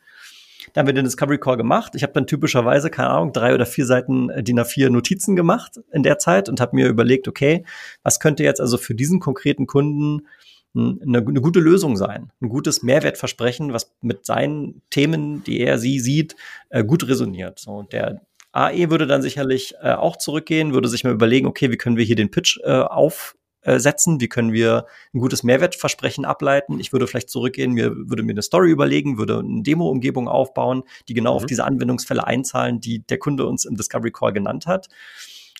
Da 0.72 0.80
haben 0.80 0.86
wir 0.86 0.94
den 0.94 1.04
Discovery 1.04 1.38
Call 1.38 1.56
gemacht. 1.56 1.92
Ich 1.94 2.02
habe 2.02 2.14
dann 2.14 2.26
typischerweise, 2.26 2.88
keine 2.88 3.10
Ahnung, 3.10 3.32
drei 3.32 3.54
oder 3.54 3.66
vier 3.66 3.84
Seiten 3.84 4.30
äh, 4.30 4.42
DIN 4.42 4.58
A4 4.58 4.88
Notizen 4.88 5.36
gemacht 5.36 5.80
in 5.92 6.02
der 6.02 6.18
Zeit 6.18 6.48
und 6.48 6.60
habe 6.60 6.76
mir 6.76 6.88
überlegt, 6.88 7.28
okay, 7.28 7.64
was 8.02 8.18
könnte 8.18 8.42
jetzt 8.42 8.60
also 8.60 8.78
für 8.78 8.94
diesen 8.94 9.20
konkreten 9.20 9.66
Kunden 9.66 10.26
eine, 10.74 11.18
eine, 11.18 11.40
gute 11.42 11.60
Lösung 11.60 11.96
sein, 11.96 12.32
ein 12.40 12.48
gutes 12.48 12.82
Mehrwertversprechen, 12.82 13.74
was 13.74 13.92
mit 14.00 14.24
seinen 14.24 14.80
Themen, 14.88 15.44
die 15.44 15.60
er 15.60 15.78
sie 15.78 16.00
sieht, 16.00 16.34
äh, 16.70 16.82
gut 16.82 17.06
resoniert. 17.06 17.58
So, 17.58 17.82
der 17.82 18.22
AE 18.52 18.90
würde 18.90 19.06
dann 19.06 19.22
sicherlich 19.22 19.74
äh, 19.82 19.92
auch 19.92 20.16
zurückgehen, 20.16 20.74
würde 20.74 20.88
sich 20.88 21.04
mal 21.04 21.12
überlegen, 21.12 21.46
okay, 21.46 21.70
wie 21.70 21.76
können 21.76 21.96
wir 21.96 22.04
hier 22.04 22.16
den 22.16 22.30
Pitch 22.30 22.60
äh, 22.62 22.70
aufsetzen, 22.70 24.20
wie 24.20 24.28
können 24.28 24.52
wir 24.52 24.86
ein 25.14 25.20
gutes 25.20 25.42
Mehrwertversprechen 25.42 26.24
ableiten. 26.24 26.78
Ich 26.78 26.92
würde 26.92 27.06
vielleicht 27.06 27.30
zurückgehen, 27.30 27.72
mir 27.72 27.94
würde 27.94 28.22
mir 28.22 28.32
eine 28.32 28.42
Story 28.42 28.70
überlegen, 28.70 29.18
würde 29.18 29.38
eine 29.38 29.62
Demo-Umgebung 29.62 30.28
aufbauen, 30.28 30.82
die 31.08 31.14
genau 31.14 31.32
mhm. 31.32 31.36
auf 31.36 31.46
diese 31.46 31.64
Anwendungsfälle 31.64 32.26
einzahlen, 32.26 32.80
die 32.80 33.00
der 33.00 33.18
Kunde 33.18 33.46
uns 33.46 33.64
im 33.64 33.76
Discovery 33.76 34.12
Call 34.12 34.32
genannt 34.32 34.66
hat. 34.66 34.88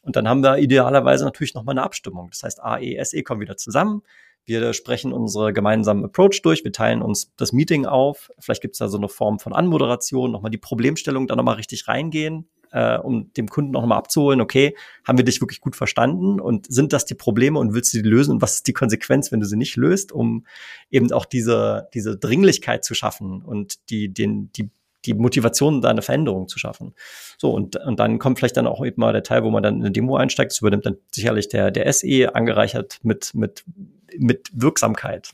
Und 0.03 0.16
dann 0.16 0.28
haben 0.28 0.43
wir 0.43 0.59
idealerweise 0.59 1.24
natürlich 1.24 1.55
nochmal 1.55 1.74
eine 1.74 1.84
Abstimmung. 1.84 2.28
Das 2.30 2.43
heißt, 2.43 2.62
AE, 2.62 3.03
SE 3.05 3.22
kommen 3.22 3.40
wieder 3.40 3.57
zusammen. 3.57 4.03
Wir 4.45 4.72
sprechen 4.72 5.12
unsere 5.12 5.53
gemeinsamen 5.53 6.05
Approach 6.05 6.43
durch, 6.43 6.64
wir 6.64 6.72
teilen 6.72 7.01
uns 7.01 7.32
das 7.36 7.53
Meeting 7.53 7.86
auf. 7.86 8.32
Vielleicht 8.40 8.61
gibt 8.61 8.74
es 8.74 8.80
da 8.80 8.88
so 8.88 8.99
eine 8.99 9.09
Form 9.09 9.38
von 9.38 9.53
Anmoderation, 9.53 10.32
nochmal 10.32 10.51
die 10.51 10.59
Problemstellung 10.59 11.28
da 11.28 11.36
nochmal 11.36 11.55
richtig 11.55 11.86
reingehen, 11.86 12.49
äh, 12.73 12.99
um 12.99 13.33
dem 13.35 13.49
Kunden 13.49 13.70
nochmal 13.70 13.99
abzuholen, 13.99 14.41
okay, 14.41 14.77
haben 15.07 15.18
wir 15.18 15.25
dich 15.25 15.41
wirklich 15.41 15.61
gut 15.61 15.77
verstanden 15.77 16.41
und 16.41 16.73
sind 16.73 16.93
das 16.93 17.05
die 17.05 17.14
Probleme 17.14 17.59
und 17.59 17.75
willst 17.75 17.95
du 17.95 18.03
die 18.03 18.09
lösen 18.09 18.33
und 18.33 18.43
was 18.43 18.57
ist 18.57 18.66
die 18.66 18.73
Konsequenz, 18.73 19.31
wenn 19.31 19.41
du 19.41 19.47
sie 19.47 19.57
nicht 19.57 19.77
löst, 19.77 20.12
um 20.12 20.47
eben 20.91 21.12
auch 21.12 21.25
diese, 21.25 21.89
diese 21.95 22.16
Dringlichkeit 22.16 22.85
zu 22.85 22.95
schaffen 22.95 23.43
und 23.43 23.89
die, 23.91 24.12
den, 24.12 24.51
die 24.53 24.70
die 25.05 25.14
Motivation, 25.14 25.81
da 25.81 25.91
eine 25.91 26.03
Veränderung 26.03 26.47
zu 26.49 26.61
schaffen. 26.61 26.95
So, 27.37 27.53
und, 27.53 27.77
und 27.77 27.99
dann 27.99 28.20
kommt 28.20 28.39
vielleicht 28.39 28.57
dann 28.57 28.66
auch 28.66 28.85
eben 28.85 29.01
mal 29.01 29.12
der 29.12 29.25
Teil, 29.25 29.43
wo 29.43 29.51
man 29.51 29.62
dann 29.62 29.77
in 29.77 29.81
eine 29.81 29.91
Demo 29.91 30.16
einsteigt. 30.16 30.53
Das 30.53 30.61
übernimmt 30.61 30.87
dann 30.87 30.97
sicherlich 31.11 31.49
der, 31.49 31.73
der 31.73 31.93
SE, 31.93 32.35
angereichert 32.35 33.01
mit, 33.03 33.35
mit, 33.35 33.64
mit 34.16 34.49
Wirksamkeit. 34.53 35.33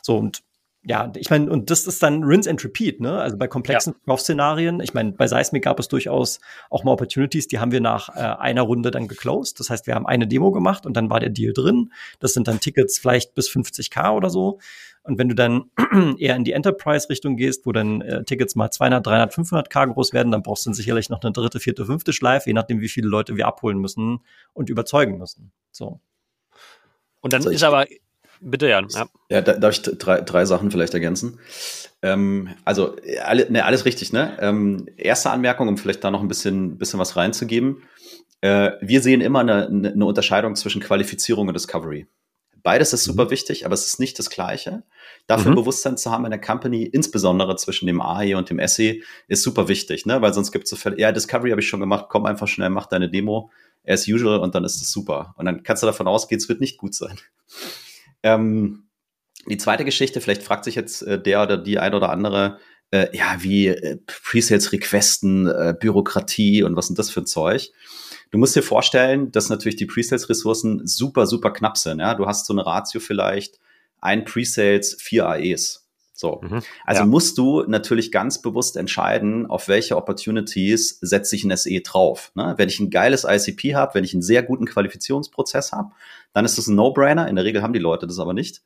So, 0.00 0.16
und 0.16 0.42
ja, 0.88 1.12
ich 1.16 1.28
meine, 1.28 1.50
und 1.50 1.70
das 1.70 1.86
ist 1.86 2.02
dann 2.02 2.24
Rinse 2.24 2.48
and 2.48 2.64
Repeat, 2.64 2.98
ne? 2.98 3.20
Also 3.20 3.36
bei 3.36 3.46
komplexen 3.46 3.92
ja. 3.92 4.00
Kaufszenarien, 4.06 4.80
ich 4.80 4.94
meine, 4.94 5.12
bei 5.12 5.26
Seismic 5.26 5.64
gab 5.64 5.78
es 5.78 5.88
durchaus 5.88 6.40
auch 6.70 6.82
mal 6.82 6.92
Opportunities, 6.92 7.46
die 7.46 7.58
haben 7.58 7.72
wir 7.72 7.82
nach 7.82 8.08
äh, 8.16 8.20
einer 8.20 8.62
Runde 8.62 8.90
dann 8.90 9.06
geclosed. 9.06 9.60
Das 9.60 9.68
heißt, 9.68 9.86
wir 9.86 9.94
haben 9.94 10.06
eine 10.06 10.26
Demo 10.26 10.50
gemacht 10.50 10.86
und 10.86 10.96
dann 10.96 11.10
war 11.10 11.20
der 11.20 11.28
Deal 11.28 11.52
drin. 11.52 11.92
Das 12.20 12.32
sind 12.32 12.48
dann 12.48 12.58
Tickets 12.58 12.98
vielleicht 12.98 13.34
bis 13.34 13.50
50k 13.50 14.16
oder 14.16 14.30
so. 14.30 14.60
Und 15.02 15.18
wenn 15.18 15.28
du 15.28 15.34
dann 15.34 15.70
eher 16.18 16.36
in 16.36 16.44
die 16.44 16.52
Enterprise-Richtung 16.52 17.36
gehst, 17.36 17.66
wo 17.66 17.72
dann 17.72 18.00
äh, 18.00 18.24
Tickets 18.24 18.54
mal 18.54 18.70
200, 18.70 19.06
300, 19.06 19.34
500k 19.34 19.92
groß 19.92 20.14
werden, 20.14 20.32
dann 20.32 20.42
brauchst 20.42 20.64
du 20.64 20.70
dann 20.70 20.74
sicherlich 20.74 21.10
noch 21.10 21.20
eine 21.22 21.32
dritte, 21.32 21.60
vierte, 21.60 21.84
fünfte 21.84 22.14
Schleife, 22.14 22.48
je 22.48 22.54
nachdem, 22.54 22.80
wie 22.80 22.88
viele 22.88 23.08
Leute 23.08 23.36
wir 23.36 23.46
abholen 23.46 23.78
müssen 23.78 24.20
und 24.54 24.70
überzeugen 24.70 25.18
müssen. 25.18 25.52
So. 25.70 26.00
Und 27.20 27.34
dann 27.34 27.40
also 27.40 27.50
ist 27.50 27.62
aber 27.62 27.86
Bitte, 28.40 28.68
Jan. 28.68 28.86
Ja, 28.90 29.08
ja 29.28 29.40
da, 29.40 29.54
darf 29.54 29.74
ich 29.74 29.82
drei, 29.82 30.20
drei 30.20 30.44
Sachen 30.44 30.70
vielleicht 30.70 30.94
ergänzen? 30.94 31.38
Ähm, 32.02 32.50
also, 32.64 32.96
alle, 33.24 33.50
ne, 33.50 33.64
alles 33.64 33.84
richtig, 33.84 34.12
ne? 34.12 34.36
Ähm, 34.40 34.88
erste 34.96 35.30
Anmerkung, 35.30 35.68
um 35.68 35.76
vielleicht 35.76 36.04
da 36.04 36.10
noch 36.10 36.22
ein 36.22 36.28
bisschen, 36.28 36.78
bisschen 36.78 37.00
was 37.00 37.16
reinzugeben. 37.16 37.82
Äh, 38.40 38.72
wir 38.80 39.02
sehen 39.02 39.20
immer 39.20 39.40
eine, 39.40 39.66
eine 39.66 40.04
Unterscheidung 40.04 40.54
zwischen 40.54 40.80
Qualifizierung 40.80 41.48
und 41.48 41.54
Discovery. 41.54 42.06
Beides 42.62 42.92
ist 42.92 43.04
super 43.04 43.26
mhm. 43.26 43.30
wichtig, 43.30 43.64
aber 43.64 43.74
es 43.74 43.86
ist 43.86 44.00
nicht 44.00 44.18
das 44.18 44.30
Gleiche. 44.30 44.82
Dafür 45.26 45.52
mhm. 45.52 45.56
Bewusstsein 45.56 45.96
zu 45.96 46.10
haben 46.10 46.24
in 46.24 46.30
der 46.30 46.40
Company, 46.40 46.84
insbesondere 46.84 47.56
zwischen 47.56 47.86
dem 47.86 48.00
AE 48.00 48.34
und 48.36 48.50
dem 48.50 48.60
SE, 48.66 48.96
ist 49.26 49.42
super 49.42 49.68
wichtig, 49.68 50.06
ne? 50.06 50.20
Weil 50.22 50.34
sonst 50.34 50.52
gibt 50.52 50.64
es 50.64 50.70
so 50.70 50.76
Fälle, 50.76 50.98
ja, 50.98 51.12
Discovery 51.12 51.50
habe 51.50 51.60
ich 51.60 51.68
schon 51.68 51.80
gemacht, 51.80 52.06
komm 52.08 52.26
einfach 52.26 52.48
schnell, 52.48 52.70
mach 52.70 52.86
deine 52.86 53.10
Demo 53.10 53.50
as 53.86 54.06
usual 54.06 54.40
und 54.40 54.54
dann 54.54 54.64
ist 54.64 54.82
es 54.82 54.92
super. 54.92 55.34
Und 55.36 55.46
dann 55.46 55.62
kannst 55.62 55.82
du 55.82 55.86
davon 55.86 56.06
ausgehen, 56.06 56.38
es 56.38 56.48
wird 56.48 56.60
nicht 56.60 56.78
gut 56.78 56.94
sein. 56.94 57.18
Ähm, 58.22 58.88
die 59.46 59.56
zweite 59.56 59.84
Geschichte, 59.84 60.20
vielleicht 60.20 60.42
fragt 60.42 60.64
sich 60.64 60.74
jetzt 60.74 61.02
äh, 61.02 61.20
der 61.20 61.42
oder 61.42 61.56
die 61.56 61.78
ein 61.78 61.94
oder 61.94 62.10
andere, 62.10 62.58
äh, 62.90 63.14
ja, 63.16 63.36
wie 63.40 63.68
äh, 63.68 63.98
Presales-Requesten, 64.06 65.46
äh, 65.46 65.74
Bürokratie 65.78 66.62
und 66.62 66.76
was 66.76 66.86
sind 66.86 66.98
das 66.98 67.10
für 67.10 67.20
ein 67.20 67.26
Zeug? 67.26 67.70
Du 68.30 68.38
musst 68.38 68.56
dir 68.56 68.62
vorstellen, 68.62 69.30
dass 69.32 69.48
natürlich 69.48 69.76
die 69.76 69.86
Presales-Ressourcen 69.86 70.86
super, 70.86 71.26
super 71.26 71.50
knapp 71.52 71.78
sind. 71.78 72.00
Ja? 72.00 72.14
Du 72.14 72.26
hast 72.26 72.46
so 72.46 72.52
eine 72.52 72.66
Ratio 72.66 73.00
vielleicht 73.00 73.58
ein 74.00 74.24
Presales, 74.24 74.96
vier 75.00 75.26
AEs. 75.28 75.88
So. 76.12 76.40
Mhm, 76.42 76.62
also 76.84 77.02
ja. 77.02 77.06
musst 77.06 77.38
du 77.38 77.62
natürlich 77.62 78.10
ganz 78.10 78.42
bewusst 78.42 78.76
entscheiden, 78.76 79.46
auf 79.46 79.68
welche 79.68 79.96
Opportunities 79.96 80.98
setze 81.00 81.36
ich 81.36 81.44
ein 81.44 81.56
SE 81.56 81.80
drauf. 81.80 82.32
Ne? 82.34 82.54
Wenn 82.56 82.68
ich 82.68 82.80
ein 82.80 82.90
geiles 82.90 83.24
ICP 83.24 83.76
habe, 83.76 83.94
wenn 83.94 84.04
ich 84.04 84.14
einen 84.14 84.22
sehr 84.22 84.42
guten 84.42 84.66
Qualifizierungsprozess 84.66 85.70
habe, 85.72 85.92
dann 86.32 86.44
ist 86.44 86.58
das 86.58 86.66
ein 86.66 86.76
No-Brainer. 86.76 87.28
In 87.28 87.36
der 87.36 87.44
Regel 87.44 87.62
haben 87.62 87.72
die 87.72 87.78
Leute 87.78 88.06
das 88.06 88.18
aber 88.18 88.34
nicht. 88.34 88.62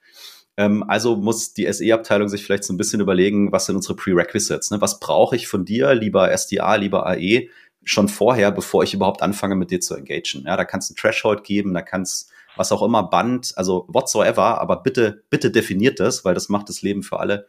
Ähm, 0.57 0.85
also 0.87 1.17
muss 1.17 1.55
die 1.55 1.71
SE-Abteilung 1.73 2.29
sich 2.29 2.45
vielleicht 2.45 2.65
so 2.65 2.73
ein 2.73 2.77
bisschen 2.77 3.01
überlegen, 3.01 3.53
was 3.53 3.67
sind 3.67 3.77
unsere 3.77 3.97
Prerequisites? 3.97 4.71
Ne? 4.71 4.81
Was 4.81 5.01
brauche 5.01 5.37
ich 5.37 5.49
von 5.49 5.65
dir, 5.65 5.95
lieber 5.95 6.37
SDA, 6.37 6.75
lieber 6.77 7.07
AE, 7.07 7.49
schon 7.85 8.09
vorher, 8.09 8.53
bevor 8.53 8.85
ich 8.85 8.95
überhaupt 8.95 9.23
anfange, 9.23 9.57
mit 9.57 9.71
dir 9.71 9.81
zu 9.81 9.95
engagen? 9.95 10.45
Ja, 10.45 10.57
da 10.57 10.65
kannst 10.65 10.91
du 10.91 10.95
ein 10.95 10.97
Threshold 10.97 11.45
geben, 11.45 11.75
da 11.75 11.83
kannst 11.83 12.31
was 12.57 12.71
auch 12.71 12.83
immer, 12.83 13.03
Band, 13.03 13.55
also 13.57 13.87
whatsoever, 13.89 14.61
aber 14.61 14.83
bitte, 14.83 15.25
bitte 15.31 15.51
definiert 15.51 16.01
das, 16.01 16.25
weil 16.25 16.35
das 16.35 16.51
macht 16.51 16.69
das 16.69 16.83
Leben 16.83 17.03
für 17.03 17.19
alle, 17.19 17.47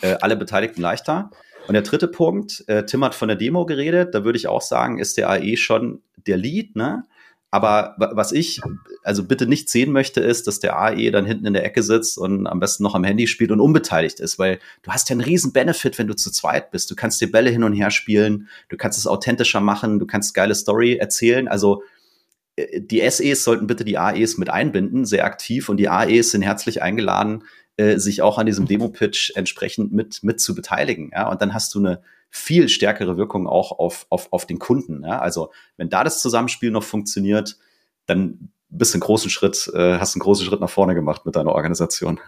äh, 0.00 0.16
alle 0.20 0.36
Beteiligten 0.36 0.80
leichter. 0.80 1.30
Und 1.66 1.74
der 1.74 1.82
dritte 1.82 2.08
Punkt, 2.08 2.64
äh, 2.68 2.86
Tim 2.86 3.04
hat 3.04 3.14
von 3.14 3.28
der 3.28 3.36
Demo 3.36 3.66
geredet, 3.66 4.14
da 4.14 4.24
würde 4.24 4.38
ich 4.38 4.46
auch 4.46 4.62
sagen, 4.62 4.98
ist 4.98 5.16
der 5.16 5.28
AE 5.28 5.56
schon 5.56 6.02
der 6.26 6.36
Lead, 6.36 6.76
ne? 6.76 7.04
Aber 7.50 7.94
was 7.98 8.32
ich 8.32 8.60
also 9.02 9.24
bitte 9.24 9.46
nicht 9.46 9.70
sehen 9.70 9.90
möchte, 9.90 10.20
ist, 10.20 10.46
dass 10.46 10.60
der 10.60 10.78
AE 10.78 11.10
dann 11.10 11.24
hinten 11.24 11.46
in 11.46 11.54
der 11.54 11.64
Ecke 11.64 11.82
sitzt 11.82 12.18
und 12.18 12.46
am 12.46 12.60
besten 12.60 12.82
noch 12.82 12.94
am 12.94 13.04
Handy 13.04 13.26
spielt 13.26 13.50
und 13.50 13.60
unbeteiligt 13.60 14.20
ist, 14.20 14.38
weil 14.38 14.58
du 14.82 14.90
hast 14.90 15.08
ja 15.08 15.14
einen 15.14 15.22
riesen 15.22 15.54
Benefit, 15.54 15.98
wenn 15.98 16.08
du 16.08 16.14
zu 16.14 16.30
zweit 16.30 16.70
bist. 16.70 16.90
Du 16.90 16.94
kannst 16.94 17.20
dir 17.22 17.32
Bälle 17.32 17.48
hin 17.48 17.64
und 17.64 17.72
her 17.72 17.90
spielen, 17.90 18.48
du 18.68 18.76
kannst 18.76 18.98
es 18.98 19.06
authentischer 19.06 19.60
machen, 19.60 19.98
du 19.98 20.06
kannst 20.06 20.34
geile 20.34 20.54
Story 20.54 20.96
erzählen. 20.96 21.48
Also 21.48 21.82
die 22.76 23.08
SEs 23.08 23.44
sollten 23.44 23.66
bitte 23.66 23.84
die 23.84 23.98
AEs 23.98 24.38
mit 24.38 24.50
einbinden, 24.50 25.04
sehr 25.04 25.24
aktiv. 25.24 25.68
Und 25.68 25.78
die 25.78 25.88
AEs 25.88 26.30
sind 26.30 26.42
herzlich 26.42 26.82
eingeladen, 26.82 27.44
äh, 27.76 27.98
sich 27.98 28.22
auch 28.22 28.38
an 28.38 28.46
diesem 28.46 28.66
Demo-Pitch 28.66 29.32
entsprechend 29.36 29.92
mit, 29.92 30.22
mit 30.22 30.40
zu 30.40 30.54
beteiligen. 30.54 31.10
Ja? 31.12 31.30
Und 31.30 31.40
dann 31.42 31.54
hast 31.54 31.74
du 31.74 31.78
eine 31.78 32.02
viel 32.30 32.68
stärkere 32.68 33.16
Wirkung 33.16 33.46
auch 33.46 33.72
auf, 33.78 34.06
auf, 34.10 34.32
auf 34.32 34.46
den 34.46 34.58
Kunden. 34.58 35.04
Ja? 35.04 35.18
Also 35.18 35.50
wenn 35.76 35.88
da 35.88 36.04
das 36.04 36.20
Zusammenspiel 36.20 36.70
noch 36.70 36.82
funktioniert, 36.82 37.56
dann 38.06 38.50
bist 38.68 38.92
du 38.92 38.96
einen 38.96 39.02
großen 39.02 39.30
Schritt, 39.30 39.70
äh, 39.74 39.98
hast 39.98 40.14
einen 40.14 40.22
großen 40.22 40.44
Schritt 40.44 40.60
nach 40.60 40.70
vorne 40.70 40.94
gemacht 40.94 41.24
mit 41.24 41.36
deiner 41.36 41.52
Organisation. 41.52 42.20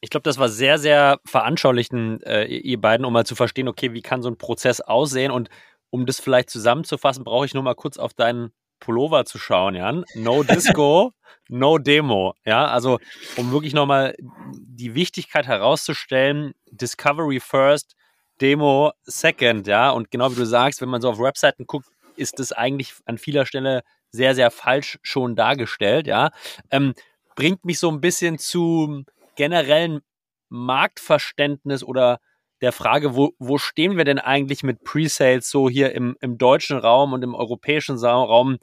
Ich 0.00 0.10
glaube, 0.10 0.24
das 0.24 0.38
war 0.38 0.48
sehr, 0.48 0.78
sehr 0.78 1.20
veranschaulichend, 1.24 2.24
äh, 2.24 2.46
ihr 2.46 2.80
beiden, 2.80 3.06
um 3.06 3.12
mal 3.12 3.26
zu 3.26 3.34
verstehen, 3.34 3.68
okay, 3.68 3.92
wie 3.92 4.02
kann 4.02 4.22
so 4.22 4.28
ein 4.28 4.36
Prozess 4.36 4.80
aussehen 4.80 5.30
und 5.30 5.48
um 5.90 6.06
das 6.06 6.18
vielleicht 6.18 6.50
zusammenzufassen, 6.50 7.22
brauche 7.22 7.44
ich 7.44 7.54
nur 7.54 7.62
mal 7.62 7.74
kurz 7.74 7.98
auf 7.98 8.14
deinen 8.14 8.50
Pullover 8.80 9.24
zu 9.24 9.38
schauen, 9.38 9.74
Jan. 9.74 10.04
No 10.14 10.42
Disco, 10.42 11.12
no 11.48 11.78
Demo. 11.78 12.34
Ja, 12.44 12.66
also 12.66 12.98
um 13.36 13.52
wirklich 13.52 13.74
nochmal 13.74 14.16
die 14.18 14.94
Wichtigkeit 14.94 15.46
herauszustellen, 15.46 16.54
Discovery 16.70 17.38
first, 17.38 17.94
Demo 18.42 18.92
second, 19.04 19.66
ja. 19.66 19.90
Und 19.90 20.10
genau 20.10 20.30
wie 20.32 20.36
du 20.36 20.44
sagst, 20.44 20.80
wenn 20.80 20.88
man 20.88 21.00
so 21.00 21.10
auf 21.10 21.18
Webseiten 21.18 21.66
guckt, 21.66 21.86
ist 22.16 22.38
das 22.38 22.52
eigentlich 22.52 22.92
an 23.06 23.16
vieler 23.16 23.46
Stelle 23.46 23.82
sehr, 24.10 24.34
sehr 24.34 24.50
falsch 24.50 24.98
schon 25.02 25.36
dargestellt, 25.36 26.06
ja. 26.06 26.30
Ähm, 26.70 26.94
bringt 27.36 27.64
mich 27.64 27.78
so 27.78 27.90
ein 27.90 28.00
bisschen 28.00 28.38
zu 28.38 29.04
generellen 29.36 30.00
Marktverständnis 30.48 31.82
oder 31.82 32.18
der 32.60 32.72
Frage, 32.72 33.16
wo, 33.16 33.32
wo 33.38 33.58
stehen 33.58 33.96
wir 33.96 34.04
denn 34.04 34.18
eigentlich 34.18 34.62
mit 34.62 34.84
Presales 34.84 35.48
so 35.48 35.68
hier 35.68 35.92
im, 35.92 36.16
im 36.20 36.38
deutschen 36.38 36.78
Raum 36.78 37.12
und 37.12 37.22
im 37.22 37.34
europäischen 37.34 37.96
Raum 37.96 38.58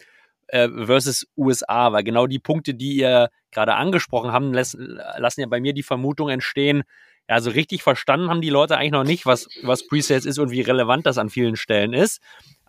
äh, 0.48 0.70
versus 0.70 1.28
USA? 1.36 1.92
Weil 1.92 2.04
genau 2.04 2.28
die 2.28 2.40
Punkte, 2.40 2.74
die 2.76 2.96
ihr 2.98 3.30
gerade 3.52 3.76
angesprochen 3.76 4.32
habt, 4.32 4.46
lassen, 4.54 5.00
lassen 5.18 5.42
ja 5.42 5.48
bei 5.48 5.60
mir 5.60 5.74
die 5.74 5.84
Vermutung 5.84 6.30
entstehen, 6.30 6.84
ja, 7.30 7.40
so 7.42 7.52
richtig 7.52 7.84
verstanden 7.84 8.30
haben 8.30 8.42
die 8.42 8.50
Leute 8.50 8.76
eigentlich 8.76 8.92
noch 8.92 9.04
nicht, 9.04 9.26
was, 9.28 9.48
was 9.62 9.86
Presales 9.86 10.26
ist 10.26 10.40
und 10.40 10.50
wie 10.50 10.62
relevant 10.62 11.06
das 11.06 11.20
an 11.20 11.30
vielen 11.30 11.56
Stellen 11.56 11.94
ist. 11.94 12.22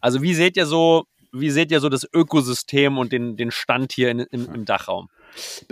Also 0.02 0.20
wie 0.20 0.34
seht 0.34 0.56
ihr 0.58 0.66
so, 0.66 1.04
wie 1.32 1.50
seht 1.50 1.70
ihr 1.70 1.80
so 1.80 1.88
das 1.88 2.06
Ökosystem 2.12 2.98
und 2.98 3.10
den, 3.10 3.36
den 3.36 3.50
Stand 3.50 3.92
hier 3.92 4.10
in, 4.10 4.20
im, 4.20 4.54
im 4.54 4.64
Dachraum? 4.66 5.08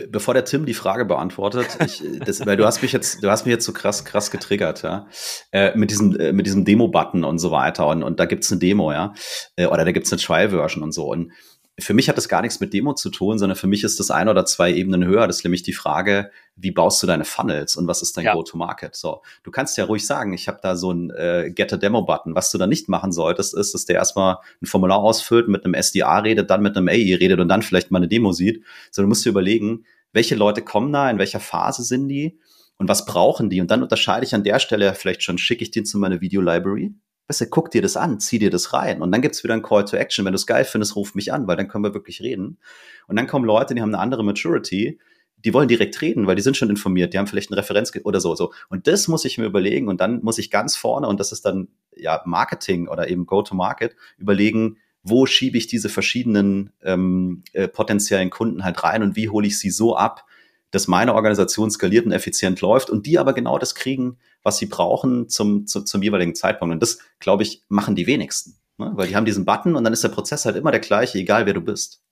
Bevor 0.08 0.32
der 0.32 0.44
Tim 0.46 0.64
die 0.64 0.74
Frage 0.74 1.04
beantwortet, 1.04 1.66
ich, 1.84 2.02
das, 2.24 2.46
weil 2.46 2.56
du 2.56 2.64
hast 2.64 2.80
mich 2.80 2.92
jetzt, 2.92 3.22
du 3.22 3.30
hast 3.30 3.44
mich 3.44 3.52
jetzt 3.52 3.66
so 3.66 3.72
krass, 3.74 4.04
krass 4.06 4.30
getriggert, 4.30 4.82
ja, 4.82 5.06
äh, 5.52 5.76
mit 5.76 5.90
diesem, 5.90 6.18
äh, 6.18 6.32
mit 6.32 6.46
diesem 6.46 6.64
Demo-Button 6.64 7.24
und 7.24 7.38
so 7.38 7.50
weiter 7.50 7.88
und, 7.88 8.02
und 8.02 8.18
da 8.18 8.24
gibt's 8.24 8.50
eine 8.50 8.60
Demo, 8.60 8.92
ja, 8.92 9.12
äh, 9.56 9.66
oder 9.66 9.84
da 9.84 9.92
gibt's 9.92 10.12
eine 10.12 10.20
Trial-Version 10.20 10.82
und 10.82 10.92
so 10.92 11.10
und 11.10 11.32
für 11.80 11.94
mich 11.94 12.08
hat 12.08 12.16
das 12.16 12.28
gar 12.28 12.42
nichts 12.42 12.58
mit 12.58 12.72
Demo 12.72 12.94
zu 12.94 13.08
tun, 13.08 13.38
sondern 13.38 13.56
für 13.56 13.68
mich 13.68 13.84
ist 13.84 14.00
das 14.00 14.10
ein 14.10 14.28
oder 14.28 14.44
zwei 14.44 14.72
Ebenen 14.72 15.04
höher. 15.04 15.28
Das 15.28 15.38
ist 15.38 15.44
nämlich 15.44 15.62
die 15.62 15.72
Frage, 15.72 16.30
wie 16.56 16.72
baust 16.72 17.00
du 17.02 17.06
deine 17.06 17.24
Funnels 17.24 17.76
und 17.76 17.86
was 17.86 18.02
ist 18.02 18.16
dein 18.16 18.24
ja. 18.24 18.34
Go-to-Market? 18.34 18.96
So, 18.96 19.22
du 19.44 19.52
kannst 19.52 19.76
ja 19.76 19.84
ruhig 19.84 20.04
sagen, 20.04 20.32
ich 20.32 20.48
habe 20.48 20.58
da 20.60 20.74
so 20.74 20.90
ein 20.90 21.10
äh, 21.10 21.52
Get-a-Demo-Button. 21.54 22.34
Was 22.34 22.50
du 22.50 22.58
da 22.58 22.66
nicht 22.66 22.88
machen 22.88 23.12
solltest, 23.12 23.54
ist, 23.54 23.74
dass 23.74 23.84
der 23.84 23.96
erstmal 23.96 24.38
ein 24.60 24.66
Formular 24.66 24.98
ausfüllt, 24.98 25.46
mit 25.48 25.64
einem 25.64 25.80
SDA 25.80 26.18
redet, 26.18 26.50
dann 26.50 26.62
mit 26.62 26.76
einem 26.76 26.88
AE 26.88 27.20
redet 27.20 27.38
und 27.38 27.48
dann 27.48 27.62
vielleicht 27.62 27.92
mal 27.92 27.98
eine 27.98 28.08
Demo 28.08 28.32
sieht. 28.32 28.64
Sondern 28.90 29.06
du 29.06 29.10
musst 29.10 29.24
dir 29.24 29.30
überlegen, 29.30 29.84
welche 30.12 30.34
Leute 30.34 30.62
kommen 30.62 30.92
da, 30.92 31.08
in 31.08 31.18
welcher 31.18 31.40
Phase 31.40 31.84
sind 31.84 32.08
die 32.08 32.40
und 32.78 32.88
was 32.88 33.04
brauchen 33.04 33.50
die? 33.50 33.60
Und 33.60 33.70
dann 33.70 33.84
unterscheide 33.84 34.26
ich 34.26 34.34
an 34.34 34.42
der 34.42 34.58
Stelle 34.58 34.94
vielleicht 34.94 35.22
schon, 35.22 35.38
schicke 35.38 35.62
ich 35.62 35.70
den 35.70 35.84
zu 35.84 35.98
meiner 35.98 36.20
Video-Library 36.20 36.94
weißt 37.28 37.42
du, 37.42 37.46
guck 37.46 37.70
dir 37.70 37.82
das 37.82 37.96
an, 37.96 38.20
zieh 38.20 38.38
dir 38.38 38.50
das 38.50 38.72
rein. 38.72 39.02
Und 39.02 39.12
dann 39.12 39.22
gibt's 39.22 39.44
wieder 39.44 39.54
ein 39.54 39.62
Call 39.62 39.84
to 39.84 39.96
Action. 39.96 40.24
Wenn 40.24 40.32
du 40.32 40.36
es 40.36 40.46
geil 40.46 40.64
findest, 40.64 40.96
ruf 40.96 41.14
mich 41.14 41.32
an, 41.32 41.46
weil 41.46 41.56
dann 41.56 41.68
können 41.68 41.84
wir 41.84 41.94
wirklich 41.94 42.20
reden. 42.20 42.58
Und 43.06 43.16
dann 43.16 43.26
kommen 43.26 43.44
Leute, 43.44 43.74
die 43.74 43.82
haben 43.82 43.94
eine 43.94 44.02
andere 44.02 44.24
Maturity, 44.24 44.98
die 45.44 45.54
wollen 45.54 45.68
direkt 45.68 46.00
reden, 46.00 46.26
weil 46.26 46.36
die 46.36 46.42
sind 46.42 46.56
schon 46.56 46.70
informiert, 46.70 47.14
die 47.14 47.18
haben 47.18 47.26
vielleicht 47.26 47.50
eine 47.50 47.58
Referenz 47.58 47.92
oder 48.02 48.20
so, 48.20 48.34
so. 48.34 48.52
Und 48.68 48.86
das 48.86 49.08
muss 49.08 49.24
ich 49.24 49.38
mir 49.38 49.44
überlegen 49.44 49.88
und 49.88 50.00
dann 50.00 50.20
muss 50.22 50.38
ich 50.38 50.50
ganz 50.50 50.74
vorne, 50.74 51.06
und 51.06 51.20
das 51.20 51.30
ist 51.30 51.44
dann 51.44 51.68
ja 51.94 52.22
Marketing 52.24 52.88
oder 52.88 53.08
eben 53.08 53.26
Go-to-Market, 53.26 53.94
überlegen, 54.16 54.78
wo 55.04 55.26
schiebe 55.26 55.56
ich 55.56 55.68
diese 55.68 55.88
verschiedenen 55.88 56.72
ähm, 56.82 57.44
äh, 57.52 57.68
potenziellen 57.68 58.30
Kunden 58.30 58.64
halt 58.64 58.82
rein 58.82 59.02
und 59.02 59.16
wie 59.16 59.28
hole 59.28 59.46
ich 59.46 59.58
sie 59.58 59.70
so 59.70 59.96
ab, 59.96 60.24
dass 60.70 60.88
meine 60.88 61.14
Organisation 61.14 61.70
skaliert 61.70 62.06
und 62.06 62.12
effizient 62.12 62.60
läuft 62.60 62.90
und 62.90 63.06
die 63.06 63.18
aber 63.18 63.32
genau 63.32 63.58
das 63.58 63.74
kriegen, 63.74 64.18
was 64.42 64.58
sie 64.58 64.66
brauchen 64.66 65.28
zum, 65.28 65.66
zum, 65.66 65.86
zum 65.86 66.02
jeweiligen 66.02 66.34
Zeitpunkt. 66.34 66.72
Und 66.72 66.82
das, 66.82 66.98
glaube 67.18 67.42
ich, 67.42 67.64
machen 67.68 67.94
die 67.94 68.06
wenigsten. 68.06 68.58
Ne? 68.76 68.90
Weil 68.94 69.08
die 69.08 69.16
haben 69.16 69.24
diesen 69.24 69.44
Button 69.44 69.76
und 69.76 69.84
dann 69.84 69.92
ist 69.92 70.04
der 70.04 70.08
Prozess 70.08 70.44
halt 70.44 70.56
immer 70.56 70.70
der 70.70 70.80
gleiche, 70.80 71.18
egal 71.18 71.46
wer 71.46 71.54
du 71.54 71.60
bist 71.60 72.02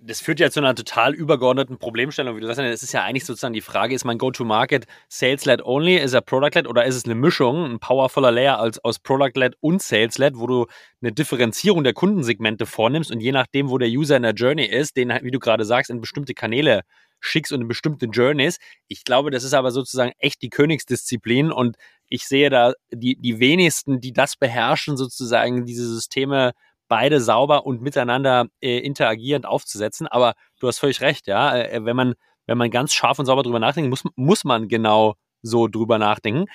das 0.00 0.20
führt 0.20 0.40
ja 0.40 0.50
zu 0.50 0.60
einer 0.60 0.74
total 0.74 1.14
übergeordneten 1.14 1.78
Problemstellung, 1.78 2.36
wie 2.36 2.40
du 2.40 2.46
sagst. 2.46 2.60
Es 2.60 2.82
ist 2.82 2.92
ja 2.92 3.04
eigentlich 3.04 3.24
sozusagen 3.24 3.52
die 3.52 3.60
Frage, 3.60 3.94
ist 3.94 4.04
mein 4.04 4.18
Go-to-Market 4.18 4.86
Sales-led 5.08 5.64
only, 5.64 5.96
ist 5.96 6.14
er 6.14 6.20
Product-led 6.20 6.66
oder 6.66 6.84
ist 6.84 6.96
es 6.96 7.04
eine 7.04 7.14
Mischung, 7.14 7.64
ein 7.64 7.78
powervoller 7.78 8.30
Layer 8.30 8.58
als, 8.58 8.82
aus 8.84 8.98
Product-led 8.98 9.56
und 9.60 9.82
Sales-led, 9.82 10.36
wo 10.36 10.46
du 10.46 10.66
eine 11.02 11.12
Differenzierung 11.12 11.84
der 11.84 11.94
Kundensegmente 11.94 12.66
vornimmst 12.66 13.10
und 13.10 13.20
je 13.20 13.32
nachdem, 13.32 13.70
wo 13.70 13.78
der 13.78 13.88
User 13.88 14.16
in 14.16 14.22
der 14.22 14.34
Journey 14.34 14.66
ist, 14.66 14.96
den, 14.96 15.12
wie 15.22 15.30
du 15.30 15.38
gerade 15.38 15.64
sagst, 15.64 15.90
in 15.90 16.00
bestimmte 16.00 16.34
Kanäle 16.34 16.82
schickst 17.20 17.52
und 17.52 17.62
in 17.62 17.68
bestimmte 17.68 18.06
Journeys. 18.06 18.58
Ich 18.86 19.04
glaube, 19.04 19.30
das 19.30 19.44
ist 19.44 19.54
aber 19.54 19.70
sozusagen 19.70 20.12
echt 20.18 20.42
die 20.42 20.50
Königsdisziplin 20.50 21.52
und 21.52 21.76
ich 22.08 22.26
sehe 22.26 22.50
da 22.50 22.72
die, 22.90 23.16
die 23.16 23.38
wenigsten, 23.38 24.00
die 24.00 24.12
das 24.12 24.36
beherrschen, 24.36 24.96
sozusagen 24.96 25.66
diese 25.66 25.86
Systeme 25.86 26.52
beide 26.88 27.20
sauber 27.20 27.66
und 27.66 27.82
miteinander 27.82 28.46
äh, 28.60 28.78
interagierend 28.78 29.46
aufzusetzen. 29.46 30.06
Aber 30.06 30.34
du 30.58 30.66
hast 30.66 30.78
völlig 30.78 31.00
recht, 31.00 31.26
ja. 31.26 31.56
Äh, 31.56 31.84
wenn 31.84 31.96
man, 31.96 32.14
wenn 32.46 32.58
man 32.58 32.70
ganz 32.70 32.92
scharf 32.94 33.18
und 33.18 33.26
sauber 33.26 33.42
drüber 33.42 33.60
nachdenkt, 33.60 33.90
muss, 33.90 34.04
muss 34.16 34.44
man 34.44 34.68
genau 34.68 35.14
so 35.42 35.68
drüber 35.68 35.98
nachdenken. 35.98 36.46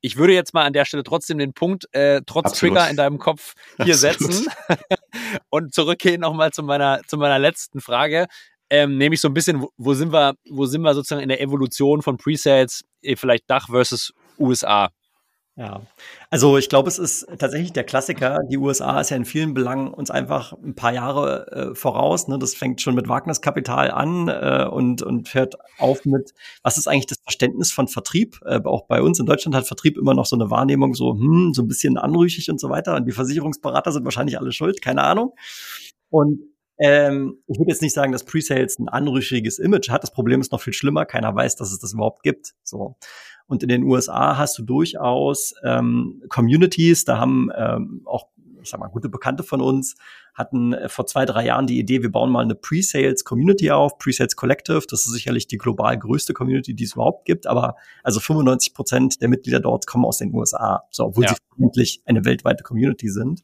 Ich 0.00 0.16
würde 0.16 0.32
jetzt 0.32 0.54
mal 0.54 0.64
an 0.64 0.72
der 0.72 0.86
Stelle 0.86 1.02
trotzdem 1.02 1.36
den 1.36 1.52
Punkt 1.52 1.92
äh, 1.92 2.22
trotz 2.24 2.46
Absolut. 2.52 2.76
Trigger 2.76 2.90
in 2.90 2.96
deinem 2.96 3.18
Kopf 3.18 3.54
hier 3.76 3.94
Absolut. 3.94 4.32
setzen 4.32 4.48
und 5.50 5.74
zurückgehen 5.74 6.20
nochmal 6.20 6.52
zu 6.52 6.62
meiner, 6.62 7.02
zu 7.06 7.18
meiner 7.18 7.38
letzten 7.38 7.80
Frage. 7.80 8.26
Ähm, 8.70 8.96
nämlich 8.96 9.20
so 9.20 9.28
ein 9.28 9.34
bisschen, 9.34 9.60
wo, 9.60 9.70
wo 9.76 9.94
sind 9.94 10.12
wir, 10.12 10.34
wo 10.48 10.64
sind 10.66 10.82
wir 10.82 10.94
sozusagen 10.94 11.22
in 11.22 11.28
der 11.28 11.40
Evolution 11.40 12.02
von 12.02 12.16
Presales, 12.16 12.84
äh, 13.02 13.16
vielleicht 13.16 13.50
Dach 13.50 13.68
versus 13.68 14.12
USA? 14.38 14.90
Ja, 15.56 15.82
also 16.30 16.56
ich 16.56 16.70
glaube, 16.70 16.88
es 16.88 16.98
ist 16.98 17.26
tatsächlich 17.38 17.72
der 17.72 17.84
Klassiker. 17.84 18.38
Die 18.50 18.56
USA 18.56 18.98
ist 18.98 19.10
ja 19.10 19.16
in 19.18 19.26
vielen 19.26 19.52
Belangen 19.52 19.88
uns 19.88 20.10
einfach 20.10 20.54
ein 20.54 20.74
paar 20.74 20.94
Jahre 20.94 21.52
äh, 21.52 21.74
voraus. 21.74 22.28
Ne? 22.28 22.38
Das 22.38 22.54
fängt 22.54 22.80
schon 22.80 22.94
mit 22.94 23.08
Wagniskapital 23.08 23.90
an 23.90 24.28
äh, 24.28 24.66
und, 24.70 25.02
und 25.02 25.34
hört 25.34 25.56
auf 25.78 26.06
mit, 26.06 26.32
was 26.62 26.78
ist 26.78 26.86
eigentlich 26.86 27.08
das 27.08 27.18
Verständnis 27.22 27.72
von 27.72 27.88
Vertrieb? 27.88 28.40
Äh, 28.46 28.60
auch 28.64 28.86
bei 28.86 29.02
uns 29.02 29.18
in 29.18 29.26
Deutschland 29.26 29.54
hat 29.54 29.66
Vertrieb 29.66 29.98
immer 29.98 30.14
noch 30.14 30.24
so 30.24 30.34
eine 30.34 30.50
Wahrnehmung, 30.50 30.94
so, 30.94 31.12
hm, 31.12 31.52
so 31.52 31.60
ein 31.62 31.68
bisschen 31.68 31.98
anrüchig 31.98 32.48
und 32.50 32.58
so 32.58 32.70
weiter. 32.70 32.94
Und 32.96 33.04
die 33.06 33.12
Versicherungsberater 33.12 33.92
sind 33.92 34.04
wahrscheinlich 34.04 34.38
alle 34.38 34.52
schuld, 34.52 34.80
keine 34.80 35.02
Ahnung. 35.02 35.34
Und 36.08 36.40
ähm, 36.80 37.38
ich 37.46 37.58
würde 37.58 37.70
jetzt 37.70 37.82
nicht 37.82 37.94
sagen, 37.94 38.10
dass 38.10 38.24
Presales 38.24 38.78
ein 38.78 38.88
anrüchiges 38.88 39.58
Image 39.58 39.90
hat. 39.90 40.02
Das 40.02 40.12
Problem 40.12 40.40
ist 40.40 40.50
noch 40.50 40.60
viel 40.60 40.72
schlimmer. 40.72 41.04
Keiner 41.04 41.34
weiß, 41.34 41.56
dass 41.56 41.72
es 41.72 41.78
das 41.78 41.92
überhaupt 41.92 42.22
gibt. 42.22 42.54
So. 42.62 42.96
Und 43.46 43.62
in 43.62 43.68
den 43.68 43.82
USA 43.84 44.38
hast 44.38 44.58
du 44.58 44.62
durchaus 44.62 45.54
ähm, 45.62 46.22
Communities, 46.28 47.04
da 47.04 47.18
haben 47.18 47.50
ähm, 47.56 48.02
auch 48.06 48.28
ich 48.62 48.68
sag 48.68 48.80
mal, 48.80 48.88
gute 48.88 49.08
Bekannte 49.08 49.42
von 49.42 49.60
uns 49.60 49.96
hatten 50.34 50.72
äh, 50.72 50.88
vor 50.88 51.06
zwei, 51.06 51.24
drei 51.24 51.46
Jahren 51.46 51.66
die 51.66 51.78
Idee, 51.78 52.02
wir 52.02 52.10
bauen 52.12 52.30
mal 52.30 52.42
eine 52.42 52.54
Pre-Sales 52.54 53.24
Community 53.24 53.70
auf, 53.70 53.98
Pre-Sales 53.98 54.36
Collective. 54.36 54.82
Das 54.88 55.06
ist 55.06 55.12
sicherlich 55.12 55.46
die 55.46 55.58
global 55.58 55.98
größte 55.98 56.32
Community, 56.34 56.74
die 56.74 56.84
es 56.84 56.94
überhaupt 56.94 57.24
gibt. 57.24 57.46
Aber 57.46 57.76
also 58.02 58.20
95 58.20 58.74
Prozent 58.74 59.22
der 59.22 59.28
Mitglieder 59.28 59.60
dort 59.60 59.86
kommen 59.86 60.04
aus 60.04 60.18
den 60.18 60.34
USA. 60.34 60.84
So, 60.90 61.06
obwohl 61.06 61.24
ja. 61.24 61.30
sie 61.30 61.62
endlich 61.62 62.02
eine 62.04 62.24
weltweite 62.24 62.62
Community 62.62 63.08
sind. 63.08 63.42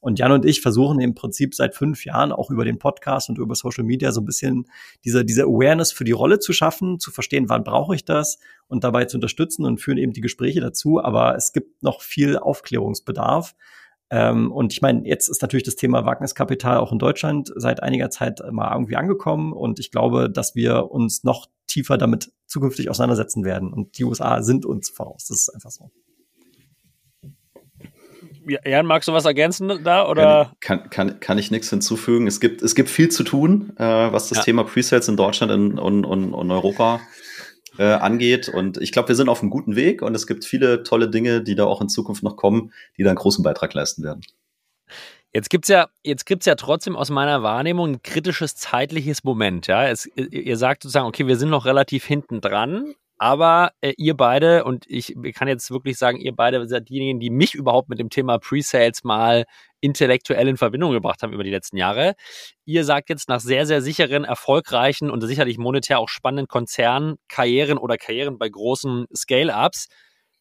Und 0.00 0.18
Jan 0.18 0.32
und 0.32 0.44
ich 0.44 0.60
versuchen 0.60 1.00
im 1.00 1.14
Prinzip 1.14 1.54
seit 1.54 1.74
fünf 1.74 2.04
Jahren 2.04 2.32
auch 2.32 2.50
über 2.50 2.64
den 2.64 2.78
Podcast 2.78 3.28
und 3.28 3.38
über 3.38 3.54
Social 3.54 3.84
Media 3.84 4.12
so 4.12 4.20
ein 4.20 4.24
bisschen 4.24 4.66
diese, 5.04 5.24
diese 5.24 5.44
Awareness 5.44 5.92
für 5.92 6.04
die 6.04 6.12
Rolle 6.12 6.38
zu 6.38 6.52
schaffen, 6.52 6.98
zu 6.98 7.10
verstehen, 7.10 7.48
wann 7.48 7.64
brauche 7.64 7.94
ich 7.94 8.04
das 8.04 8.38
und 8.68 8.84
dabei 8.84 9.04
zu 9.06 9.16
unterstützen 9.16 9.64
und 9.64 9.80
führen 9.80 9.98
eben 9.98 10.12
die 10.12 10.20
Gespräche 10.20 10.60
dazu. 10.60 11.02
Aber 11.02 11.36
es 11.36 11.52
gibt 11.52 11.82
noch 11.82 12.00
viel 12.00 12.38
Aufklärungsbedarf. 12.38 13.54
Ähm, 14.08 14.52
und 14.52 14.72
ich 14.72 14.82
meine, 14.82 15.06
jetzt 15.06 15.28
ist 15.28 15.42
natürlich 15.42 15.64
das 15.64 15.76
Thema 15.76 16.04
Wagniskapital 16.04 16.78
auch 16.78 16.92
in 16.92 16.98
Deutschland 16.98 17.52
seit 17.56 17.82
einiger 17.82 18.10
Zeit 18.10 18.40
mal 18.52 18.72
irgendwie 18.72 18.96
angekommen. 18.96 19.52
Und 19.52 19.80
ich 19.80 19.90
glaube, 19.90 20.30
dass 20.30 20.54
wir 20.54 20.90
uns 20.90 21.24
noch 21.24 21.46
tiefer 21.66 21.98
damit 21.98 22.32
zukünftig 22.46 22.88
auseinandersetzen 22.88 23.44
werden. 23.44 23.72
Und 23.72 23.98
die 23.98 24.04
USA 24.04 24.42
sind 24.42 24.64
uns 24.64 24.88
voraus. 24.90 25.26
Das 25.26 25.38
ist 25.38 25.48
einfach 25.54 25.70
so. 25.70 25.90
Jan, 28.46 28.86
magst 28.86 29.08
du 29.08 29.12
was 29.12 29.24
ergänzen 29.24 29.82
da? 29.82 30.08
Oder? 30.08 30.52
Kann, 30.60 30.88
kann, 30.90 31.20
kann 31.20 31.38
ich 31.38 31.50
nichts 31.50 31.70
hinzufügen. 31.70 32.26
Es 32.26 32.40
gibt, 32.40 32.62
es 32.62 32.74
gibt 32.74 32.88
viel 32.88 33.08
zu 33.08 33.24
tun, 33.24 33.72
äh, 33.76 33.82
was 33.82 34.28
das 34.28 34.38
ja. 34.38 34.44
Thema 34.44 34.64
Presets 34.64 35.08
in 35.08 35.16
Deutschland 35.16 35.52
und, 35.52 35.78
und, 35.78 36.04
und, 36.04 36.32
und 36.32 36.50
Europa 36.50 37.00
äh, 37.78 37.84
angeht. 37.84 38.48
Und 38.48 38.78
ich 38.78 38.92
glaube, 38.92 39.08
wir 39.08 39.16
sind 39.16 39.28
auf 39.28 39.40
einem 39.42 39.50
guten 39.50 39.76
Weg 39.76 40.02
und 40.02 40.14
es 40.14 40.26
gibt 40.26 40.44
viele 40.44 40.82
tolle 40.82 41.10
Dinge, 41.10 41.42
die 41.42 41.54
da 41.54 41.64
auch 41.64 41.80
in 41.80 41.88
Zukunft 41.88 42.22
noch 42.22 42.36
kommen, 42.36 42.72
die 42.96 43.02
da 43.02 43.10
einen 43.10 43.18
großen 43.18 43.42
Beitrag 43.42 43.74
leisten 43.74 44.02
werden. 44.02 44.22
Jetzt 45.32 45.50
gibt's 45.50 45.68
ja, 45.68 45.88
jetzt 46.02 46.24
gibt's 46.24 46.46
ja 46.46 46.54
trotzdem 46.54 46.96
aus 46.96 47.10
meiner 47.10 47.42
Wahrnehmung 47.42 47.90
ein 47.90 48.02
kritisches 48.02 48.54
zeitliches 48.54 49.24
Moment. 49.24 49.66
Ja, 49.66 49.86
es, 49.86 50.08
ihr 50.16 50.56
sagt 50.56 50.82
sozusagen, 50.82 51.06
okay, 51.06 51.26
wir 51.26 51.36
sind 51.36 51.50
noch 51.50 51.66
relativ 51.66 52.06
hinten 52.06 52.40
dran, 52.40 52.94
aber 53.18 53.72
äh, 53.80 53.94
ihr 53.96 54.14
beide, 54.14 54.64
und 54.64 54.84
ich 54.88 55.14
kann 55.34 55.48
jetzt 55.48 55.70
wirklich 55.70 55.96
sagen, 55.96 56.18
ihr 56.18 56.34
beide 56.34 56.66
seid 56.68 56.88
diejenigen, 56.88 57.18
die 57.18 57.30
mich 57.30 57.54
überhaupt 57.54 57.88
mit 57.88 57.98
dem 57.98 58.10
Thema 58.10 58.38
Pre-Sales 58.38 59.04
mal 59.04 59.44
intellektuell 59.80 60.48
in 60.48 60.56
Verbindung 60.56 60.92
gebracht 60.92 61.22
haben 61.22 61.32
über 61.32 61.44
die 61.44 61.50
letzten 61.50 61.76
Jahre. 61.76 62.14
Ihr 62.64 62.84
sagt 62.84 63.08
jetzt 63.08 63.28
nach 63.28 63.40
sehr, 63.40 63.66
sehr 63.66 63.80
sicheren, 63.80 64.24
erfolgreichen 64.24 65.10
und 65.10 65.22
sicherlich 65.22 65.58
monetär 65.58 65.98
auch 65.98 66.08
spannenden 66.08 66.48
Konzernkarrieren 66.48 67.78
oder 67.78 67.96
Karrieren 67.96 68.38
bei 68.38 68.48
großen 68.48 69.06
Scale-Ups, 69.14 69.88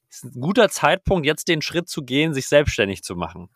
ist 0.09 0.23
ein 0.23 0.41
guter 0.41 0.69
Zeitpunkt, 0.69 1.26
jetzt 1.26 1.47
den 1.47 1.61
Schritt 1.61 1.89
zu 1.89 2.03
gehen, 2.03 2.34
sich 2.34 2.47
selbstständig 2.47 3.03
zu 3.03 3.15
machen. 3.15 3.49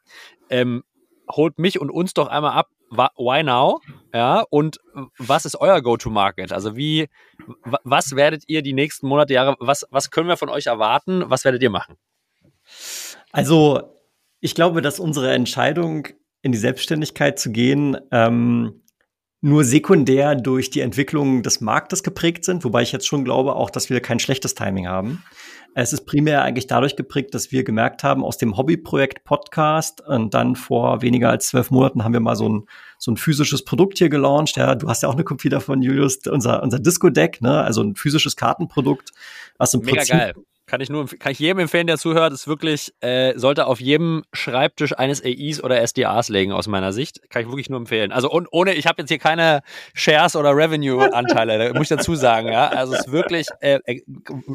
Ähm, 0.49 0.83
holt 1.31 1.59
mich 1.59 1.79
und 1.79 1.89
uns 1.89 2.13
doch 2.13 2.27
einmal 2.27 2.53
ab, 2.53 2.69
why 2.89 3.43
now? 3.43 3.81
Ja, 4.13 4.43
und 4.49 4.79
was 5.17 5.45
ist 5.45 5.55
euer 5.55 5.81
Go-to-Market? 5.81 6.51
Also 6.51 6.75
wie, 6.75 7.07
was 7.83 8.15
werdet 8.15 8.43
ihr 8.47 8.61
die 8.61 8.73
nächsten 8.73 9.07
Monate, 9.07 9.33
Jahre, 9.33 9.55
was, 9.59 9.85
was 9.89 10.11
können 10.11 10.27
wir 10.27 10.37
von 10.37 10.49
euch 10.49 10.67
erwarten? 10.67 11.23
Was 11.27 11.45
werdet 11.45 11.61
ihr 11.61 11.69
machen? 11.69 11.95
Also, 13.31 13.95
ich 14.39 14.55
glaube, 14.55 14.81
dass 14.81 14.99
unsere 14.99 15.33
Entscheidung, 15.33 16.07
in 16.41 16.51
die 16.51 16.57
Selbstständigkeit 16.57 17.37
zu 17.37 17.51
gehen, 17.51 17.97
ähm, 18.11 18.81
nur 19.41 19.63
sekundär 19.63 20.35
durch 20.35 20.69
die 20.69 20.81
Entwicklung 20.81 21.43
des 21.43 21.61
Marktes 21.61 22.03
geprägt 22.03 22.43
sind, 22.43 22.63
wobei 22.63 22.81
ich 22.81 22.91
jetzt 22.91 23.07
schon 23.07 23.23
glaube 23.23 23.55
auch, 23.55 23.69
dass 23.69 23.89
wir 23.89 24.01
kein 24.01 24.19
schlechtes 24.19 24.53
Timing 24.55 24.87
haben. 24.87 25.23
Es 25.75 25.93
ist 25.93 26.05
primär 26.05 26.43
eigentlich 26.43 26.67
dadurch 26.67 26.95
geprägt, 26.95 27.33
dass 27.33 27.51
wir 27.51 27.63
gemerkt 27.63 28.03
haben, 28.03 28.23
aus 28.23 28.37
dem 28.37 28.57
Hobbyprojekt 28.57 29.23
Podcast 29.23 30.01
und 30.01 30.33
dann 30.33 30.55
vor 30.55 31.01
weniger 31.01 31.29
als 31.29 31.47
zwölf 31.47 31.71
Monaten 31.71 32.03
haben 32.03 32.13
wir 32.13 32.19
mal 32.19 32.35
so 32.35 32.49
ein, 32.49 32.65
so 32.97 33.11
ein 33.11 33.17
physisches 33.17 33.63
Produkt 33.63 33.97
hier 33.97 34.09
gelauncht. 34.09 34.57
Ja, 34.57 34.75
du 34.75 34.89
hast 34.89 35.03
ja 35.03 35.09
auch 35.09 35.13
eine 35.13 35.23
Kopie 35.23 35.49
davon, 35.49 35.81
Julius, 35.81 36.19
unser, 36.27 36.63
unser 36.63 36.79
Disco-Deck, 36.79 37.41
ne? 37.41 37.63
also 37.63 37.81
ein 37.81 37.95
physisches 37.95 38.35
Kartenprodukt, 38.35 39.11
was 39.57 39.73
im 39.73 39.81
Mega 39.81 39.97
Prinzip 39.97 40.15
geil. 40.15 40.33
Kann 40.69 40.81
ich 40.81 40.89
nur, 40.91 41.07
kann 41.07 41.31
ich 41.31 41.39
jedem 41.39 41.57
empfehlen, 41.57 41.87
der 41.87 41.97
zuhört, 41.97 42.31
ist 42.31 42.47
wirklich, 42.47 42.93
äh, 43.01 43.35
sollte 43.35 43.65
auf 43.65 43.81
jedem 43.81 44.21
Schreibtisch 44.33 44.95
eines 44.95 45.25
AIs 45.25 45.63
oder 45.63 45.81
SDAs 45.81 46.29
legen, 46.29 46.51
aus 46.51 46.67
meiner 46.67 46.93
Sicht. 46.93 47.27
Kann 47.31 47.41
ich 47.41 47.47
wirklich 47.47 47.71
nur 47.71 47.79
empfehlen. 47.79 48.11
Also 48.11 48.29
und 48.29 48.47
ohne, 48.51 48.75
ich 48.75 48.85
habe 48.85 49.01
jetzt 49.01 49.09
hier 49.09 49.17
keine 49.17 49.61
Shares 49.95 50.35
oder 50.35 50.55
Revenue-Anteile, 50.55 51.57
da 51.57 51.73
muss 51.73 51.89
ich 51.89 51.97
dazu 51.97 52.13
sagen, 52.13 52.49
ja. 52.49 52.67
Also 52.67 52.93
es 52.93 53.07
ist 53.07 53.11
wirklich, 53.11 53.47
äh, 53.61 53.79
äh, 53.83 54.01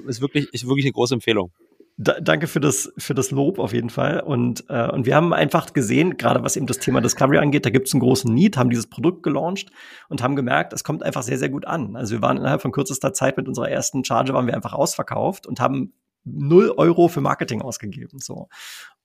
ist 0.06 0.20
wirklich, 0.20 0.54
ist 0.54 0.68
wirklich 0.68 0.84
eine 0.84 0.92
große 0.92 1.14
Empfehlung. 1.14 1.50
Da, 1.96 2.20
danke 2.20 2.46
für 2.46 2.60
das, 2.60 2.92
für 2.96 3.14
das 3.14 3.32
Lob 3.32 3.58
auf 3.58 3.72
jeden 3.72 3.90
Fall. 3.90 4.20
Und, 4.20 4.64
äh, 4.68 4.88
und 4.90 5.06
wir 5.06 5.16
haben 5.16 5.32
einfach 5.32 5.72
gesehen, 5.72 6.16
gerade 6.16 6.44
was 6.44 6.56
eben 6.56 6.66
das 6.66 6.78
Thema 6.78 7.00
Discovery 7.00 7.38
angeht, 7.38 7.66
da 7.66 7.70
gibt 7.70 7.88
es 7.88 7.94
einen 7.94 8.00
großen 8.00 8.32
Need, 8.32 8.56
haben 8.56 8.70
dieses 8.70 8.88
Produkt 8.88 9.24
gelauncht 9.24 9.70
und 10.08 10.22
haben 10.22 10.36
gemerkt, 10.36 10.72
es 10.72 10.84
kommt 10.84 11.02
einfach 11.02 11.22
sehr, 11.22 11.38
sehr 11.38 11.48
gut 11.48 11.66
an. 11.66 11.96
Also 11.96 12.14
wir 12.14 12.22
waren 12.22 12.36
innerhalb 12.36 12.62
von 12.62 12.70
kürzester 12.70 13.12
Zeit 13.12 13.36
mit 13.36 13.48
unserer 13.48 13.68
ersten 13.68 14.04
Charge, 14.04 14.32
waren 14.32 14.46
wir 14.46 14.54
einfach 14.54 14.72
ausverkauft 14.72 15.46
und 15.46 15.58
haben 15.58 15.92
null 16.24 16.72
Euro 16.76 17.08
für 17.08 17.20
Marketing 17.20 17.62
ausgegeben. 17.62 18.18
So. 18.18 18.48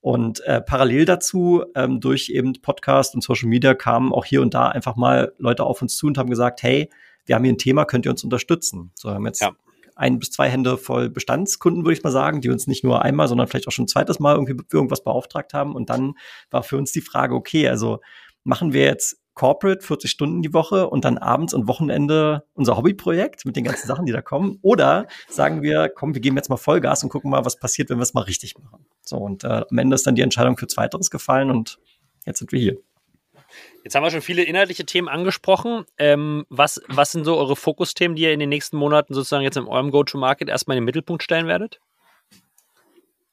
Und 0.02 0.40
äh, 0.42 0.62
parallel 0.62 1.06
dazu, 1.06 1.64
ähm, 1.76 2.00
durch 2.00 2.30
eben 2.30 2.54
Podcast 2.62 3.16
und 3.16 3.22
Social 3.22 3.50
Media 3.50 3.74
kamen 3.74 4.14
auch 4.14 4.26
hier 4.26 4.42
und 4.42 4.54
da 4.54 4.70
einfach 4.70 4.96
mal 4.96 5.34
Leute 5.38 5.64
auf 5.64 5.82
uns 5.82 5.98
zu 5.98 6.08
und 6.08 6.18
haben 6.18 6.30
gesagt, 6.30 6.64
hey, 6.64 6.90
wir 7.26 7.36
haben 7.36 7.44
hier 7.44 7.54
ein 7.54 7.58
Thema, 7.58 7.86
könnt 7.86 8.06
ihr 8.06 8.12
uns 8.12 8.24
unterstützen? 8.24 8.92
So 8.96 9.12
haben 9.12 9.26
jetzt 9.26 9.42
ja 9.42 9.52
ein 10.00 10.18
bis 10.18 10.32
zwei 10.32 10.48
Hände 10.48 10.78
voll 10.78 11.10
Bestandskunden, 11.10 11.84
würde 11.84 11.94
ich 11.94 12.04
mal 12.04 12.12
sagen, 12.12 12.40
die 12.40 12.50
uns 12.50 12.68
nicht 12.68 12.86
nur 12.86 13.02
einmal, 13.02 13.28
sondern 13.28 13.48
vielleicht 13.48 13.68
auch 13.68 13.74
schon 13.74 13.84
ein 13.84 13.90
zweites 13.90 14.20
Mal 14.20 14.34
irgendwie 14.36 14.56
für 14.70 14.78
irgendwas 14.78 15.04
beauftragt 15.04 15.54
haben. 15.54 15.76
Und 15.76 15.90
dann 15.90 16.14
war 16.52 16.64
für 16.64 16.78
uns 16.78 16.94
die 16.94 17.02
Frage, 17.02 17.36
okay, 17.36 17.68
also 17.68 18.00
machen 18.46 18.72
wir 18.72 18.86
jetzt 18.86 19.20
Corporate 19.40 19.82
40 19.82 20.12
Stunden 20.12 20.42
die 20.42 20.54
Woche 20.54 20.90
und 20.90 21.06
dann 21.06 21.18
abends 21.18 21.54
und 21.54 21.66
Wochenende 21.70 22.44
unser 22.56 22.76
Hobbyprojekt 22.76 23.46
mit 23.46 23.56
den 23.56 23.64
ganzen 23.64 23.88
Sachen, 23.88 24.06
die 24.06 24.12
da 24.12 24.22
kommen. 24.22 24.60
Oder 24.62 25.08
sagen 25.30 25.62
wir, 25.62 25.88
komm, 25.88 26.14
wir 26.14 26.20
geben 26.20 26.36
jetzt 26.36 26.50
mal 26.50 26.58
Vollgas 26.58 27.04
und 27.04 27.10
gucken 27.10 27.32
mal, 27.32 27.46
was 27.46 27.56
passiert, 27.56 27.90
wenn 27.90 28.00
wir 28.00 28.04
es 28.04 28.14
mal 28.14 28.24
richtig 28.24 28.60
machen. 28.60 28.86
So, 29.00 29.16
und 29.16 29.46
äh, 29.46 29.64
am 29.70 29.78
Ende 29.78 29.96
ist 29.96 30.06
dann 30.06 30.16
die 30.16 30.24
Entscheidung 30.24 30.58
für 30.58 30.68
Zweiteres 30.68 31.10
gefallen 31.10 31.52
und 31.52 31.80
jetzt 32.26 32.40
sind 32.40 32.52
wir 32.52 32.60
hier. 32.60 32.76
Jetzt 33.86 33.96
haben 33.96 34.04
wir 34.04 34.12
schon 34.12 34.22
viele 34.22 34.44
inhaltliche 34.44 34.86
Themen 34.86 35.08
angesprochen. 35.08 35.86
Ähm, 35.98 36.46
was, 36.50 36.82
was 36.90 37.14
sind 37.14 37.24
so 37.24 37.38
eure 37.38 37.56
Fokusthemen, 37.56 38.18
die 38.18 38.24
ihr 38.24 38.34
in 38.34 38.42
den 38.42 38.50
nächsten 38.50 38.76
Monaten 38.76 39.14
sozusagen 39.14 39.44
jetzt 39.44 39.56
in 39.56 39.68
eurem 39.68 39.92
Go-to-Market 39.92 40.50
erstmal 40.50 40.76
in 40.76 40.82
den 40.82 40.86
Mittelpunkt 40.86 41.24
stellen 41.24 41.48
werdet? 41.48 41.80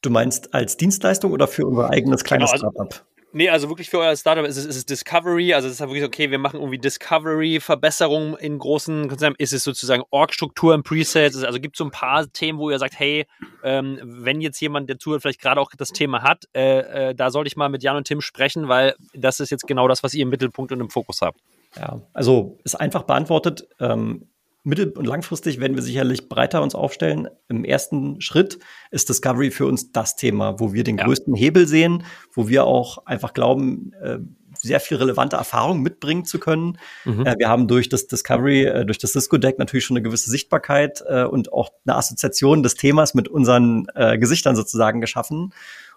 Du 0.03 0.11
meinst 0.11 0.55
als 0.55 0.77
Dienstleistung 0.77 1.33
oder 1.33 1.49
für 1.49 1.67
unser 1.67 1.91
eigenes 1.91 2.23
kleines 2.23 2.53
genau, 2.53 2.69
also, 2.69 2.85
Startup? 2.85 3.07
Nee, 3.37 3.51
also 3.51 3.69
wirklich 3.69 3.91
für 3.91 3.99
euer 3.99 4.17
Startup 4.17 4.47
ist 4.47 4.57
es, 4.57 4.65
ist 4.65 4.77
es 4.77 4.87
Discovery, 4.87 5.53
also 5.53 5.69
es 5.69 5.75
ist 5.75 5.81
halt 5.81 5.91
wirklich 5.91 6.07
okay, 6.07 6.31
wir 6.31 6.39
machen 6.39 6.59
irgendwie 6.59 6.79
Discovery, 6.79 7.61
Verbesserungen 7.61 8.35
in 8.39 8.59
großen 8.59 9.11
Konzernen, 9.11 9.37
ist 9.37 9.53
es 9.53 9.63
sozusagen 9.63 10.05
Org-Struktur 10.09 10.73
im 10.73 10.83
Presales, 10.83 11.45
also 11.45 11.61
gibt 11.61 11.77
es 11.77 11.79
so 11.79 11.85
ein 11.85 11.91
paar 11.91 12.33
Themen, 12.33 12.59
wo 12.59 12.71
ihr 12.71 12.79
sagt, 12.79 12.99
hey, 12.99 13.27
ähm, 13.63 14.01
wenn 14.03 14.41
jetzt 14.41 14.59
jemand, 14.61 14.89
der 14.89 14.99
zuhört, 14.99 15.21
vielleicht 15.21 15.43
gerade 15.43 15.61
auch 15.61 15.71
das 15.77 15.91
Thema 15.91 16.23
hat, 16.23 16.45
äh, 16.55 17.11
äh, 17.11 17.15
da 17.15 17.31
sollte 17.31 17.49
ich 17.49 17.59
mal 17.59 17.69
mit 17.69 17.83
Jan 17.83 17.97
und 17.97 18.05
Tim 18.05 18.23
sprechen, 18.23 18.69
weil 18.69 18.95
das 19.13 19.39
ist 19.39 19.51
jetzt 19.51 19.67
genau 19.67 19.87
das, 19.87 20.03
was 20.03 20.15
ihr 20.15 20.23
im 20.23 20.31
Mittelpunkt 20.31 20.73
und 20.73 20.81
im 20.81 20.89
Fokus 20.89 21.21
habt. 21.21 21.39
Ja, 21.77 22.01
also 22.15 22.57
ist 22.65 22.77
einfach 22.77 23.03
beantwortet. 23.03 23.69
Ähm, 23.81 24.29
mittel- 24.67 24.93
und 24.97 25.07
langfristig 25.07 25.61
werden 25.61 25.77
wir 25.77 25.83
sicherlich 25.83 26.29
breiter 26.29 26.61
uns 26.61 26.75
aufstellen. 26.75 27.29
Im 27.49 27.65
ersten 27.65 28.21
Schritt 28.21 28.59
ist 28.91 29.09
Discovery 29.09 29.51
für 29.51 29.65
uns 29.67 29.93
das 29.93 30.17
Thema, 30.17 30.59
wo 30.59 30.73
wir 30.73 30.83
den 30.83 30.99
ja. 30.99 31.05
größten 31.05 31.35
Hebel 31.35 31.67
sehen, 31.69 32.05
wo 32.33 32.49
wir 32.49 32.65
auch 32.65 33.07
einfach 33.07 33.33
glauben, 33.33 33.93
äh, 34.03 34.19
sehr 34.59 34.81
viel 34.81 34.97
relevante 34.97 35.37
Erfahrung 35.37 35.83
mitbringen 35.83 36.25
zu 36.25 36.41
können. 36.41 36.79
Mhm. 37.05 37.27
Äh, 37.27 37.37
wir 37.39 37.49
haben 37.49 37.69
durch 37.69 37.89
das 37.89 38.09
Discovery, 38.09 38.65
äh, 38.65 38.85
durch 38.85 38.99
das 38.99 39.13
Cisco 39.13 39.39
Deck 39.39 39.59
natürlich 39.59 39.85
schon 39.85 39.97
eine 39.97 40.03
gewisse 40.03 40.31
Sichtbarkeit 40.31 41.03
äh, 41.07 41.25
und 41.25 41.53
auch 41.53 41.71
eine 41.87 41.97
Assoziation 41.97 42.65
des 42.65 42.75
Themas 42.75 43.15
mit 43.15 43.29
unseren 43.29 43.87
äh, 43.95 44.19
Gesichtern 44.19 44.57
sozusagen 44.57 45.01
geschaffen. 45.01 45.53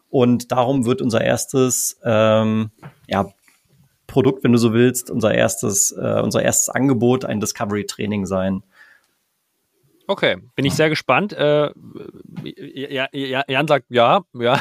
Und 0.10 0.52
darum 0.52 0.86
wird 0.86 1.02
unser 1.02 1.22
erstes 1.22 2.00
ähm, 2.04 2.72
ja, 3.08 3.30
Produkt, 4.10 4.44
wenn 4.44 4.52
du 4.52 4.58
so 4.58 4.74
willst, 4.74 5.10
unser 5.10 5.34
erstes, 5.34 5.92
äh, 5.92 6.22
unser 6.22 6.44
erstes 6.44 6.70
Angebot 6.70 7.24
ein 7.24 7.40
Discovery-Training 7.40 8.26
sein. 8.26 8.64
Okay, 10.10 10.38
bin 10.56 10.66
ich 10.66 10.74
sehr 10.74 10.90
gespannt. 10.90 11.34
Äh, 11.34 11.70
ja, 12.44 13.08
ja, 13.12 13.44
Jan 13.48 13.68
sagt 13.68 13.86
ja, 13.90 14.24
ja. 14.34 14.60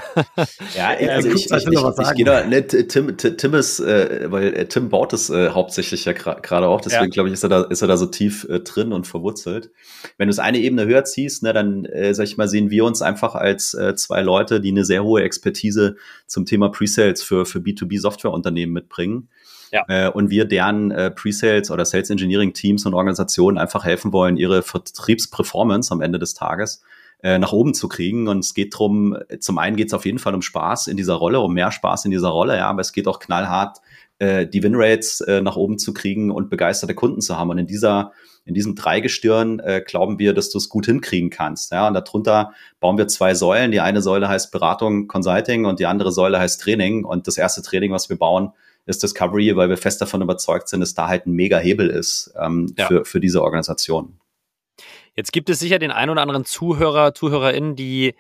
Ja, 0.76 0.88
also 1.09 1.30
ich, 1.30 1.51
ich, 1.51 1.66
ich, 1.66 1.66
ich, 1.66 2.14
gehe 2.16 2.26
da, 2.26 2.44
ne, 2.44 2.66
Tim, 2.66 3.16
Tim 3.16 3.55
ist, 3.55 3.80
äh, 3.80 4.30
weil 4.30 4.53
äh, 4.53 4.66
Tim 4.66 4.90
baut 4.90 5.14
es 5.14 5.30
äh, 5.30 5.49
hauptsächlich 5.49 6.05
ja 6.05 6.12
gerade 6.12 6.68
auch, 6.68 6.82
deswegen 6.82 7.05
ja. 7.05 7.09
glaube 7.09 7.30
ich, 7.30 7.32
ist 7.32 7.44
er 7.44 7.49
da, 7.49 7.62
ist 7.62 7.80
er 7.80 7.88
da 7.88 7.96
so 7.96 8.05
tief 8.05 8.46
äh, 8.51 8.61
drin 8.61 8.92
und 8.92 9.07
verwurzelt. 9.07 9.70
Wenn 10.18 10.28
du 10.28 10.32
es 10.32 10.38
eine 10.38 10.59
Ebene 10.59 10.84
höher 10.84 11.05
ziehst, 11.05 11.42
ne, 11.42 11.55
dann, 11.55 11.86
äh, 11.86 12.12
sag 12.12 12.24
ich 12.24 12.36
mal, 12.36 12.46
sehen 12.46 12.68
wir 12.68 12.84
uns 12.84 13.01
einfach 13.01 13.34
als 13.34 13.72
äh, 13.72 13.94
zwei 13.94 14.20
Leute, 14.20 14.61
die 14.61 14.68
eine 14.68 14.84
sehr 14.84 15.03
hohe 15.03 15.22
Expertise 15.22 15.96
zum 16.26 16.44
Thema 16.44 16.68
Presales 16.68 17.22
für, 17.22 17.46
für 17.46 17.61
B2B-Softwareunternehmen 17.61 18.74
mitbringen. 18.74 19.30
Ja. 19.70 19.84
Äh, 19.88 20.10
und 20.10 20.30
wir 20.30 20.44
deren 20.44 20.90
äh, 20.90 21.10
Pre-Sales 21.10 21.70
oder 21.70 21.84
Sales 21.84 22.10
Engineering 22.10 22.52
Teams 22.52 22.86
und 22.86 22.94
Organisationen 22.94 23.58
einfach 23.58 23.84
helfen 23.84 24.12
wollen, 24.12 24.36
ihre 24.36 24.62
Vertriebsperformance 24.62 25.92
am 25.92 26.00
Ende 26.00 26.18
des 26.18 26.34
Tages 26.34 26.82
äh, 27.22 27.38
nach 27.38 27.52
oben 27.52 27.74
zu 27.74 27.88
kriegen. 27.88 28.28
Und 28.28 28.40
es 28.40 28.54
geht 28.54 28.76
drum, 28.76 29.16
zum 29.40 29.58
einen 29.58 29.76
geht 29.76 29.88
es 29.88 29.94
auf 29.94 30.06
jeden 30.06 30.18
Fall 30.18 30.34
um 30.34 30.42
Spaß 30.42 30.86
in 30.86 30.96
dieser 30.96 31.14
Rolle, 31.14 31.40
um 31.40 31.54
mehr 31.54 31.72
Spaß 31.72 32.04
in 32.04 32.10
dieser 32.10 32.28
Rolle, 32.28 32.56
ja, 32.56 32.68
aber 32.68 32.80
es 32.80 32.92
geht 32.92 33.06
auch 33.06 33.18
knallhart, 33.18 33.78
die 34.20 34.64
Winrates 34.64 35.24
nach 35.42 35.54
oben 35.54 35.78
zu 35.78 35.94
kriegen 35.94 36.32
und 36.32 36.50
begeisterte 36.50 36.92
Kunden 36.92 37.20
zu 37.20 37.38
haben. 37.38 37.50
Und 37.50 37.58
in 37.58 37.68
dieser 37.68 38.10
in 38.48 38.54
diesem 38.54 38.74
Dreigestirn 38.74 39.60
äh, 39.60 39.82
glauben 39.86 40.18
wir, 40.18 40.32
dass 40.32 40.48
du 40.48 40.56
es 40.56 40.70
gut 40.70 40.86
hinkriegen 40.86 41.28
kannst. 41.28 41.70
Ja, 41.70 41.86
und 41.86 41.92
darunter 41.92 42.54
bauen 42.80 42.96
wir 42.96 43.06
zwei 43.06 43.34
Säulen. 43.34 43.72
Die 43.72 43.80
eine 43.80 44.00
Säule 44.00 44.26
heißt 44.26 44.50
Beratung, 44.52 45.06
Consulting 45.06 45.66
und 45.66 45.80
die 45.80 45.84
andere 45.84 46.12
Säule 46.12 46.40
heißt 46.40 46.58
Training. 46.62 47.04
Und 47.04 47.26
das 47.26 47.36
erste 47.36 47.60
Training, 47.60 47.92
was 47.92 48.08
wir 48.08 48.16
bauen, 48.16 48.52
ist 48.89 49.03
Discovery, 49.03 49.55
weil 49.55 49.68
wir 49.68 49.76
fest 49.76 50.01
davon 50.01 50.22
überzeugt 50.22 50.68
sind, 50.68 50.80
dass 50.80 50.95
da 50.95 51.09
halt 51.09 51.26
ein 51.26 51.32
mega 51.32 51.59
Hebel 51.59 51.89
ist 51.89 52.32
ähm, 52.41 52.74
ja. 52.76 52.86
für, 52.86 53.05
für 53.05 53.20
diese 53.20 53.43
Organisation. 53.43 54.18
Jetzt 55.14 55.32
gibt 55.32 55.51
es 55.51 55.59
sicher 55.59 55.78
den 55.78 55.91
einen 55.91 56.11
oder 56.11 56.22
anderen 56.22 56.45
Zuhörer, 56.45 57.12
ZuhörerInnen, 57.12 57.76
die 57.76 58.14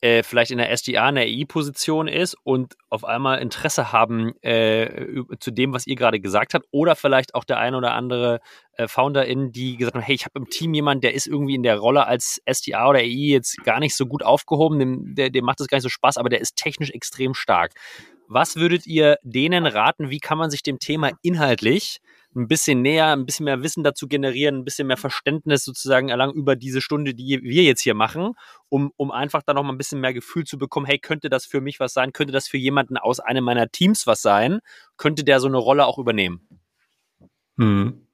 äh, 0.00 0.22
vielleicht 0.22 0.50
in 0.50 0.58
der 0.58 0.70
SDA, 0.70 1.08
in 1.08 1.14
der 1.14 1.26
EI-Position 1.26 2.08
ist 2.08 2.36
und 2.42 2.74
auf 2.90 3.04
einmal 3.04 3.38
Interesse 3.40 3.90
haben 3.90 4.34
äh, 4.42 5.22
zu 5.40 5.50
dem, 5.50 5.72
was 5.72 5.86
ihr 5.86 5.96
gerade 5.96 6.20
gesagt 6.20 6.54
habt. 6.54 6.66
Oder 6.70 6.94
vielleicht 6.94 7.34
auch 7.34 7.44
der 7.44 7.58
ein 7.58 7.74
oder 7.74 7.92
andere 7.92 8.40
äh, 8.74 8.86
FounderIn, 8.86 9.50
die 9.50 9.76
gesagt 9.76 9.94
haben, 9.94 10.02
hey, 10.02 10.14
ich 10.14 10.26
habe 10.26 10.38
im 10.38 10.50
Team 10.50 10.74
jemanden, 10.74 11.00
der 11.00 11.14
ist 11.14 11.26
irgendwie 11.26 11.54
in 11.54 11.62
der 11.62 11.78
Rolle 11.78 12.06
als 12.06 12.40
SDA 12.44 12.88
oder 12.88 13.00
EI 13.00 13.32
jetzt 13.32 13.64
gar 13.64 13.80
nicht 13.80 13.96
so 13.96 14.06
gut 14.06 14.22
aufgehoben, 14.22 14.78
dem, 14.78 15.14
der, 15.14 15.30
dem 15.30 15.44
macht 15.44 15.60
das 15.60 15.68
gar 15.68 15.76
nicht 15.76 15.84
so 15.84 15.88
Spaß, 15.88 16.18
aber 16.18 16.28
der 16.28 16.40
ist 16.40 16.56
technisch 16.56 16.90
extrem 16.90 17.34
stark. 17.34 17.72
Was 18.28 18.56
würdet 18.56 18.86
ihr 18.86 19.18
denen 19.22 19.66
raten? 19.66 20.10
Wie 20.10 20.20
kann 20.20 20.38
man 20.38 20.50
sich 20.50 20.62
dem 20.62 20.78
Thema 20.78 21.10
inhaltlich 21.22 22.00
ein 22.36 22.48
bisschen 22.48 22.82
näher, 22.82 23.12
ein 23.12 23.26
bisschen 23.26 23.44
mehr 23.44 23.62
Wissen 23.62 23.84
dazu 23.84 24.08
generieren, 24.08 24.56
ein 24.56 24.64
bisschen 24.64 24.88
mehr 24.88 24.96
Verständnis 24.96 25.64
sozusagen 25.64 26.08
erlangen 26.08 26.34
über 26.34 26.56
diese 26.56 26.80
Stunde, 26.80 27.14
die 27.14 27.42
wir 27.42 27.62
jetzt 27.62 27.82
hier 27.82 27.94
machen, 27.94 28.34
um, 28.68 28.92
um 28.96 29.10
einfach 29.10 29.42
da 29.42 29.54
noch 29.54 29.62
mal 29.62 29.72
ein 29.72 29.78
bisschen 29.78 30.00
mehr 30.00 30.12
Gefühl 30.12 30.44
zu 30.44 30.58
bekommen, 30.58 30.86
hey, 30.86 30.98
könnte 30.98 31.30
das 31.30 31.46
für 31.46 31.60
mich 31.60 31.80
was 31.80 31.92
sein? 31.92 32.12
Könnte 32.12 32.32
das 32.32 32.48
für 32.48 32.56
jemanden 32.58 32.96
aus 32.96 33.20
einem 33.20 33.44
meiner 33.44 33.68
Teams 33.68 34.06
was 34.06 34.22
sein? 34.22 34.60
Könnte 34.96 35.24
der 35.24 35.38
so 35.40 35.46
eine 35.46 35.58
Rolle 35.58 35.86
auch 35.86 35.98
übernehmen? 35.98 36.48
Hm. 37.56 38.08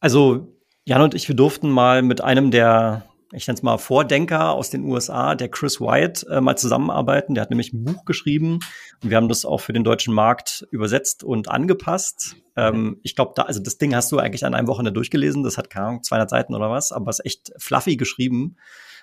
Also 0.00 0.56
Jan 0.84 1.02
und 1.02 1.14
ich, 1.14 1.28
wir 1.28 1.36
durften 1.36 1.70
mal 1.70 2.02
mit 2.02 2.22
einem 2.22 2.50
der 2.50 3.09
ich 3.32 3.46
nenne 3.46 3.56
es 3.56 3.62
mal 3.62 3.78
Vordenker 3.78 4.52
aus 4.52 4.70
den 4.70 4.84
USA, 4.84 5.34
der 5.34 5.48
Chris 5.48 5.80
Wyatt, 5.80 6.26
äh, 6.28 6.40
mal 6.40 6.56
zusammenarbeiten. 6.56 7.34
Der 7.34 7.42
hat 7.42 7.50
nämlich 7.50 7.72
ein 7.72 7.84
Buch 7.84 8.04
geschrieben 8.04 8.58
und 9.02 9.10
wir 9.10 9.16
haben 9.16 9.28
das 9.28 9.44
auch 9.44 9.60
für 9.60 9.72
den 9.72 9.84
deutschen 9.84 10.12
Markt 10.14 10.66
übersetzt 10.70 11.22
und 11.22 11.48
angepasst. 11.48 12.36
Ähm, 12.56 12.98
ich 13.02 13.14
glaube, 13.14 13.32
da, 13.36 13.42
also 13.42 13.60
das 13.60 13.78
Ding 13.78 13.94
hast 13.94 14.10
du 14.10 14.18
eigentlich 14.18 14.44
an 14.44 14.54
einem 14.54 14.68
Wochenende 14.68 14.92
durchgelesen. 14.92 15.42
Das 15.44 15.58
hat 15.58 15.70
keine 15.70 15.86
Ahnung, 15.86 16.02
200 16.02 16.30
Seiten 16.30 16.54
oder 16.54 16.70
was, 16.70 16.92
aber 16.92 17.10
es 17.10 17.20
ist 17.20 17.26
echt 17.26 17.52
fluffy 17.58 17.96
geschrieben 17.96 18.56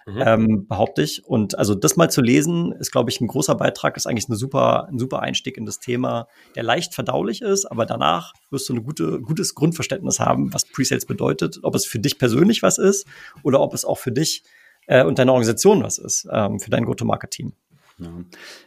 mhm. 0.07 0.23
ähm, 0.25 0.67
behaupte 0.67 1.03
ich. 1.03 1.23
Und 1.25 1.57
also 1.57 1.75
das 1.75 1.95
mal 1.95 2.09
zu 2.09 2.21
lesen, 2.21 2.71
ist, 2.73 2.91
glaube 2.91 3.09
ich, 3.09 3.21
ein 3.21 3.27
großer 3.27 3.55
Beitrag, 3.55 3.97
ist 3.97 4.07
eigentlich 4.07 4.27
eine 4.27 4.37
super, 4.37 4.87
ein 4.87 4.97
super 4.97 5.19
Einstieg 5.21 5.57
in 5.57 5.65
das 5.65 5.79
Thema, 5.79 6.27
der 6.55 6.63
leicht 6.63 6.95
verdaulich 6.95 7.41
ist, 7.41 7.65
aber 7.65 7.85
danach 7.85 8.33
wirst 8.49 8.69
du 8.69 8.73
ein 8.73 8.83
gute, 8.83 9.21
gutes 9.21 9.53
Grundverständnis 9.53 10.19
haben, 10.19 10.53
was 10.53 10.65
Presales 10.65 11.05
bedeutet, 11.05 11.59
ob 11.63 11.75
es 11.75 11.85
für 11.85 11.99
dich 11.99 12.17
persönlich 12.17 12.63
was 12.63 12.77
ist 12.77 13.05
oder 13.43 13.61
ob 13.61 13.73
es 13.73 13.85
auch 13.85 13.97
für 13.97 14.11
dich 14.11 14.43
äh, 14.87 15.03
und 15.03 15.19
deine 15.19 15.31
Organisation 15.31 15.83
was 15.83 15.97
ist, 15.97 16.27
ähm, 16.31 16.59
für 16.59 16.69
dein 16.69 16.85
Go-to-Market-Team. 16.85 17.53
Ja. 17.99 18.11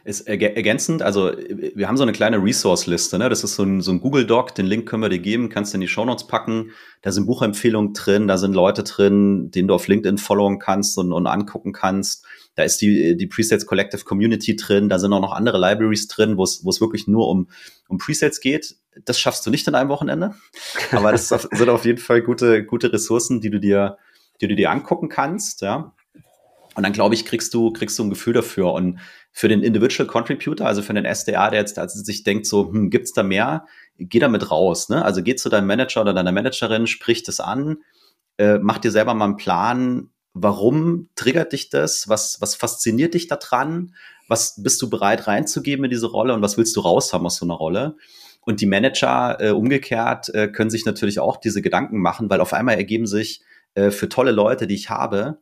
Ist 0.03 0.27
ergänzend, 0.27 1.03
also 1.03 1.31
wir 1.31 1.87
haben 1.87 1.95
so 1.95 2.03
eine 2.03 2.11
kleine 2.11 2.43
Resource-Liste, 2.43 3.17
ne? 3.17 3.29
Das 3.29 3.45
ist 3.45 3.55
so 3.55 3.63
ein, 3.63 3.79
so 3.79 3.91
ein 3.91 4.01
Google 4.01 4.25
Doc, 4.25 4.53
den 4.55 4.65
Link 4.65 4.89
können 4.89 5.03
wir 5.03 5.09
dir 5.09 5.19
geben, 5.19 5.47
kannst 5.47 5.71
du 5.73 5.77
in 5.77 5.81
die 5.81 5.87
Show 5.87 6.03
Notes 6.03 6.27
packen. 6.27 6.71
Da 7.01 7.13
sind 7.13 7.27
Buchempfehlungen 7.27 7.93
drin, 7.93 8.27
da 8.27 8.37
sind 8.37 8.53
Leute 8.53 8.83
drin, 8.83 9.49
denen 9.49 9.69
du 9.69 9.73
auf 9.73 9.87
LinkedIn 9.87 10.17
followen 10.17 10.59
kannst 10.59 10.97
und, 10.97 11.13
und 11.13 11.27
angucken 11.27 11.71
kannst. 11.71 12.25
Da 12.55 12.63
ist 12.63 12.81
die, 12.81 13.15
die 13.15 13.27
Presets 13.27 13.65
Collective 13.65 14.03
Community 14.03 14.57
drin, 14.57 14.89
da 14.89 14.99
sind 14.99 15.13
auch 15.13 15.21
noch 15.21 15.31
andere 15.31 15.57
Libraries 15.57 16.07
drin, 16.07 16.35
wo 16.35 16.43
es, 16.43 16.65
wo 16.65 16.69
es 16.69 16.81
wirklich 16.81 17.07
nur 17.07 17.29
um, 17.29 17.47
um 17.87 17.99
Presets 17.99 18.41
geht. 18.41 18.75
Das 19.05 19.17
schaffst 19.17 19.45
du 19.45 19.49
nicht 19.49 19.65
in 19.65 19.75
einem 19.75 19.89
Wochenende. 19.89 20.35
Aber 20.91 21.13
das 21.13 21.29
sind 21.51 21.69
auf 21.69 21.85
jeden 21.85 21.99
Fall 21.99 22.21
gute, 22.21 22.65
gute 22.65 22.91
Ressourcen, 22.91 23.39
die 23.39 23.49
du 23.49 23.61
dir, 23.61 23.97
die 24.41 24.49
du 24.49 24.55
dir 24.55 24.71
angucken 24.71 25.07
kannst, 25.07 25.61
ja. 25.61 25.93
Und 26.75 26.83
dann 26.83 26.93
glaube 26.93 27.15
ich, 27.15 27.25
kriegst 27.25 27.53
du, 27.53 27.71
kriegst 27.71 27.99
du 27.99 28.03
ein 28.03 28.09
Gefühl 28.09 28.33
dafür. 28.33 28.71
Und 28.73 28.99
für 29.31 29.47
den 29.47 29.61
Individual 29.61 30.07
Contributor, 30.07 30.65
also 30.65 30.81
für 30.81 30.93
den 30.93 31.05
SDA, 31.05 31.49
der 31.49 31.59
jetzt 31.59 31.77
also 31.77 32.01
sich 32.01 32.23
denkt, 32.23 32.45
so, 32.45 32.71
hm, 32.71 32.89
gibt's 32.89 33.13
da 33.13 33.23
mehr? 33.23 33.65
Geh 33.97 34.19
damit 34.19 34.51
raus. 34.51 34.89
Ne? 34.89 35.03
Also 35.03 35.21
geh 35.21 35.35
zu 35.35 35.49
deinem 35.49 35.67
Manager 35.67 36.01
oder 36.01 36.13
deiner 36.13 36.31
Managerin, 36.31 36.87
sprich 36.87 37.23
das 37.23 37.39
an, 37.39 37.77
äh, 38.37 38.57
mach 38.59 38.77
dir 38.77 38.91
selber 38.91 39.13
mal 39.13 39.25
einen 39.25 39.37
Plan, 39.37 40.09
warum 40.33 41.09
triggert 41.15 41.51
dich 41.53 41.69
das? 41.69 42.07
Was, 42.07 42.39
was 42.39 42.55
fasziniert 42.55 43.13
dich 43.13 43.27
daran? 43.27 43.93
Was 44.27 44.63
bist 44.63 44.81
du 44.81 44.89
bereit 44.89 45.27
reinzugeben 45.27 45.85
in 45.85 45.91
diese 45.91 46.07
Rolle 46.07 46.33
und 46.33 46.41
was 46.41 46.57
willst 46.57 46.75
du 46.75 46.79
raushaben 46.79 47.27
aus 47.27 47.35
so 47.37 47.45
einer 47.45 47.55
Rolle? 47.55 47.97
Und 48.41 48.61
die 48.61 48.65
Manager 48.65 49.37
äh, 49.39 49.51
umgekehrt 49.51 50.33
äh, 50.33 50.47
können 50.47 50.69
sich 50.69 50.85
natürlich 50.85 51.19
auch 51.19 51.37
diese 51.37 51.61
Gedanken 51.61 52.01
machen, 52.01 52.29
weil 52.29 52.41
auf 52.41 52.53
einmal 52.53 52.75
ergeben 52.75 53.05
sich 53.05 53.41
äh, 53.75 53.91
für 53.91 54.09
tolle 54.09 54.31
Leute, 54.31 54.67
die 54.67 54.75
ich 54.75 54.89
habe, 54.89 55.39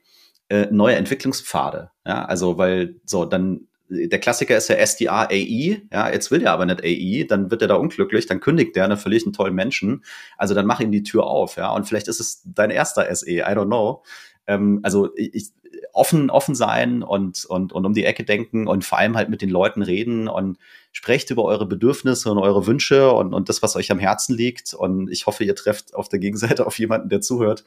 äh, 0.49 0.67
neue 0.71 0.95
Entwicklungspfade. 0.95 1.91
Ja, 2.05 2.25
also 2.25 2.57
weil 2.57 2.95
so 3.05 3.25
dann 3.25 3.67
der 3.89 4.19
Klassiker 4.19 4.55
ist 4.55 4.69
ja 4.69 4.75
SDA 4.85 5.27
AI, 5.29 5.81
ja, 5.91 6.11
jetzt 6.11 6.29
will 6.29 6.39
der 6.39 6.51
aber 6.51 6.65
nicht 6.67 6.83
AI, 6.83 7.25
dann 7.27 7.49
wird 7.49 7.63
er 7.63 7.67
da 7.67 7.75
unglücklich, 7.75 8.27
dann 8.27 8.39
kündigt 8.39 8.75
der, 8.75 8.95
verliere 8.97 9.17
ich 9.19 9.25
einen 9.25 9.33
tollen 9.33 9.55
Menschen. 9.55 10.03
Also 10.37 10.53
dann 10.53 10.67
mach 10.67 10.79
ihm 10.79 10.91
die 10.91 11.01
Tür 11.01 11.25
auf, 11.25 11.55
ja, 11.55 11.71
und 11.71 11.87
vielleicht 11.87 12.07
ist 12.07 12.19
es 12.19 12.43
dein 12.45 12.69
erster 12.69 13.13
SE, 13.15 13.31
I 13.31 13.41
don't 13.41 13.65
know. 13.65 14.03
Ähm, 14.45 14.79
also 14.83 15.09
ich, 15.15 15.49
offen, 15.93 16.29
offen 16.29 16.55
sein 16.55 17.03
und, 17.03 17.45
und, 17.45 17.73
und 17.73 17.85
um 17.85 17.93
die 17.93 18.05
Ecke 18.05 18.23
denken 18.23 18.67
und 18.67 18.85
vor 18.85 18.97
allem 18.97 19.17
halt 19.17 19.29
mit 19.29 19.41
den 19.41 19.49
Leuten 19.49 19.81
reden 19.81 20.27
und 20.27 20.57
sprecht 20.91 21.29
über 21.31 21.43
eure 21.43 21.65
Bedürfnisse 21.65 22.31
und 22.31 22.37
eure 22.37 22.67
Wünsche 22.67 23.11
und, 23.11 23.33
und 23.33 23.49
das, 23.49 23.61
was 23.61 23.75
euch 23.75 23.91
am 23.91 23.99
Herzen 23.99 24.35
liegt. 24.35 24.73
Und 24.73 25.09
ich 25.09 25.25
hoffe, 25.25 25.43
ihr 25.43 25.55
trefft 25.55 25.95
auf 25.95 26.09
der 26.09 26.19
Gegenseite 26.19 26.65
auf 26.67 26.79
jemanden, 26.79 27.09
der 27.09 27.21
zuhört. 27.21 27.65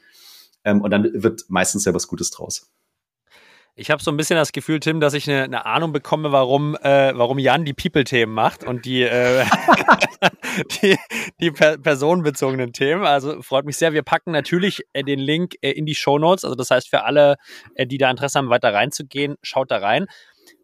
Ähm, 0.65 0.81
und 0.81 0.91
dann 0.91 1.11
wird 1.15 1.45
meistens 1.49 1.85
ja 1.85 1.95
was 1.95 2.07
Gutes 2.07 2.31
draus. 2.31 2.71
Ich 3.75 3.91
habe 3.91 4.03
so 4.03 4.11
ein 4.11 4.19
bisschen 4.19 4.37
das 4.37 4.53
Gefühl, 4.53 4.81
Tim, 4.81 5.01
dass 5.01 5.15
ich 5.15 5.29
eine, 5.31 5.45
eine 5.45 5.65
Ahnung 5.65 5.93
bekomme, 5.93 6.31
warum, 6.31 6.77
äh, 6.77 7.17
warum 7.17 7.39
Jan 7.39 7.65
die 7.65 7.73
People-Themen 7.73 8.33
macht 8.33 8.65
und 8.65 8.85
die, 8.85 9.03
äh, 9.03 9.47
die, 10.83 10.99
die 11.41 11.51
per 11.53 11.79
personenbezogenen 11.79 12.75
Themen. 12.75 13.07
Also 13.07 13.41
freut 13.41 13.65
mich 13.65 13.79
sehr. 13.79 13.95
Wir 13.95 14.03
packen 14.03 14.33
natürlich 14.33 14.83
äh, 14.93 15.03
den 15.03 15.19
Link 15.19 15.55
äh, 15.63 15.71
in 15.71 15.87
die 15.87 15.95
Show 15.95 16.19
Notes. 16.19 16.45
Also 16.45 16.55
das 16.55 16.71
heißt, 16.71 16.91
für 16.91 17.05
alle, 17.05 17.37
äh, 17.75 17.87
die 17.87 17.97
da 17.97 18.11
Interesse 18.11 18.39
haben, 18.39 18.51
weiter 18.51 18.75
reinzugehen, 18.75 19.37
schaut 19.41 19.71
da 19.71 19.79
rein. 19.79 20.07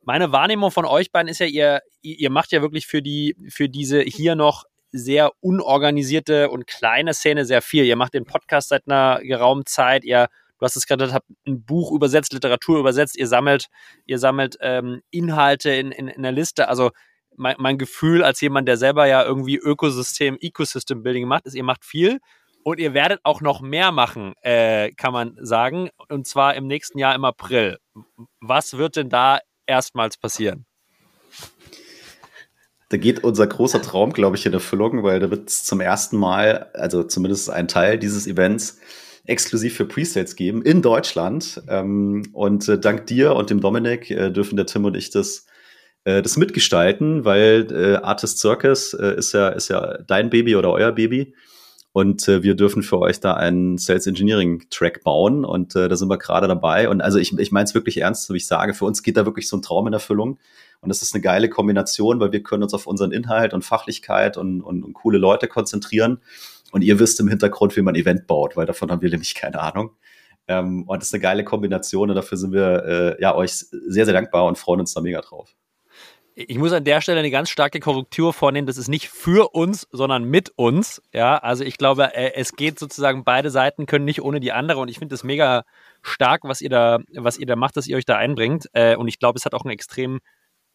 Meine 0.03 0.31
Wahrnehmung 0.33 0.71
von 0.71 0.85
euch 0.85 1.11
beiden 1.11 1.29
ist 1.29 1.39
ja, 1.39 1.47
ihr, 1.47 1.81
ihr 2.03 2.31
macht 2.31 2.53
ja 2.53 2.61
wirklich 2.61 2.87
für 2.87 3.01
die, 3.01 3.37
für 3.49 3.71
diese 3.71 4.03
hier 4.03 4.35
noch 4.35 4.65
sehr 4.91 5.33
unorganisierte 5.41 6.51
und 6.51 6.67
kleine 6.67 7.15
Szene 7.15 7.45
sehr 7.45 7.63
viel. 7.63 7.85
Ihr 7.85 7.97
macht 7.97 8.15
den 8.15 8.25
Podcast 8.25 8.71
seit 8.71 8.87
einer 8.87 9.21
geraumen 9.23 9.67
Zeit. 9.67 10.05
Ihr 10.05 10.29
du 10.59 10.65
hast 10.65 10.77
es 10.77 10.87
gerade 10.87 11.13
habt 11.13 11.29
ein 11.47 11.65
Buch 11.65 11.93
übersetzt, 11.93 12.33
Literatur 12.33 12.79
übersetzt, 12.79 13.17
ihr 13.17 13.27
sammelt, 13.27 13.67
ihr 14.07 14.19
sammelt 14.19 14.57
ähm, 14.61 15.03
Inhalte 15.11 15.71
in, 15.71 15.93
in, 15.93 16.09
in 16.09 16.23
der 16.23 16.33
Liste. 16.33 16.69
Also 16.69 16.91
mein, 17.37 17.57
mein 17.59 17.79
Gefühl 17.79 18.23
als 18.23 18.41
jemand, 18.41 18.69
der 18.69 18.77
selber 18.77 19.07
ja 19.07 19.25
irgendwie 19.25 19.57
Ökosystem, 19.57 20.37
Ecosystem 20.41 21.03
Building 21.03 21.27
macht, 21.27 21.47
ist, 21.47 21.55
ihr 21.55 21.65
macht 21.65 21.85
viel 21.85 22.19
und 22.65 22.81
ihr 22.81 22.95
werdet 22.95 23.21
auch 23.23 23.41
noch 23.41 23.61
mehr 23.61 23.93
machen, 23.93 24.35
äh, 24.43 24.91
kann 24.93 25.13
man 25.13 25.37
sagen. 25.41 25.91
Und 26.09 26.27
zwar 26.27 26.55
im 26.55 26.67
nächsten 26.67 26.99
Jahr 26.99 27.15
im 27.15 27.25
April. 27.25 27.79
Was 28.41 28.77
wird 28.77 28.97
denn 28.97 29.09
da 29.09 29.39
erstmals 29.67 30.17
passieren? 30.19 30.68
Da 32.91 32.97
geht 32.97 33.23
unser 33.23 33.47
großer 33.47 33.83
Traum, 33.83 34.13
glaube 34.13 34.37
ich, 34.37 34.47
in 34.47 34.53
Erfüllung, 34.55 35.03
weil 35.03 35.21
da 35.21 35.31
wird 35.31 35.51
es 35.51 35.65
zum 35.65 35.81
ersten 35.81 36.17
Mal, 36.17 36.71
also 36.73 37.03
zumindest 37.03 37.51
ein 37.51 37.69
Teil 37.69 37.99
dieses 37.99 38.27
Events, 38.27 38.79
exklusiv 39.29 39.77
für 39.77 39.85
Presets 39.85 40.35
geben 40.35 40.63
in 40.63 40.83
Deutschland. 40.83 41.63
Ähm, 41.69 42.25
und 42.33 42.69
äh, 42.69 42.81
dank 42.81 43.07
dir 43.07 43.35
und 43.35 43.51
dem 43.51 43.61
Dominik 43.61 44.11
äh, 44.11 44.31
dürfen 44.31 44.57
der 44.57 44.67
Tim 44.67 44.87
und 44.87 44.97
ich 44.97 45.11
das, 45.11 45.47
äh, 46.05 46.23
das 46.23 46.37
mitgestalten, 46.37 47.25
weil 47.25 48.01
Artist 48.03 48.39
Circus 48.39 48.95
ist, 48.95 49.35
ja, 49.35 49.49
ist 49.51 49.69
ja 49.69 49.99
dein 49.99 50.31
Baby 50.31 50.57
oder 50.57 50.73
euer 50.73 50.93
Baby. 50.93 51.35
Und 51.93 52.29
wir 52.29 52.55
dürfen 52.55 52.85
für 52.85 53.01
euch 53.01 53.19
da 53.19 53.35
einen 53.35 53.77
Sales 53.77 54.07
Engineering 54.07 54.67
Track 54.71 55.03
bauen. 55.03 55.45
Und 55.45 55.75
da 55.75 55.97
sind 55.97 56.09
wir 56.09 56.19
gerade 56.19 56.47
dabei. 56.47 56.89
Und 56.89 57.01
also 57.01 57.19
ich, 57.19 57.37
ich 57.37 57.51
meine 57.51 57.65
es 57.65 57.75
wirklich 57.75 57.97
ernst, 57.97 58.27
so 58.27 58.35
wie 58.35 58.37
ich 58.37 58.47
sage. 58.47 58.73
Für 58.75 58.85
uns 58.85 59.03
geht 59.03 59.17
da 59.17 59.25
wirklich 59.27 59.49
so 59.49 59.57
ein 59.57 59.63
Traum 59.63 59.89
in 59.89 59.95
Erfüllung. 59.95 60.39
Und 60.81 60.89
das 60.89 61.03
ist 61.03 61.15
eine 61.15 61.23
geile 61.23 61.49
Kombination, 61.49 62.21
weil 62.21 62.33
wir 62.33 62.43
können 62.43 62.63
uns 62.63 62.75
auf 62.75 62.87
unseren 62.87 63.13
Inhalt 63.13 63.53
und 63.53 63.65
Fachlichkeit 63.65 64.37
und, 64.37 64.63
und, 64.63 64.85
und 64.85 64.93
coole 64.93 65.19
Leute 65.19 65.49
konzentrieren. 65.49 66.21
Und 66.71 66.83
ihr 66.83 66.99
wisst 66.99 67.19
im 67.21 67.29
Hintergrund, 67.29 67.77
wie 67.77 67.83
man 67.83 67.95
Event 67.95 68.27
baut, 68.27 68.57
weil 68.57 68.67
davon 68.67 68.91
haben 68.91 69.03
wir 69.03 69.11
nämlich 69.11 69.35
keine 69.35 69.61
Ahnung. 69.61 69.91
Ähm, 70.47 70.85
und 70.87 71.03
das 71.03 71.09
ist 71.09 71.15
eine 71.15 71.23
geile 71.23 71.45
Kombination 71.45 72.11
und 72.11 72.17
dafür 72.17 72.39
sind 72.39 72.53
wir 72.53 73.17
äh, 73.19 73.23
ja 73.23 73.35
euch 73.35 73.53
sehr, 73.53 74.05
sehr 74.05 74.15
dankbar 74.15 74.47
und 74.47 74.57
freuen 74.57 74.81
uns 74.81 74.95
da 74.95 75.01
mega 75.01 75.21
drauf. 75.21 75.55
Ich 76.35 76.57
muss 76.57 76.73
an 76.73 76.85
der 76.85 77.01
Stelle 77.01 77.19
eine 77.19 77.33
ganz 77.33 77.51
starke 77.51 77.81
Korrektur 77.81 78.33
vornehmen. 78.33 78.69
Das 78.69 78.79
ist 78.79 78.87
nicht 78.87 79.09
für 79.09 79.55
uns, 79.55 79.89
sondern 79.91 80.23
mit 80.23 80.53
uns. 80.55 81.03
Ja, 81.13 81.37
also 81.37 81.65
ich 81.65 81.79
glaube, 81.79 82.15
äh, 82.15 82.35
es 82.35 82.53
geht 82.53 82.79
sozusagen, 82.79 83.25
beide 83.25 83.51
Seiten 83.51 83.87
können 83.87 84.05
nicht 84.05 84.23
ohne 84.23 84.39
die 84.39 84.53
andere. 84.53 84.79
Und 84.79 84.89
ich 84.89 85.01
finde 85.01 85.15
das 85.15 85.25
mega 85.25 85.65
stark, 86.01 86.43
was 86.45 86.61
ihr 86.61 86.71
da, 86.71 87.01
was 87.13 87.39
ihr 87.39 87.47
da 87.47 87.57
macht, 87.57 87.77
dass 87.77 87.89
ihr 87.89 87.97
euch 87.97 88.05
da 88.05 88.17
einbringt. 88.17 88.69
Äh, 88.73 88.95
und 88.95 89.09
ich 89.09 89.19
glaube, 89.19 89.37
es 89.37 89.45
hat 89.45 89.53
auch 89.53 89.65
einen 89.65 89.73
extrem 89.73 90.21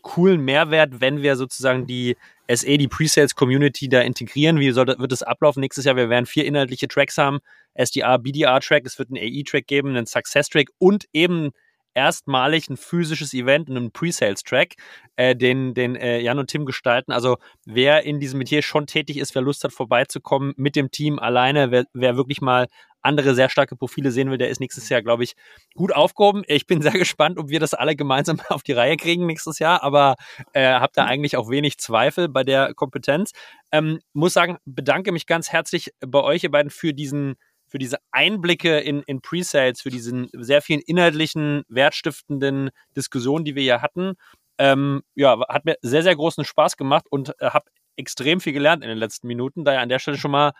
coolen 0.03 0.41
Mehrwert, 0.41 1.01
wenn 1.01 1.23
wir 1.23 1.35
sozusagen 1.35 1.87
die 1.87 2.15
SE, 2.47 2.77
die 2.77 2.87
Presales-Community 2.87 3.89
da 3.89 4.01
integrieren. 4.01 4.59
Wie 4.59 4.69
soll, 4.71 4.87
wird 4.87 5.11
das 5.11 5.23
ablaufen 5.23 5.61
nächstes 5.61 5.85
Jahr? 5.85 5.95
Wir 5.95 6.09
werden 6.09 6.27
vier 6.27 6.45
inhaltliche 6.45 6.87
Tracks 6.87 7.17
haben. 7.17 7.39
SDR, 7.73 8.19
BDR-Track, 8.19 8.85
es 8.85 8.99
wird 8.99 9.09
einen 9.09 9.17
AI-Track 9.17 9.65
geben, 9.65 9.89
einen 9.89 10.05
Success-Track 10.05 10.67
und 10.77 11.05
eben 11.13 11.51
erstmalig 11.93 12.69
ein 12.69 12.77
physisches 12.77 13.33
Event 13.33 13.69
und 13.69 13.77
einen 13.77 13.91
Pre-Sales-Track, 13.91 14.75
äh, 15.15 15.35
den, 15.35 15.73
den 15.73 15.95
äh, 15.95 16.19
Jan 16.19 16.39
und 16.39 16.49
Tim 16.49 16.65
gestalten. 16.65 17.11
Also 17.11 17.37
wer 17.65 18.03
in 18.03 18.19
diesem 18.19 18.39
Metier 18.39 18.61
schon 18.61 18.87
tätig 18.87 19.17
ist, 19.17 19.35
wer 19.35 19.41
Lust 19.41 19.63
hat, 19.63 19.73
vorbeizukommen 19.73 20.53
mit 20.57 20.75
dem 20.75 20.91
Team 20.91 21.19
alleine, 21.19 21.71
wer, 21.71 21.85
wer 21.93 22.17
wirklich 22.17 22.41
mal 22.41 22.67
andere 23.03 23.35
sehr 23.35 23.49
starke 23.49 23.75
Profile 23.75 24.11
sehen 24.11 24.31
will, 24.31 24.37
der 24.37 24.49
ist 24.49 24.59
nächstes 24.59 24.89
Jahr, 24.89 25.01
glaube 25.01 25.23
ich, 25.23 25.33
gut 25.75 25.93
aufgehoben. 25.93 26.43
Ich 26.47 26.65
bin 26.65 26.81
sehr 26.81 26.91
gespannt, 26.93 27.37
ob 27.37 27.49
wir 27.49 27.59
das 27.59 27.73
alle 27.73 27.95
gemeinsam 27.95 28.39
auf 28.49 28.63
die 28.63 28.71
Reihe 28.71 28.97
kriegen 28.97 29.25
nächstes 29.25 29.59
Jahr, 29.59 29.83
aber 29.83 30.15
äh, 30.53 30.65
habe 30.65 30.93
da 30.95 31.05
eigentlich 31.05 31.37
auch 31.37 31.49
wenig 31.49 31.77
Zweifel 31.77 32.29
bei 32.29 32.43
der 32.43 32.73
Kompetenz. 32.73 33.31
Ähm, 33.71 33.99
muss 34.13 34.33
sagen, 34.33 34.57
bedanke 34.65 35.11
mich 35.11 35.27
ganz 35.27 35.51
herzlich 35.51 35.91
bei 35.99 36.21
euch, 36.21 36.43
ihr 36.43 36.51
beiden, 36.51 36.69
für 36.69 36.93
diesen 36.93 37.35
für 37.73 37.79
diese 37.79 37.97
Einblicke 38.11 38.77
in, 38.81 39.01
in 39.07 39.19
Pre-Sales, 39.21 39.81
für 39.81 39.89
diesen 39.89 40.29
sehr 40.31 40.61
vielen 40.61 40.79
inhaltlichen, 40.81 41.63
wertstiftenden 41.69 42.69
Diskussionen, 42.95 43.45
die 43.45 43.55
wir 43.55 43.63
hier 43.63 43.81
hatten. 43.81 44.13
Ähm, 44.59 45.01
ja, 45.15 45.39
hat 45.49 45.65
mir 45.65 45.77
sehr, 45.81 46.03
sehr 46.03 46.15
großen 46.15 46.45
Spaß 46.45 46.77
gemacht 46.77 47.07
und 47.09 47.29
äh, 47.39 47.49
habe 47.49 47.65
extrem 47.95 48.41
viel 48.41 48.53
gelernt 48.53 48.83
in 48.83 48.89
den 48.89 48.99
letzten 48.99 49.25
Minuten. 49.25 49.65
Daher 49.65 49.81
an 49.81 49.89
der 49.89 49.97
Stelle 49.97 50.17
schon 50.17 50.29
mal 50.29 50.51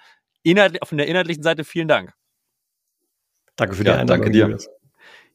inhalt, 0.41 0.80
von 0.84 0.97
der 0.97 1.07
inhaltlichen 1.07 1.43
Seite 1.43 1.64
vielen 1.64 1.88
Dank. 1.88 2.14
Danke 3.57 3.76
für 3.76 3.84
die 3.84 3.91
ja, 3.91 3.97
Einladung. 3.97 4.24
Danke 4.24 4.32
dir. 4.32 4.57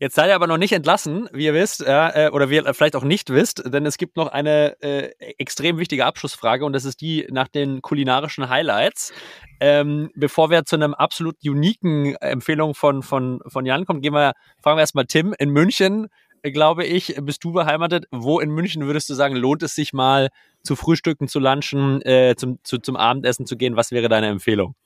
Jetzt 0.01 0.14
seid 0.14 0.28
ihr 0.28 0.36
aber 0.36 0.46
noch 0.46 0.59
nicht 0.59 0.72
entlassen, 0.72 1.28
wie 1.32 1.46
ihr 1.46 1.55
wisst, 1.55 1.82
äh, 1.84 2.30
oder 2.32 2.51
wie 2.51 2.57
ihr 2.57 2.74
vielleicht 2.74 2.94
auch 2.94 3.03
nicht 3.03 3.30
wisst, 3.30 3.64
denn 3.66 3.84
es 3.84 3.99
gibt 3.99 4.16
noch 4.16 4.28
eine 4.28 4.80
äh, 4.80 5.11
extrem 5.38 5.78
wichtige 5.78 6.07
Abschlussfrage 6.07 6.64
und 6.64 6.72
das 6.72 6.84
ist 6.84 7.01
die 7.01 7.26
nach 7.30 7.49
den 7.49 7.82
kulinarischen 7.82 8.49
Highlights. 8.49 9.12
Ähm, 9.59 10.11
bevor 10.14 10.51
wir 10.51 10.64
zu 10.64 10.76
einem 10.76 10.94
absolut 10.94 11.36
uniken 11.44 12.14
Empfehlung 12.16 12.74
von, 12.74 13.03
von, 13.03 13.40
von 13.49 13.66
Jan 13.66 13.86
kommen, 13.86 14.01
gehen 14.01 14.14
wir, 14.14 14.34
fragen 14.62 14.76
wir 14.76 14.82
erstmal 14.82 15.07
Tim 15.07 15.34
in 15.36 15.51
München, 15.51 16.07
glaube 16.44 16.84
ich, 16.84 17.16
bist 17.22 17.42
du 17.42 17.53
beheimatet. 17.53 18.07
Wo 18.12 18.38
in 18.38 18.51
München 18.51 18.86
würdest 18.86 19.11
du 19.11 19.14
sagen, 19.14 19.34
lohnt 19.34 19.64
es 19.64 19.74
sich 19.74 19.92
mal 19.92 20.28
zu 20.62 20.76
frühstücken, 20.76 21.26
zu 21.26 21.40
lunchen, 21.40 22.03
äh, 22.03 22.34
zum, 22.36 22.59
zu, 22.62 22.78
zum 22.78 22.96
Abendessen 22.96 23.46
zu 23.46 23.57
gehen? 23.57 23.74
Was 23.74 23.90
wäre 23.90 24.09
deine 24.09 24.28
Empfehlung? 24.28 24.76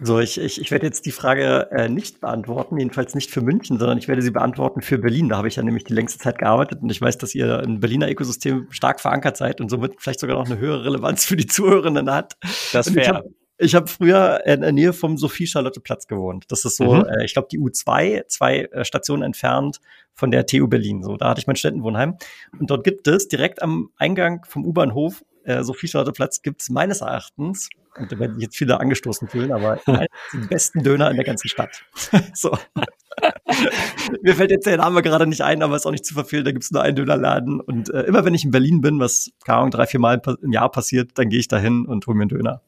So, 0.00 0.18
ich, 0.18 0.40
ich, 0.40 0.60
ich 0.60 0.70
werde 0.70 0.86
jetzt 0.86 1.06
die 1.06 1.12
Frage 1.12 1.70
äh, 1.70 1.88
nicht 1.88 2.20
beantworten, 2.20 2.78
jedenfalls 2.78 3.14
nicht 3.14 3.30
für 3.30 3.40
München, 3.40 3.78
sondern 3.78 3.98
ich 3.98 4.08
werde 4.08 4.22
sie 4.22 4.30
beantworten 4.30 4.80
für 4.80 4.98
Berlin. 4.98 5.28
Da 5.28 5.36
habe 5.36 5.48
ich 5.48 5.56
ja 5.56 5.62
nämlich 5.62 5.84
die 5.84 5.92
längste 5.92 6.18
Zeit 6.18 6.38
gearbeitet 6.38 6.82
und 6.82 6.90
ich 6.90 7.00
weiß, 7.00 7.18
dass 7.18 7.34
ihr 7.34 7.60
im 7.62 7.80
Berliner 7.80 8.10
Ökosystem 8.10 8.66
stark 8.70 9.00
verankert 9.00 9.36
seid 9.36 9.60
und 9.60 9.68
somit 9.68 9.94
vielleicht 9.98 10.20
sogar 10.20 10.36
noch 10.36 10.46
eine 10.46 10.58
höhere 10.58 10.84
Relevanz 10.86 11.24
für 11.24 11.36
die 11.36 11.46
Zuhörenden 11.46 12.10
hat. 12.10 12.36
Das 12.72 12.94
wäre. 12.94 13.24
Ich 13.58 13.74
habe 13.76 13.84
hab 13.84 13.90
früher 13.90 14.44
in 14.44 14.62
der 14.62 14.72
Nähe 14.72 14.92
vom 14.92 15.16
Sophie-Charlotte-Platz 15.16 16.08
gewohnt. 16.08 16.46
Das 16.48 16.64
ist 16.64 16.76
so, 16.76 16.94
mhm. 16.94 17.04
äh, 17.04 17.24
ich 17.24 17.34
glaube, 17.34 17.48
die 17.52 17.60
U2, 17.60 18.26
zwei 18.26 18.62
äh, 18.72 18.84
Stationen 18.84 19.22
entfernt 19.22 19.78
von 20.14 20.32
der 20.32 20.46
TU 20.46 20.66
Berlin. 20.66 21.04
So, 21.04 21.16
da 21.16 21.28
hatte 21.28 21.40
ich 21.40 21.46
mein 21.46 21.56
Städtenwohnheim. 21.56 22.16
Und 22.58 22.70
dort 22.70 22.82
gibt 22.82 23.06
es 23.06 23.28
direkt 23.28 23.62
am 23.62 23.90
Eingang 23.96 24.44
vom 24.48 24.64
U-Bahnhof 24.64 25.22
äh, 25.44 25.62
Sophie-Charlotte-Platz 25.62 26.42
gibt 26.42 26.62
es 26.62 26.70
meines 26.70 27.00
Erachtens 27.00 27.68
und 27.96 28.10
da 28.10 28.18
werden 28.18 28.34
sich 28.34 28.44
jetzt 28.44 28.56
viele 28.56 28.80
angestoßen 28.80 29.28
fühlen, 29.28 29.52
aber 29.52 29.78
den 30.32 30.48
besten 30.48 30.82
Döner 30.82 31.10
in 31.10 31.16
der 31.16 31.24
ganzen 31.24 31.48
Stadt. 31.48 31.82
so. 32.34 32.56
Mir 34.22 34.34
fällt 34.34 34.50
jetzt 34.50 34.66
der 34.66 34.78
Name 34.78 35.02
gerade 35.02 35.26
nicht 35.26 35.42
ein, 35.42 35.62
aber 35.62 35.76
ist 35.76 35.86
auch 35.86 35.90
nicht 35.90 36.06
zu 36.06 36.14
verfehlen. 36.14 36.44
Da 36.44 36.52
gibt 36.52 36.64
es 36.64 36.70
nur 36.70 36.82
einen 36.82 36.96
Dönerladen. 36.96 37.60
Und 37.60 37.90
äh, 37.90 38.02
immer 38.02 38.24
wenn 38.24 38.34
ich 38.34 38.44
in 38.44 38.50
Berlin 38.50 38.80
bin, 38.80 38.98
was 38.98 39.30
keine 39.44 39.58
Ahnung, 39.58 39.70
drei, 39.70 39.86
vier 39.86 40.00
Mal 40.00 40.20
im 40.40 40.52
Jahr 40.52 40.70
passiert, 40.70 41.12
dann 41.14 41.28
gehe 41.28 41.40
ich 41.40 41.48
da 41.48 41.58
hin 41.58 41.84
und 41.86 42.06
hole 42.06 42.16
mir 42.16 42.22
einen 42.22 42.30
Döner. 42.30 42.62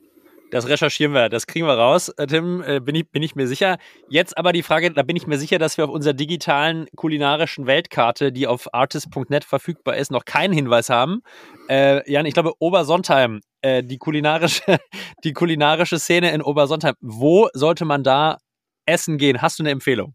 Das 0.54 0.68
recherchieren 0.68 1.12
wir, 1.14 1.28
das 1.28 1.48
kriegen 1.48 1.66
wir 1.66 1.74
raus, 1.74 2.10
äh, 2.10 2.28
Tim, 2.28 2.62
äh, 2.62 2.78
bin, 2.78 2.94
ich, 2.94 3.10
bin 3.10 3.24
ich 3.24 3.34
mir 3.34 3.48
sicher. 3.48 3.76
Jetzt 4.08 4.38
aber 4.38 4.52
die 4.52 4.62
Frage, 4.62 4.92
da 4.92 5.02
bin 5.02 5.16
ich 5.16 5.26
mir 5.26 5.36
sicher, 5.36 5.58
dass 5.58 5.78
wir 5.78 5.84
auf 5.84 5.90
unserer 5.90 6.12
digitalen 6.12 6.86
kulinarischen 6.94 7.66
Weltkarte, 7.66 8.30
die 8.30 8.46
auf 8.46 8.72
artist.net 8.72 9.42
verfügbar 9.42 9.96
ist, 9.96 10.12
noch 10.12 10.24
keinen 10.24 10.54
Hinweis 10.54 10.90
haben. 10.90 11.22
Äh, 11.68 12.08
Jan, 12.08 12.24
ich 12.24 12.34
glaube, 12.34 12.52
Obersontheim, 12.60 13.40
äh, 13.62 13.82
die, 13.82 13.98
kulinarische, 13.98 14.78
die 15.24 15.32
kulinarische 15.32 15.98
Szene 15.98 16.30
in 16.30 16.40
Obersontheim, 16.40 16.94
wo 17.00 17.48
sollte 17.52 17.84
man 17.84 18.04
da 18.04 18.38
essen 18.86 19.18
gehen? 19.18 19.42
Hast 19.42 19.58
du 19.58 19.64
eine 19.64 19.70
Empfehlung? 19.70 20.14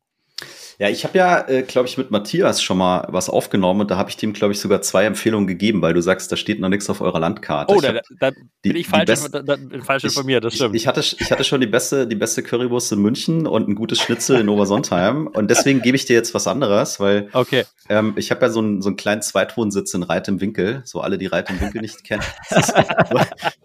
Ja, 0.82 0.88
ich 0.88 1.04
habe 1.04 1.18
ja, 1.18 1.46
äh, 1.50 1.64
glaube 1.64 1.90
ich, 1.90 1.98
mit 1.98 2.10
Matthias 2.10 2.64
schon 2.64 2.78
mal 2.78 3.06
was 3.10 3.30
aufgenommen 3.30 3.82
und 3.82 3.92
da 3.92 3.98
habe 3.98 4.10
ich 4.10 4.16
dem, 4.16 4.32
glaube 4.32 4.54
ich, 4.54 4.62
sogar 4.62 4.82
zwei 4.82 5.04
Empfehlungen 5.04 5.46
gegeben, 5.46 5.82
weil 5.82 5.94
du 5.94 6.02
sagst, 6.02 6.32
da 6.32 6.38
steht 6.38 6.62
noch 6.62 6.70
nichts 6.70 6.90
auf 6.90 7.02
eurer 7.02 7.20
Landkarte. 7.20 7.74
Oh, 7.74 7.82
da, 7.82 8.00
da, 8.18 8.32
bin 8.62 8.76
ich 8.78 8.88
falsch, 8.88 9.08
best, 9.08 9.34
da, 9.34 9.42
da, 9.42 9.58
falsch 9.84 10.06
ich, 10.06 10.24
mir, 10.24 10.40
das 10.40 10.56
stimmt. 10.56 10.74
Ich, 10.76 10.84
ich, 10.84 10.88
hatte, 10.88 11.02
ich 11.02 11.32
hatte 11.32 11.44
schon 11.44 11.60
die 11.60 11.68
beste, 11.68 12.08
die 12.08 12.16
beste 12.16 12.44
Currywurst 12.44 12.94
in 12.94 13.00
München 13.00 13.46
und 13.46 13.68
ein 13.68 13.76
gutes 13.76 14.00
Schnitzel 14.00 14.40
in 14.40 14.48
Obersontheim 14.48 15.28
und 15.34 15.50
deswegen 15.50 15.82
gebe 15.82 15.98
ich 15.98 16.06
dir 16.06 16.14
jetzt 16.14 16.34
was 16.34 16.48
anderes, 16.48 17.02
weil 17.02 17.28
okay. 17.34 17.66
ähm, 17.90 18.14
ich 18.16 18.32
habe 18.32 18.46
ja 18.46 18.50
so, 18.50 18.62
ein, 18.62 18.82
so 18.82 18.88
einen 18.88 18.96
kleinen 18.96 19.22
Zweitwohnsitz 19.22 19.94
in 19.94 20.04
Reit 20.04 20.30
im 20.30 20.40
Winkel, 20.40 20.82
so 20.86 21.02
alle, 21.02 21.18
die 21.18 21.28
Reit 21.28 21.50
im 21.50 21.60
Winkel 21.60 21.82
nicht 21.82 22.06
kennen. 22.06 22.24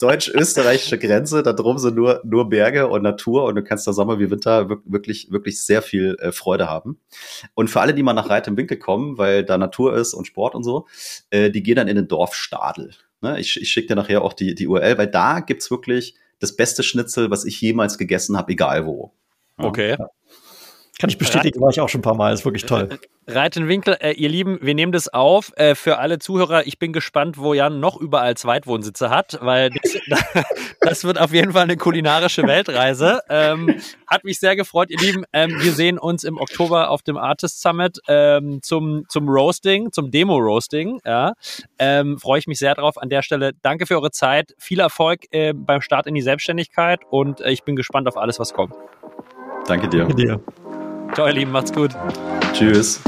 Deutsch-österreichische 0.01 0.99
Grenze, 0.99 1.45
da 1.45 1.53
drum 1.53 1.79
sind 1.79 1.95
nur, 1.95 2.23
nur 2.25 2.49
Berge 2.49 2.89
und 2.89 3.03
Natur 3.03 3.45
und 3.45 3.55
du 3.55 3.63
kannst 3.63 3.87
da 3.87 3.93
Sommer 3.93 4.19
wie 4.19 4.33
Winter 4.33 4.69
wirklich, 4.85 5.29
wirklich 5.31 5.63
sehr 5.63 5.81
viel 5.81 6.17
äh, 6.19 6.33
Freude 6.33 6.64
Freude 6.65 6.71
haben. 6.71 6.99
Und 7.55 7.69
für 7.69 7.81
alle, 7.81 7.95
die 7.95 8.03
mal 8.03 8.13
nach 8.13 8.29
Reit 8.29 8.49
im 8.49 8.57
Winkel 8.57 8.79
kommen, 8.79 9.19
weil 9.19 9.45
da 9.45 9.59
Natur 9.59 9.97
ist 9.97 10.15
und 10.15 10.27
Sport 10.27 10.55
und 10.55 10.65
so, 10.65 10.87
äh, 11.31 11.51
die 11.51 11.63
gehen 11.63 11.77
dann 11.77 11.89
in 11.89 11.97
den 11.97 12.09
Dorf 12.09 12.35
Stadel. 12.35 12.93
Ne? 13.21 13.39
Ich, 13.41 13.61
ich 13.61 13.71
schicke 13.71 13.89
dir 13.89 13.97
nachher 13.97 14.23
auch 14.23 14.33
die, 14.33 14.55
die 14.55 14.67
URL, 14.67 14.99
weil 14.99 15.07
da 15.07 15.41
gibt's 15.41 15.71
wirklich 15.71 16.15
das 16.41 16.57
beste 16.57 16.83
Schnitzel, 16.83 17.31
was 17.31 17.45
ich 17.45 17.61
jemals 17.61 17.99
gegessen 17.99 18.37
habe, 18.37 18.53
egal 18.53 18.87
wo. 18.87 19.13
Ja. 19.59 19.65
Okay. 19.65 19.97
Kann 20.99 21.11
ich 21.11 21.19
bestätigen, 21.19 21.61
war 21.61 21.71
ich 21.71 21.81
auch 21.81 21.89
schon 21.89 22.01
ein 22.01 22.03
paar 22.03 22.15
Mal, 22.15 22.33
ist 22.33 22.45
wirklich 22.45 22.67
toll. 22.67 22.89
Reitenwinkel, 23.27 23.97
äh, 24.01 24.13
ihr 24.13 24.29
Lieben, 24.29 24.59
wir 24.61 24.75
nehmen 24.75 24.93
das 24.93 25.09
auf. 25.09 25.53
Äh, 25.57 25.75
für 25.75 25.99
alle 25.99 26.19
Zuhörer, 26.19 26.67
ich 26.67 26.79
bin 26.79 26.93
gespannt, 26.93 27.39
wo 27.39 27.55
Jan 27.55 27.81
noch 27.81 27.99
überall 27.99 28.37
Zweitwohnsitze 28.37 29.11
hat, 29.11 29.39
weil 29.41 29.71
das, 30.07 30.23
das 30.81 31.05
wird 31.05 31.19
auf 31.19 31.33
jeden 31.33 31.53
Fall 31.53 31.63
eine 31.63 31.77
kulinarische 31.77 32.43
Weltreise. 32.43 33.21
Ähm, 33.29 33.81
hat 34.07 34.25
mich 34.25 34.39
sehr 34.39 34.57
gefreut, 34.57 34.91
ihr 34.91 34.99
Lieben. 34.99 35.25
Ähm, 35.33 35.57
wir 35.59 35.73
sehen 35.73 35.99
uns 35.99 36.23
im 36.23 36.39
Oktober 36.39 36.91
auf 36.91 37.03
dem 37.03 37.17
Artist 37.17 37.63
Summit 37.63 37.99
ähm, 38.09 38.61
zum, 38.63 39.05
zum 39.09 39.29
Roasting, 39.29 39.91
zum 39.91 40.11
Demo-Roasting. 40.11 41.01
Ja. 41.05 41.33
Ähm, 41.79 42.19
Freue 42.19 42.39
ich 42.39 42.47
mich 42.47 42.59
sehr 42.59 42.75
drauf. 42.75 42.99
An 42.99 43.09
der 43.09 43.23
Stelle 43.23 43.53
danke 43.63 43.87
für 43.87 43.95
eure 43.95 44.11
Zeit. 44.11 44.55
Viel 44.59 44.81
Erfolg 44.81 45.23
äh, 45.31 45.55
beim 45.55 45.81
Start 45.81 46.07
in 46.07 46.15
die 46.15 46.23
Selbstständigkeit 46.23 47.01
und 47.11 47.41
äh, 47.41 47.51
ich 47.51 47.65
bin 47.65 47.75
gespannt 47.75 48.07
auf 48.07 48.17
alles, 48.17 48.39
was 48.39 48.53
kommt. 48.53 48.75
Danke 49.67 49.89
dir. 49.89 50.01
Danke 50.01 50.15
dir. 50.15 50.41
Ciao, 51.15 51.29
ihr 51.29 51.33
Lieben, 51.33 51.53
macht's 51.53 51.73
gut. 51.73 51.93
Tschüss. 52.53 53.01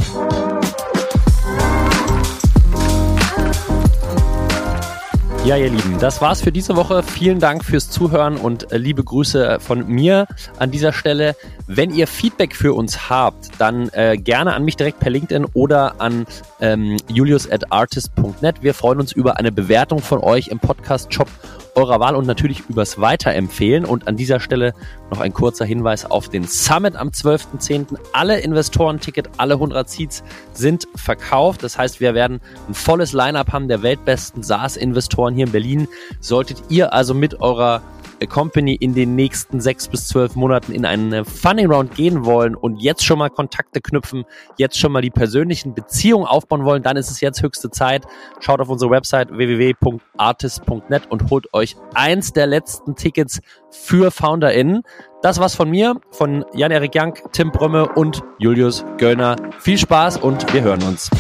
Ja, 5.45 5.57
ihr 5.57 5.71
Lieben, 5.71 5.99
das 5.99 6.21
war's 6.21 6.41
für 6.41 6.53
diese 6.53 6.77
Woche. 6.77 7.03
Vielen 7.03 7.41
Dank 7.41 7.65
fürs 7.65 7.91
Zuhören 7.91 8.37
und 8.37 8.71
äh, 8.71 8.79
liebe 8.79 9.03
Grüße 9.03 9.59
von 9.59 9.89
mir 9.89 10.29
an 10.61 10.71
dieser 10.71 10.93
Stelle. 10.93 11.35
Wenn 11.67 11.93
ihr 11.93 12.07
Feedback 12.07 12.55
für 12.55 12.75
uns 12.75 13.11
habt, 13.11 13.51
dann 13.59 13.89
äh, 13.89 14.17
gerne 14.17 14.55
an 14.55 14.65
mich 14.65 14.77
direkt 14.77 15.01
per 15.01 15.11
LinkedIn 15.11 15.45
oder 15.55 16.01
an 16.01 16.27
ähm, 16.61 16.97
julius 17.09 17.51
at 17.51 17.73
artist.net. 17.73 18.63
Wir 18.63 18.75
freuen 18.75 19.01
uns 19.01 19.11
über 19.11 19.37
eine 19.37 19.51
Bewertung 19.51 20.01
von 20.01 20.21
euch 20.21 20.49
im 20.49 20.61
Podcast-Shop 20.61 21.29
eurer 21.77 22.01
Wahl 22.01 22.17
und 22.17 22.27
natürlich 22.27 22.65
übers 22.69 23.01
Weiterempfehlen. 23.01 23.85
Und 23.85 24.09
an 24.09 24.17
dieser 24.17 24.41
Stelle 24.41 24.75
noch 25.11 25.21
ein 25.21 25.33
kurzer 25.33 25.65
Hinweis 25.65 26.05
auf 26.05 26.29
den 26.29 26.45
Summit 26.45 26.97
am 26.97 27.09
12.10. 27.09 27.99
Alle 28.13 28.41
Investorenticket, 28.41 29.29
alle 29.37 29.55
100 29.55 29.89
Seats 29.89 30.25
sind 30.53 30.89
verkauft. 30.97 31.63
Das 31.63 31.79
heißt, 31.79 32.01
wir 32.01 32.15
werden 32.15 32.41
ein 32.69 32.75
volles 32.75 33.13
Lineup 33.13 33.53
haben 33.53 33.69
der 33.69 33.83
weltbesten 33.83 34.43
SaaS-Investoren 34.43 35.35
hier 35.35 35.47
in 35.47 35.53
Berlin. 35.53 35.89
Solltet 36.21 36.63
ihr 36.71 36.93
also 36.93 37.15
mit 37.15 37.41
eurer 37.41 37.83
Company 38.29 38.75
in 38.75 38.95
den 38.95 39.15
nächsten 39.15 39.61
sechs 39.61 39.89
bis 39.89 40.09
zwölf 40.09 40.35
Monaten 40.37 40.73
in 40.73 40.85
eine 40.87 41.25
Funding 41.25 41.71
Round 41.71 41.95
gehen 41.95 42.25
wollen 42.25 42.55
und 42.55 42.79
jetzt 42.79 43.05
schon 43.05 43.19
mal 43.19 43.29
Kontakte 43.29 43.81
knüpfen, 43.81 44.25
jetzt 44.57 44.79
schon 44.79 44.93
mal 44.93 45.03
die 45.03 45.11
persönlichen 45.11 45.75
Beziehungen 45.75 46.25
aufbauen 46.27 46.65
wollen, 46.65 46.83
dann 46.83 46.97
ist 46.97 47.11
es 47.11 47.21
jetzt 47.21 47.43
höchste 47.43 47.71
Zeit. 47.71 48.07
Schaut 48.41 48.61
auf 48.61 48.69
unsere 48.69 48.91
Website 48.91 49.31
www.artist.net 49.31 51.11
und 51.11 51.31
holt 51.31 51.53
euch 51.53 51.77
eins 51.95 52.33
der 52.33 52.47
letzten 52.47 52.97
Tickets 52.97 53.41
für 53.71 54.11
FounderInnen. 54.11 54.83
Das 55.23 55.39
war's 55.41 55.55
von 55.55 55.69
mir, 55.69 56.01
von 56.11 56.45
Jan-Erik 56.55 56.95
Jank, 56.95 57.23
Tim 57.33 57.51
Brömme 57.51 57.89
und 57.95 58.23
Julius 58.39 58.85
Göllner. 58.97 59.37
Viel 59.59 59.79
Spaß 59.79 60.19
und 60.19 60.53
wir 60.55 60.63
hören 60.63 60.83
uns. 60.85 61.11